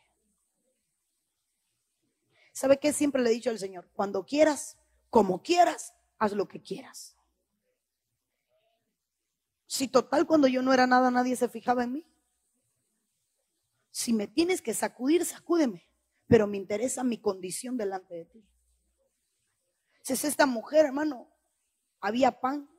¿Sabe 2.51 2.77
qué? 2.77 2.93
Siempre 2.93 3.21
le 3.21 3.29
he 3.29 3.33
dicho 3.33 3.49
al 3.49 3.59
Señor, 3.59 3.89
cuando 3.93 4.25
quieras, 4.25 4.77
como 5.09 5.41
quieras, 5.41 5.93
haz 6.19 6.33
lo 6.33 6.47
que 6.47 6.61
quieras. 6.61 7.15
Si 9.65 9.87
total, 9.87 10.27
cuando 10.27 10.47
yo 10.47 10.61
no 10.61 10.73
era 10.73 10.85
nada, 10.85 11.09
nadie 11.11 11.35
se 11.35 11.47
fijaba 11.47 11.85
en 11.85 11.93
mí. 11.93 12.07
Si 13.89 14.11
me 14.11 14.27
tienes 14.27 14.61
que 14.61 14.73
sacudir, 14.73 15.23
sacúdeme, 15.25 15.87
pero 16.27 16.45
me 16.45 16.57
interesa 16.57 17.03
mi 17.03 17.17
condición 17.17 17.77
delante 17.77 18.15
de 18.15 18.25
ti. 18.25 18.45
Si 20.01 20.13
es 20.13 20.25
esta 20.25 20.45
mujer, 20.45 20.87
hermano, 20.87 21.29
había 22.01 22.41
pan 22.41 22.69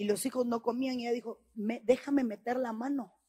y 0.00 0.04
los 0.04 0.24
hijos 0.24 0.46
no 0.46 0.62
comían 0.62 0.98
y 0.98 1.02
ella 1.02 1.12
dijo, 1.12 1.44
déjame 1.52 2.24
meter 2.24 2.56
la 2.56 2.72
mano 2.72 3.20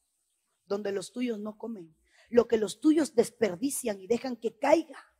donde 0.63 0.93
los 0.93 1.11
tuyos 1.11 1.37
no 1.37 1.57
comen. 1.57 1.97
Lo 2.29 2.47
que 2.47 2.55
los 2.55 2.79
tuyos 2.79 3.13
desperdician 3.13 3.99
y 3.99 4.07
dejan 4.07 4.37
que 4.37 4.57
caiga, 4.57 5.13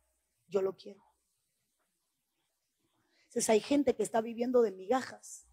yo 0.48 0.62
lo 0.62 0.78
quiero. 0.78 1.04
Entonces 3.24 3.50
hay 3.50 3.60
gente 3.60 3.94
que 3.94 4.02
está 4.02 4.22
viviendo 4.22 4.62
de 4.62 4.72
migajas 4.72 5.46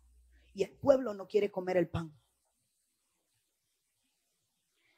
y 0.54 0.64
el 0.64 0.72
pueblo 0.72 1.14
no 1.14 1.28
quiere 1.28 1.52
comer 1.52 1.76
el 1.76 1.90
pan. 1.90 2.18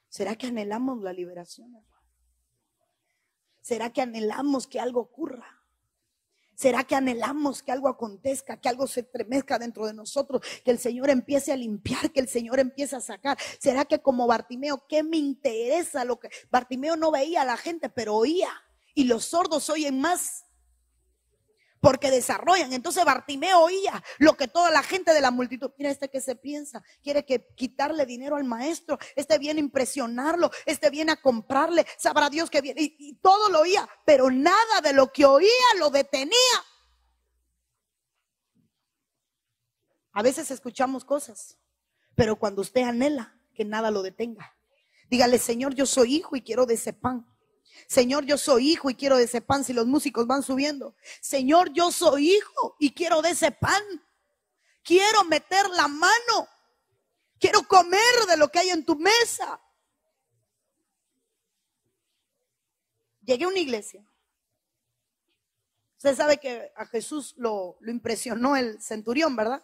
¿Será 0.07 0.35
que 0.35 0.45
anhelamos 0.45 1.01
la 1.01 1.13
liberación, 1.13 1.73
hermano? 1.73 2.05
¿Será 3.61 3.91
que 3.91 4.01
anhelamos 4.01 4.67
que 4.67 4.79
algo 4.79 4.99
ocurra? 4.99 5.60
¿Será 6.61 6.83
que 6.83 6.93
anhelamos 6.93 7.63
que 7.63 7.71
algo 7.71 7.87
acontezca, 7.87 8.55
que 8.61 8.69
algo 8.69 8.85
se 8.85 8.99
estremezca 8.99 9.57
dentro 9.57 9.87
de 9.87 9.95
nosotros, 9.95 10.43
que 10.63 10.69
el 10.69 10.77
Señor 10.77 11.09
empiece 11.09 11.51
a 11.51 11.57
limpiar, 11.57 12.11
que 12.11 12.19
el 12.19 12.27
Señor 12.27 12.59
empiece 12.59 12.95
a 12.95 13.01
sacar? 13.01 13.35
¿Será 13.57 13.83
que 13.83 13.97
como 13.97 14.27
Bartimeo, 14.27 14.85
qué 14.87 15.01
me 15.01 15.17
interesa 15.17 16.05
lo 16.05 16.19
que 16.19 16.29
Bartimeo 16.51 16.95
no 16.95 17.09
veía 17.09 17.41
a 17.41 17.45
la 17.45 17.57
gente, 17.57 17.89
pero 17.89 18.13
oía? 18.13 18.51
Y 18.93 19.05
los 19.05 19.25
sordos 19.25 19.71
oyen 19.71 19.99
más 19.99 20.45
porque 21.81 22.11
desarrollan. 22.11 22.71
Entonces 22.71 23.03
Bartimeo 23.03 23.59
oía 23.59 24.01
lo 24.19 24.37
que 24.37 24.47
toda 24.47 24.71
la 24.71 24.83
gente 24.83 25.13
de 25.13 25.19
la 25.19 25.31
multitud, 25.31 25.71
mira 25.77 25.89
este 25.89 26.09
que 26.09 26.21
se 26.21 26.35
piensa, 26.35 26.81
quiere 27.03 27.25
que 27.25 27.47
quitarle 27.55 28.05
dinero 28.05 28.37
al 28.37 28.45
maestro, 28.45 28.97
este 29.15 29.37
viene 29.39 29.59
a 29.59 29.63
impresionarlo, 29.65 30.51
este 30.65 30.89
viene 30.89 31.11
a 31.11 31.21
comprarle, 31.21 31.85
sabrá 31.97 32.29
Dios 32.29 32.49
que 32.49 32.61
viene, 32.61 32.81
y, 32.81 32.95
y 32.99 33.13
todo 33.15 33.49
lo 33.49 33.61
oía, 33.61 33.89
pero 34.05 34.29
nada 34.29 34.81
de 34.81 34.93
lo 34.93 35.11
que 35.11 35.25
oía 35.25 35.49
lo 35.77 35.89
detenía. 35.89 36.31
A 40.13 40.21
veces 40.21 40.51
escuchamos 40.51 41.03
cosas, 41.03 41.57
pero 42.15 42.37
cuando 42.37 42.61
usted 42.61 42.83
anhela 42.83 43.35
que 43.55 43.65
nada 43.65 43.91
lo 43.91 44.01
detenga, 44.01 44.55
dígale, 45.09 45.39
Señor, 45.39 45.73
yo 45.73 45.85
soy 45.85 46.15
hijo 46.15 46.35
y 46.35 46.41
quiero 46.41 46.65
de 46.65 46.75
ese 46.75 46.93
pan. 46.93 47.25
Señor, 47.87 48.25
yo 48.25 48.37
soy 48.37 48.71
hijo 48.71 48.89
y 48.89 48.95
quiero 48.95 49.17
de 49.17 49.25
ese 49.25 49.41
pan 49.41 49.63
si 49.63 49.73
los 49.73 49.85
músicos 49.85 50.27
van 50.27 50.43
subiendo. 50.43 50.95
Señor, 51.19 51.73
yo 51.73 51.91
soy 51.91 52.31
hijo 52.31 52.75
y 52.79 52.93
quiero 52.93 53.21
de 53.21 53.31
ese 53.31 53.51
pan. 53.51 53.83
Quiero 54.83 55.23
meter 55.25 55.69
la 55.69 55.87
mano. 55.87 56.47
Quiero 57.39 57.67
comer 57.67 58.25
de 58.27 58.37
lo 58.37 58.49
que 58.49 58.59
hay 58.59 58.69
en 58.69 58.85
tu 58.85 58.95
mesa. 58.95 59.59
Llegué 63.23 63.45
a 63.45 63.49
una 63.49 63.59
iglesia. 63.59 64.05
Usted 65.97 66.15
sabe 66.15 66.37
que 66.37 66.71
a 66.75 66.85
Jesús 66.85 67.33
lo, 67.37 67.77
lo 67.79 67.91
impresionó 67.91 68.55
el 68.55 68.81
centurión, 68.81 69.35
¿verdad? 69.35 69.63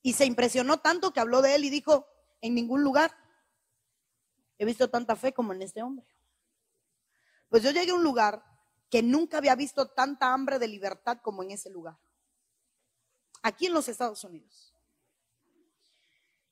Y 0.00 0.14
se 0.14 0.24
impresionó 0.24 0.80
tanto 0.80 1.12
que 1.12 1.20
habló 1.20 1.42
de 1.42 1.54
él 1.54 1.64
y 1.64 1.70
dijo, 1.70 2.06
en 2.40 2.54
ningún 2.54 2.82
lugar 2.82 3.14
he 4.58 4.64
visto 4.64 4.88
tanta 4.90 5.16
fe 5.16 5.32
como 5.32 5.52
en 5.52 5.62
este 5.62 5.82
hombre. 5.82 6.06
Pues 7.48 7.62
yo 7.62 7.70
llegué 7.70 7.92
a 7.92 7.94
un 7.94 8.02
lugar 8.02 8.44
que 8.90 9.02
nunca 9.02 9.38
había 9.38 9.54
visto 9.54 9.88
tanta 9.90 10.32
hambre 10.32 10.58
de 10.58 10.68
libertad 10.68 11.18
como 11.22 11.42
en 11.42 11.50
ese 11.50 11.70
lugar. 11.70 11.98
Aquí 13.42 13.66
en 13.66 13.74
los 13.74 13.88
Estados 13.88 14.22
Unidos. 14.24 14.74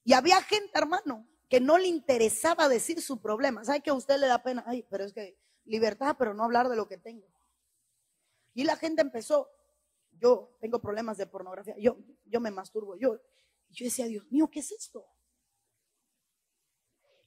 Y 0.05 0.13
había 0.13 0.41
gente, 0.43 0.71
hermano, 0.75 1.27
que 1.49 1.61
no 1.61 1.79
le 1.79 1.89
interesaba 1.89 2.69
decir 2.69 3.03
su 3.03 3.21
problema. 3.21 3.65
¿Sabe 3.65 3.81
que 3.81 3.91
a 3.91 3.95
usted 3.95 4.19
le 4.19 4.27
da 4.27 4.43
pena? 4.43 4.65
Ay, 4.67 4.87
pero 4.89 5.05
es 5.05 5.13
que 5.13 5.39
libertad, 5.65 6.17
pero 6.19 6.35
no 6.35 6.45
hablar 6.45 6.69
de 6.69 6.77
lo 6.77 6.89
que 6.89 6.99
tengo. 6.99 7.27
Y 8.55 8.65
la 8.65 8.77
gente 8.77 9.03
empezó, 9.03 9.51
yo 10.13 10.57
tengo 10.61 10.81
problemas 10.81 11.19
de 11.19 11.27
pornografía, 11.27 11.75
yo, 11.79 11.99
yo 12.25 12.41
me 12.41 12.51
masturbo, 12.51 12.97
yo, 12.97 13.21
yo 13.69 13.85
decía, 13.85 14.07
Dios 14.07 14.31
mío, 14.31 14.49
¿qué 14.51 14.61
es 14.61 14.73
esto? 14.73 15.05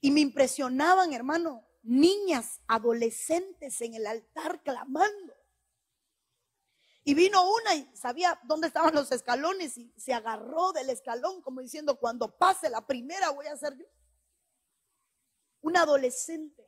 Y 0.02 0.12
me 0.12 0.22
impresionaban, 0.22 1.14
hermano, 1.14 1.69
niñas, 1.82 2.62
adolescentes 2.68 3.82
en 3.82 3.94
el 3.94 4.08
altar 4.08 4.62
clamando. 4.64 5.36
Y 7.04 7.14
vino 7.14 7.42
una 7.52 7.76
y 7.76 7.90
sabía 7.96 8.40
dónde 8.44 8.68
estaban 8.68 8.94
los 8.94 9.12
escalones 9.12 9.78
y 9.78 9.92
se 9.98 10.14
agarró 10.14 10.72
del 10.74 10.90
escalón 10.90 11.42
como 11.42 11.62
diciendo, 11.62 12.00
cuando 12.00 12.38
pase 12.38 12.70
la 12.70 12.86
primera 12.86 13.32
voy 13.32 13.48
a 13.48 13.58
ser 13.58 13.76
yo. 13.78 13.86
Una 15.62 15.82
adolescente. 15.82 16.66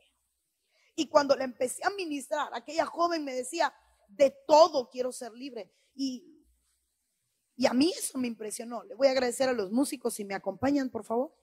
Y 0.95 1.07
cuando 1.07 1.35
le 1.35 1.43
empecé 1.43 1.83
a 1.85 1.89
ministrar, 1.91 2.49
aquella 2.53 2.85
joven 2.85 3.23
me 3.23 3.33
decía, 3.33 3.73
de 4.07 4.31
todo 4.47 4.89
quiero 4.89 5.11
ser 5.11 5.31
libre. 5.33 5.71
Y, 5.93 6.43
y 7.55 7.65
a 7.67 7.73
mí 7.73 7.93
eso 7.95 8.17
me 8.17 8.27
impresionó. 8.27 8.83
Le 8.83 8.95
voy 8.95 9.07
a 9.07 9.11
agradecer 9.11 9.47
a 9.47 9.53
los 9.53 9.71
músicos 9.71 10.15
si 10.15 10.25
me 10.25 10.33
acompañan, 10.33 10.89
por 10.89 11.03
favor. 11.03 11.33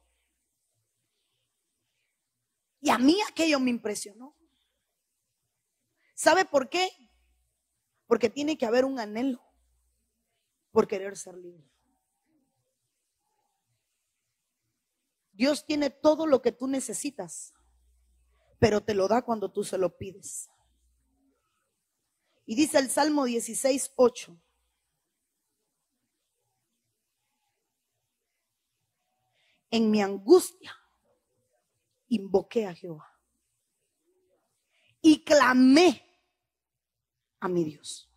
Y 2.81 2.91
a 2.91 2.99
mí 2.99 3.19
aquello 3.29 3.59
me 3.61 3.71
impresionó. 3.71 4.37
¿Sabe 6.15 6.45
por 6.45 6.69
qué? 6.69 6.91
Porque 8.07 8.31
tiene 8.31 8.57
que 8.57 8.67
haber 8.67 8.85
un 8.85 8.99
anhelo 8.99 9.43
por 10.71 10.87
querer 10.87 11.17
ser 11.17 11.37
libre. 11.37 11.69
Dios 15.33 15.65
tiene 15.65 15.91
todo 15.91 16.27
lo 16.27 16.43
que 16.43 16.51
tú 16.51 16.67
necesitas, 16.67 17.55
pero 18.59 18.81
te 18.83 18.95
lo 18.95 19.07
da 19.07 19.23
cuando 19.23 19.53
tú 19.53 19.63
se 19.63 19.79
lo 19.79 19.97
pides. 19.97 20.51
Y 22.47 22.57
dice 22.57 22.79
el 22.79 22.91
Salmo 22.91 23.25
16, 23.25 23.93
8. 23.95 24.41
En 29.71 29.91
mi 29.91 30.01
angustia 30.01 30.78
invoqué 32.09 32.67
a 32.67 32.75
Jehová 32.75 33.13
y 35.01 35.25
clamé 35.25 36.05
a 37.41 37.49
mi 37.49 37.65
Dios. 37.65 38.11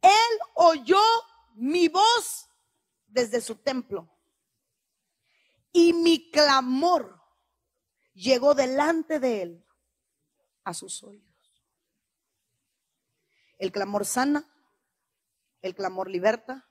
Él 0.00 0.38
oyó 0.54 1.00
mi 1.54 1.88
voz 1.88 2.48
desde 3.06 3.40
su 3.40 3.56
templo 3.56 4.08
y 5.72 5.92
mi 5.92 6.30
clamor 6.30 7.20
llegó 8.14 8.54
delante 8.54 9.20
de 9.20 9.42
él 9.42 9.66
a 10.64 10.74
sus 10.74 11.02
oídos. 11.02 11.26
El 13.58 13.72
clamor 13.72 14.04
sana, 14.04 14.46
el 15.62 15.74
clamor 15.74 16.10
liberta, 16.10 16.68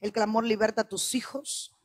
el 0.00 0.12
clamor 0.12 0.44
liberta 0.44 0.82
a 0.82 0.88
tus 0.88 1.14
hijos, 1.14 1.76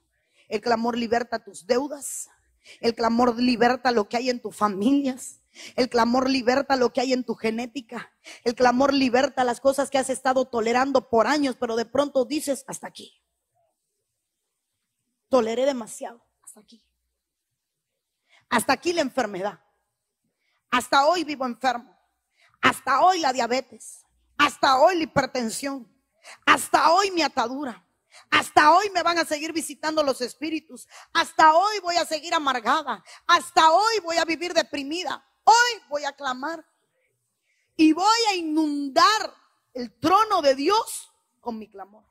el 0.48 0.62
clamor 0.62 0.98
liberta 0.98 1.44
tus 1.44 1.66
deudas, 1.66 2.30
el 2.80 2.96
clamor 2.96 3.40
liberta 3.40 3.92
lo 3.92 4.08
que 4.08 4.18
hay 4.18 4.30
en 4.30 4.42
tus 4.42 4.56
familias. 4.56 5.42
El 5.76 5.88
clamor 5.90 6.30
liberta 6.30 6.76
lo 6.76 6.92
que 6.92 7.02
hay 7.02 7.14
en 7.14 7.24
tu 7.24 7.36
genética. 7.36 8.12
El 8.44 8.56
clamor 8.56 8.94
liberta 8.94 9.44
las 9.44 9.60
cosas 9.60 9.90
que 9.90 9.98
has 9.98 10.10
estado 10.10 10.46
tolerando 10.46 11.10
por 11.10 11.28
años, 11.28 11.56
pero 11.60 11.76
de 11.76 11.86
pronto 11.86 12.26
dices, 12.26 12.66
hasta 12.68 12.88
aquí. 12.88 13.22
Toleré 15.30 15.66
demasiado, 15.66 16.26
hasta 16.44 16.60
aquí. 16.60 16.84
Hasta 18.50 18.74
aquí 18.74 18.94
la 18.94 19.02
enfermedad. 19.02 19.60
Hasta 20.72 21.06
hoy 21.06 21.24
vivo 21.24 21.46
enfermo. 21.46 21.96
Hasta 22.62 23.02
hoy 23.02 23.20
la 23.20 23.34
diabetes. 23.34 24.06
Hasta 24.38 24.80
hoy 24.80 24.98
la 24.98 25.04
hipertensión. 25.04 25.92
Hasta 26.46 26.92
hoy 26.92 27.12
mi 27.12 27.22
atadura. 27.22 27.86
Hasta 28.34 28.72
hoy 28.72 28.90
me 28.90 29.04
van 29.04 29.20
a 29.20 29.26
seguir 29.26 29.54
visitando 29.54 30.02
los 30.02 30.20
espíritus. 30.20 30.88
Hasta 31.14 31.54
hoy 31.54 31.80
voy 31.84 31.98
a 31.98 32.06
seguir 32.06 32.34
amargada. 32.34 33.04
Hasta 33.28 33.72
hoy 33.72 34.00
voy 34.02 34.18
a 34.18 34.26
vivir 34.26 34.56
deprimida. 34.56 35.24
Hoy 35.44 35.84
voy 35.88 36.04
a 36.04 36.14
clamar. 36.14 36.66
Y 37.76 37.94
voy 37.94 38.20
a 38.32 38.36
inundar 38.36 39.36
el 39.76 40.00
trono 40.00 40.42
de 40.42 40.56
Dios 40.56 41.14
con 41.42 41.60
mi 41.60 41.70
clamor. 41.70 42.04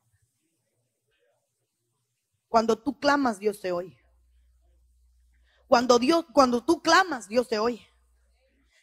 Cuando 2.48 2.78
tú 2.80 3.00
clamas, 3.00 3.40
Dios 3.40 3.60
te 3.60 3.72
oye. 3.72 4.00
Cuando 5.66 5.98
Dios, 5.98 6.24
cuando 6.32 6.64
tú 6.64 6.82
clamas, 6.82 7.26
Dios 7.26 7.48
te 7.48 7.58
oye. 7.58 7.84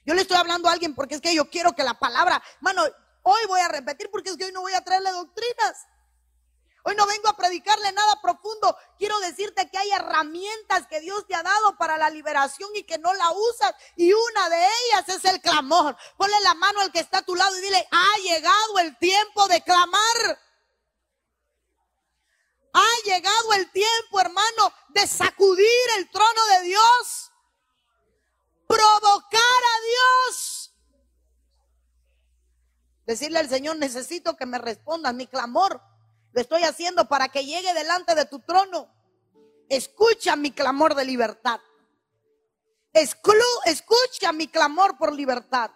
Yo 0.05 0.13
le 0.13 0.23
estoy 0.23 0.35
hablando 0.35 0.67
a 0.67 0.73
alguien 0.73 0.93
porque 0.93 1.15
es 1.15 1.21
que 1.21 1.33
yo 1.33 1.49
quiero 1.49 1.71
que 1.71 1.83
la 1.83 1.97
palabra, 1.97 2.43
mano, 2.59 2.83
hoy 3.23 3.41
voy 3.47 3.61
a 3.61 3.69
repetir 3.69 4.09
porque 4.11 4.29
es 4.29 4.35
que 4.35 4.43
hoy 4.43 4.51
no 4.51 4.59
voy 4.59 4.73
a 4.73 4.83
traerle 4.83 5.11
doctrinas. 5.11 5.87
Hoy 6.83 6.95
no 6.95 7.05
vengo 7.05 7.27
a 7.27 7.35
predicarle 7.35 7.91
nada 7.91 8.21
profundo. 8.21 8.75
Quiero 8.97 9.19
decirte 9.19 9.69
que 9.69 9.77
hay 9.77 9.91
herramientas 9.91 10.87
que 10.87 11.01
Dios 11.01 11.25
te 11.27 11.35
ha 11.35 11.43
dado 11.43 11.77
para 11.77 11.97
la 11.97 12.09
liberación 12.09 12.69
y 12.75 12.83
que 12.83 12.97
no 12.97 13.13
la 13.13 13.31
usas. 13.31 13.73
Y 13.95 14.13
una 14.13 14.49
de 14.49 14.65
ellas 14.65 15.09
es 15.09 15.25
el 15.25 15.41
clamor. 15.41 15.97
Ponle 16.17 16.39
la 16.41 16.53
mano 16.53 16.79
al 16.81 16.91
que 16.91 16.99
está 16.99 17.19
a 17.19 17.25
tu 17.25 17.35
lado 17.35 17.57
y 17.57 17.61
dile, 17.61 17.87
ha 17.91 18.17
llegado 18.23 18.79
el 18.79 18.97
tiempo 18.97 19.47
de 19.47 19.61
clamar. 19.61 20.39
Ha 22.71 23.03
llegado 23.03 23.53
el 23.53 23.69
tiempo, 23.71 24.21
hermano, 24.21 24.73
de 24.89 25.05
sacudir 25.05 25.89
el 25.97 26.09
trono 26.09 26.45
de 26.53 26.61
Dios. 26.61 27.31
Provocar 28.67 29.41
a 29.41 29.81
Dios. 29.81 30.73
Decirle 33.05 33.39
al 33.39 33.49
Señor, 33.49 33.75
necesito 33.77 34.37
que 34.37 34.45
me 34.45 34.59
respondas 34.59 35.13
mi 35.15 35.27
clamor 35.27 35.88
estoy 36.41 36.63
haciendo 36.63 37.07
para 37.07 37.29
que 37.29 37.45
llegue 37.45 37.73
delante 37.73 38.15
de 38.15 38.25
tu 38.25 38.39
trono. 38.39 38.93
Escucha 39.69 40.35
mi 40.35 40.51
clamor 40.51 40.95
de 40.95 41.05
libertad. 41.05 41.59
escucha 42.93 44.31
mi 44.33 44.47
clamor 44.47 44.97
por 44.97 45.13
libertad. 45.13 45.71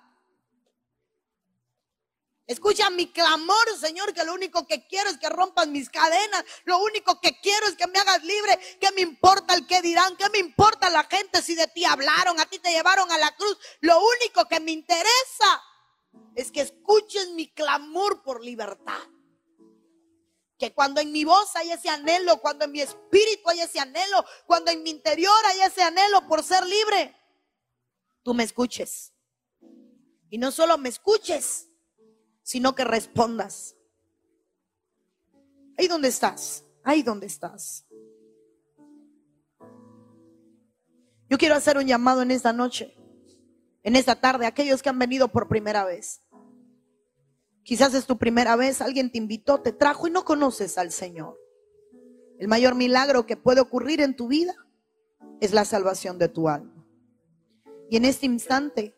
Escucha 2.46 2.90
mi 2.90 3.10
clamor, 3.12 3.78
Señor, 3.80 4.14
que 4.14 4.26
lo 4.26 4.34
único 4.34 4.68
que 4.68 4.86
quiero 4.88 5.10
es 5.10 5.18
que 5.18 5.30
rompas 5.30 5.68
mis 5.68 5.90
cadenas. 5.90 6.44
Lo 6.66 6.78
único 6.80 7.22
que 7.22 7.40
quiero 7.40 7.68
es 7.68 7.76
que 7.76 7.88
me 7.88 8.00
hagas 8.00 8.24
libre. 8.24 8.60
¿Qué 8.82 8.92
me 8.92 9.02
importa 9.02 9.54
el 9.54 9.66
que 9.66 9.82
dirán? 9.82 10.18
¿Qué 10.18 10.30
me 10.30 10.40
importa 10.40 10.90
la 10.90 11.04
gente 11.04 11.42
si 11.42 11.56
de 11.56 11.68
ti 11.68 11.86
hablaron? 11.86 12.40
A 12.40 12.46
ti 12.46 12.60
te 12.60 12.72
llevaron 12.72 13.10
a 13.12 13.18
la 13.18 13.34
cruz. 13.36 13.58
Lo 13.80 13.98
único 13.98 14.46
que 14.50 14.60
me 14.60 14.72
interesa 14.72 15.64
es 16.36 16.52
que 16.52 16.62
escuches 16.62 17.30
mi 17.30 17.48
clamor 17.54 18.22
por 18.24 18.44
libertad. 18.44 19.02
Que 20.64 20.74
cuando 20.74 21.02
en 21.02 21.12
mi 21.12 21.26
voz 21.26 21.54
hay 21.58 21.74
ese 21.74 21.90
anhelo, 21.90 22.40
cuando 22.40 22.64
en 22.64 22.72
mi 22.72 22.80
espíritu 22.80 23.50
hay 23.50 23.60
ese 23.60 23.82
anhelo, 23.82 24.24
cuando 24.46 24.72
en 24.72 24.82
mi 24.82 24.92
interior 24.92 25.36
hay 25.48 25.60
ese 25.60 25.84
anhelo 25.84 26.26
por 26.26 26.42
ser 26.42 26.66
libre, 26.66 27.14
tú 28.24 28.34
me 28.34 28.44
escuches. 28.44 29.12
Y 30.30 30.38
no 30.38 30.54
solo 30.54 30.78
me 30.78 30.88
escuches, 30.88 31.68
sino 32.44 32.76
que 32.76 32.86
respondas. 32.86 33.76
Ahí 35.78 35.90
donde 35.90 36.08
estás, 36.08 36.64
ahí 36.86 37.04
donde 37.04 37.28
estás. 37.28 37.86
Yo 41.30 41.38
quiero 41.38 41.56
hacer 41.56 41.78
un 41.78 41.88
llamado 41.88 42.22
en 42.22 42.32
esta 42.32 42.54
noche, 42.54 42.96
en 43.84 43.98
esta 43.98 44.16
tarde, 44.16 44.46
a 44.46 44.48
aquellos 44.48 44.82
que 44.82 44.88
han 44.88 44.98
venido 44.98 45.28
por 45.28 45.50
primera 45.50 45.84
vez. 45.84 46.23
Quizás 47.64 47.94
es 47.94 48.06
tu 48.06 48.18
primera 48.18 48.56
vez, 48.56 48.82
alguien 48.82 49.12
te 49.12 49.18
invitó, 49.18 49.62
te 49.62 49.72
trajo 49.72 50.08
y 50.08 50.12
no 50.12 50.26
conoces 50.26 50.78
al 50.78 50.92
Señor. 50.92 51.40
El 52.38 52.48
mayor 52.48 52.76
milagro 52.76 53.26
que 53.26 53.38
puede 53.38 53.62
ocurrir 53.62 54.02
en 54.02 54.16
tu 54.16 54.28
vida 54.28 54.54
es 55.40 55.54
la 55.54 55.64
salvación 55.64 56.18
de 56.18 56.28
tu 56.28 56.50
alma. 56.50 56.86
Y 57.90 57.98
en 57.98 58.06
este 58.06 58.26
instante, 58.26 58.96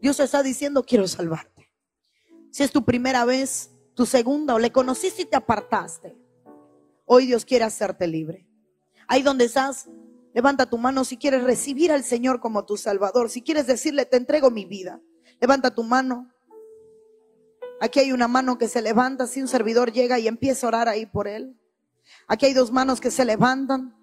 Dios 0.00 0.20
está 0.20 0.42
diciendo, 0.42 0.84
quiero 0.84 1.06
salvarte. 1.06 1.70
Si 2.50 2.62
es 2.62 2.70
tu 2.70 2.84
primera 2.84 3.24
vez, 3.24 3.70
tu 3.94 4.06
segunda, 4.06 4.54
o 4.54 4.58
le 4.58 4.72
conociste 4.72 5.22
y 5.22 5.26
te 5.26 5.36
apartaste, 5.36 6.16
hoy 7.04 7.26
Dios 7.26 7.44
quiere 7.44 7.64
hacerte 7.64 8.06
libre. 8.06 8.48
Ahí 9.06 9.22
donde 9.22 9.46
estás, 9.46 9.88
levanta 10.32 10.70
tu 10.70 10.78
mano 10.78 11.04
si 11.04 11.16
quieres 11.16 11.42
recibir 11.42 11.92
al 11.92 12.04
Señor 12.04 12.40
como 12.40 12.64
tu 12.64 12.76
Salvador, 12.76 13.28
si 13.28 13.42
quieres 13.42 13.66
decirle, 13.66 14.06
te 14.06 14.16
entrego 14.16 14.50
mi 14.50 14.64
vida. 14.64 15.00
Levanta 15.40 15.74
tu 15.74 15.82
mano. 15.82 16.32
Aquí 17.80 18.00
hay 18.00 18.12
una 18.12 18.28
mano 18.28 18.58
que 18.58 18.68
se 18.68 18.82
levanta 18.82 19.26
si 19.26 19.40
un 19.40 19.48
servidor 19.48 19.92
llega 19.92 20.18
y 20.18 20.26
empieza 20.26 20.66
a 20.66 20.68
orar 20.68 20.88
ahí 20.88 21.06
por 21.06 21.28
él. 21.28 21.56
Aquí 22.26 22.46
hay 22.46 22.54
dos 22.54 22.72
manos 22.72 23.00
que 23.00 23.10
se 23.10 23.24
levantan. 23.24 23.94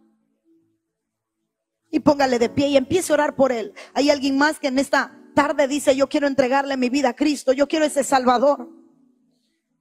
Y 1.91 1.99
póngale 1.99 2.39
de 2.39 2.49
pie 2.49 2.69
y 2.69 2.78
empiece 2.78 3.11
a 3.11 3.15
orar 3.15 3.36
por 3.36 3.51
él. 3.51 3.73
Hay 3.93 4.09
alguien 4.09 4.38
más 4.38 4.59
que 4.59 4.67
en 4.67 4.80
esta 4.80 5.17
tarde 5.34 5.67
dice, 5.67 5.95
yo 5.95 6.07
quiero 6.07 6.28
entregarle 6.28 6.78
mi 6.78 6.89
vida 6.89 7.09
a 7.09 7.15
Cristo, 7.15 7.51
yo 7.51 7.67
quiero 7.67 7.86
ese 7.86 8.03
Salvador. 8.03 8.69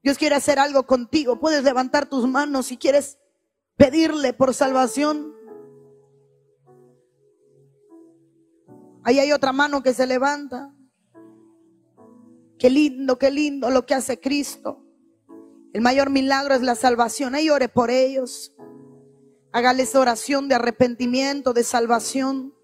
Dios 0.02 0.18
quiere 0.18 0.34
hacer 0.34 0.58
algo 0.58 0.86
contigo. 0.86 1.40
Puedes 1.40 1.64
levantar 1.64 2.06
tus 2.06 2.28
manos 2.28 2.66
si 2.66 2.76
quieres 2.76 3.18
pedirle 3.76 4.32
por 4.34 4.52
salvación. 4.52 5.34
Ahí 9.02 9.18
hay 9.18 9.32
otra 9.32 9.52
mano 9.52 9.82
que 9.82 9.94
se 9.94 10.06
levanta. 10.06 10.73
Qué 12.58 12.70
lindo, 12.70 13.18
qué 13.18 13.30
lindo 13.30 13.70
lo 13.70 13.86
que 13.86 13.94
hace 13.94 14.20
Cristo. 14.20 14.84
El 15.72 15.80
mayor 15.80 16.10
milagro 16.10 16.54
es 16.54 16.62
la 16.62 16.76
salvación. 16.76 17.34
Ahí 17.34 17.50
ore 17.50 17.68
por 17.68 17.90
ellos. 17.90 18.54
Hágales 19.52 19.94
oración 19.94 20.48
de 20.48 20.54
arrepentimiento, 20.54 21.52
de 21.52 21.64
salvación. 21.64 22.54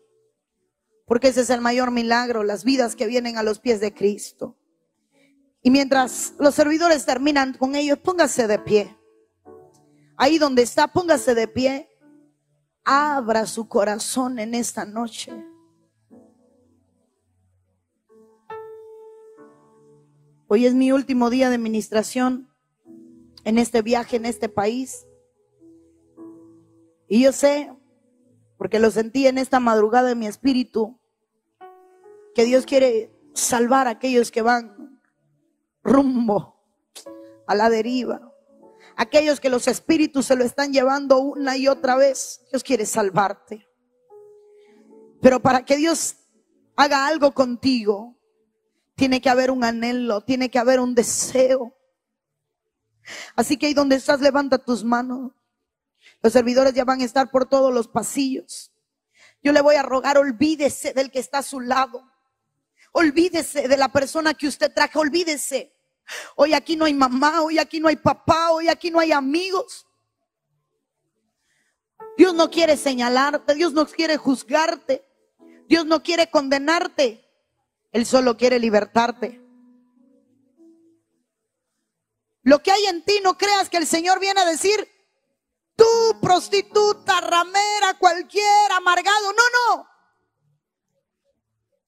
Porque 1.06 1.28
ese 1.28 1.40
es 1.40 1.50
el 1.50 1.60
mayor 1.60 1.90
milagro, 1.90 2.44
las 2.44 2.62
vidas 2.62 2.94
que 2.94 3.06
vienen 3.06 3.36
a 3.36 3.42
los 3.42 3.58
pies 3.58 3.80
de 3.80 3.92
Cristo. 3.92 4.56
Y 5.62 5.70
mientras 5.70 6.34
los 6.38 6.54
servidores 6.54 7.04
terminan 7.04 7.54
con 7.54 7.74
ellos, 7.74 7.98
póngase 7.98 8.46
de 8.46 8.58
pie. 8.60 8.96
Ahí 10.16 10.38
donde 10.38 10.62
está, 10.62 10.86
póngase 10.86 11.34
de 11.34 11.48
pie. 11.48 11.90
Abra 12.84 13.46
su 13.46 13.68
corazón 13.68 14.38
en 14.38 14.54
esta 14.54 14.84
noche. 14.84 15.32
Hoy 20.52 20.66
es 20.66 20.74
mi 20.74 20.90
último 20.90 21.30
día 21.30 21.48
de 21.48 21.54
administración 21.54 22.52
en 23.44 23.56
este 23.56 23.82
viaje, 23.82 24.16
en 24.16 24.26
este 24.26 24.48
país. 24.48 25.06
Y 27.06 27.22
yo 27.22 27.30
sé, 27.30 27.72
porque 28.58 28.80
lo 28.80 28.90
sentí 28.90 29.28
en 29.28 29.38
esta 29.38 29.60
madrugada 29.60 30.10
en 30.10 30.18
mi 30.18 30.26
espíritu, 30.26 30.98
que 32.34 32.44
Dios 32.46 32.66
quiere 32.66 33.14
salvar 33.32 33.86
a 33.86 33.90
aquellos 33.90 34.32
que 34.32 34.42
van 34.42 35.00
rumbo 35.84 36.60
a 37.46 37.54
la 37.54 37.70
deriva. 37.70 38.34
Aquellos 38.96 39.38
que 39.38 39.50
los 39.50 39.68
espíritus 39.68 40.26
se 40.26 40.34
lo 40.34 40.42
están 40.42 40.72
llevando 40.72 41.20
una 41.20 41.56
y 41.56 41.68
otra 41.68 41.94
vez. 41.94 42.44
Dios 42.50 42.64
quiere 42.64 42.86
salvarte. 42.86 43.68
Pero 45.22 45.40
para 45.40 45.64
que 45.64 45.76
Dios 45.76 46.16
haga 46.74 47.06
algo 47.06 47.34
contigo, 47.34 48.19
tiene 49.00 49.22
que 49.22 49.30
haber 49.30 49.50
un 49.50 49.64
anhelo, 49.64 50.20
tiene 50.20 50.50
que 50.50 50.58
haber 50.58 50.78
un 50.78 50.94
deseo. 50.94 51.74
Así 53.34 53.56
que 53.56 53.64
ahí 53.64 53.72
donde 53.72 53.96
estás, 53.96 54.20
levanta 54.20 54.58
tus 54.58 54.84
manos. 54.84 55.32
Los 56.22 56.34
servidores 56.34 56.74
ya 56.74 56.84
van 56.84 57.00
a 57.00 57.04
estar 57.04 57.30
por 57.30 57.48
todos 57.48 57.72
los 57.72 57.88
pasillos. 57.88 58.70
Yo 59.42 59.52
le 59.52 59.62
voy 59.62 59.76
a 59.76 59.82
rogar, 59.82 60.18
olvídese 60.18 60.92
del 60.92 61.10
que 61.10 61.18
está 61.18 61.38
a 61.38 61.42
su 61.42 61.60
lado. 61.60 62.02
Olvídese 62.92 63.68
de 63.68 63.76
la 63.78 63.88
persona 63.88 64.34
que 64.34 64.46
usted 64.46 64.70
traje, 64.70 64.98
olvídese. 64.98 65.74
Hoy 66.36 66.52
aquí 66.52 66.76
no 66.76 66.84
hay 66.84 66.92
mamá, 66.92 67.40
hoy 67.40 67.58
aquí 67.58 67.80
no 67.80 67.88
hay 67.88 67.96
papá, 67.96 68.50
hoy 68.50 68.68
aquí 68.68 68.90
no 68.90 69.00
hay 69.00 69.12
amigos. 69.12 69.86
Dios 72.18 72.34
no 72.34 72.50
quiere 72.50 72.76
señalarte, 72.76 73.54
Dios 73.54 73.72
no 73.72 73.86
quiere 73.86 74.18
juzgarte, 74.18 75.02
Dios 75.66 75.86
no 75.86 76.02
quiere 76.02 76.28
condenarte, 76.28 77.29
Él 77.92 78.06
solo 78.06 78.36
quiere 78.36 78.58
libertarte. 78.58 79.40
Lo 82.42 82.62
que 82.62 82.70
hay 82.70 82.86
en 82.86 83.04
ti 83.04 83.20
no 83.22 83.36
creas 83.36 83.68
que 83.68 83.76
el 83.76 83.86
Señor 83.86 84.20
viene 84.20 84.40
a 84.40 84.46
decir, 84.46 84.88
tú 85.76 85.84
prostituta, 86.22 87.20
ramera, 87.20 87.98
cualquier 87.98 88.72
amargado. 88.72 89.32
No, 89.32 89.42
no. 89.76 89.86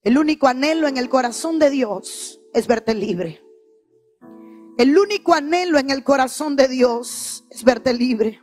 El 0.03 0.19
único 0.19 0.49
anhelo 0.49 0.89
en 0.89 0.99
el 0.99 1.09
corazón 1.09 1.59
de 1.59 1.71
Dios 1.71 2.41
es 2.53 2.67
verte 2.67 2.95
libre. 2.95 3.43
El 4.77 4.99
único 4.99 5.33
anhelo 5.33 5.79
en 5.79 5.91
el 5.91 6.03
corazón 6.03 6.57
de 6.57 6.67
Dios 6.67 7.45
es 7.51 7.63
verte 7.63 7.95
libre. 7.95 8.42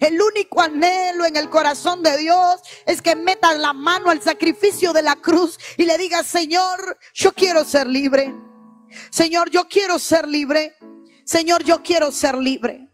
El 0.00 0.20
único 0.20 0.60
anhelo 0.60 1.26
en 1.26 1.36
el 1.36 1.50
corazón 1.50 2.02
de 2.02 2.16
Dios 2.16 2.60
es 2.86 3.02
que 3.02 3.14
metas 3.14 3.58
la 3.58 3.72
mano 3.72 4.10
al 4.10 4.22
sacrificio 4.22 4.92
de 4.92 5.02
la 5.02 5.16
cruz 5.16 5.58
y 5.76 5.84
le 5.84 5.98
digas, 5.98 6.26
Señor, 6.26 6.98
yo 7.14 7.32
quiero 7.32 7.64
ser 7.64 7.86
libre. 7.86 8.34
Señor, 9.10 9.50
yo 9.50 9.68
quiero 9.68 9.98
ser 9.98 10.26
libre. 10.26 10.76
Señor, 11.24 11.64
yo 11.64 11.82
quiero 11.82 12.12
ser 12.12 12.36
libre. 12.36 12.90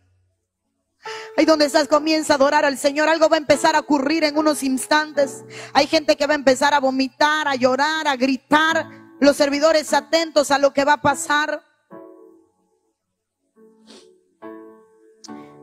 Ahí 1.37 1.45
donde 1.45 1.67
estás, 1.67 1.89
comienza 1.89 2.35
a 2.35 2.37
adorar 2.37 2.65
al 2.65 2.79
Señor. 2.79 3.09
Algo 3.09 3.29
va 3.29 3.37
a 3.37 3.41
empezar 3.41 3.75
a 3.75 3.81
ocurrir 3.81 4.25
en 4.25 4.39
unos 4.39 4.63
instantes. 4.63 5.45
Hay 5.73 5.87
gente 5.87 6.17
que 6.17 6.27
va 6.27 6.35
a 6.35 6.37
empezar 6.37 6.75
a 6.75 6.81
vomitar, 6.81 7.49
a 7.49 7.55
llorar, 7.55 8.07
a 8.07 8.17
gritar. 8.17 8.89
Los 9.21 9.37
servidores 9.37 9.93
atentos 9.93 10.51
a 10.51 10.59
lo 10.59 10.73
que 10.73 10.85
va 10.85 10.95
a 10.95 11.03
pasar. 11.03 11.63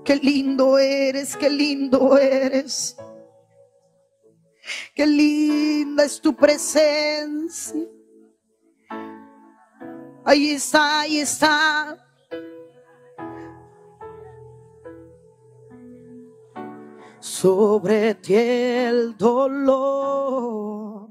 Qué 0.10 0.16
lindo 0.16 0.80
eres, 0.80 1.38
qué 1.38 1.52
lindo 1.52 2.18
eres. 2.18 2.98
Qué 4.96 5.06
linda 5.06 6.04
es 6.04 6.20
tu 6.20 6.36
presencia. 6.36 7.80
Ahí 10.26 10.50
está, 10.54 11.02
ahí 11.02 11.20
está. 11.20 11.96
sobre 17.20 18.16
ti 18.16 18.34
el 18.34 19.16
dolor 19.18 21.09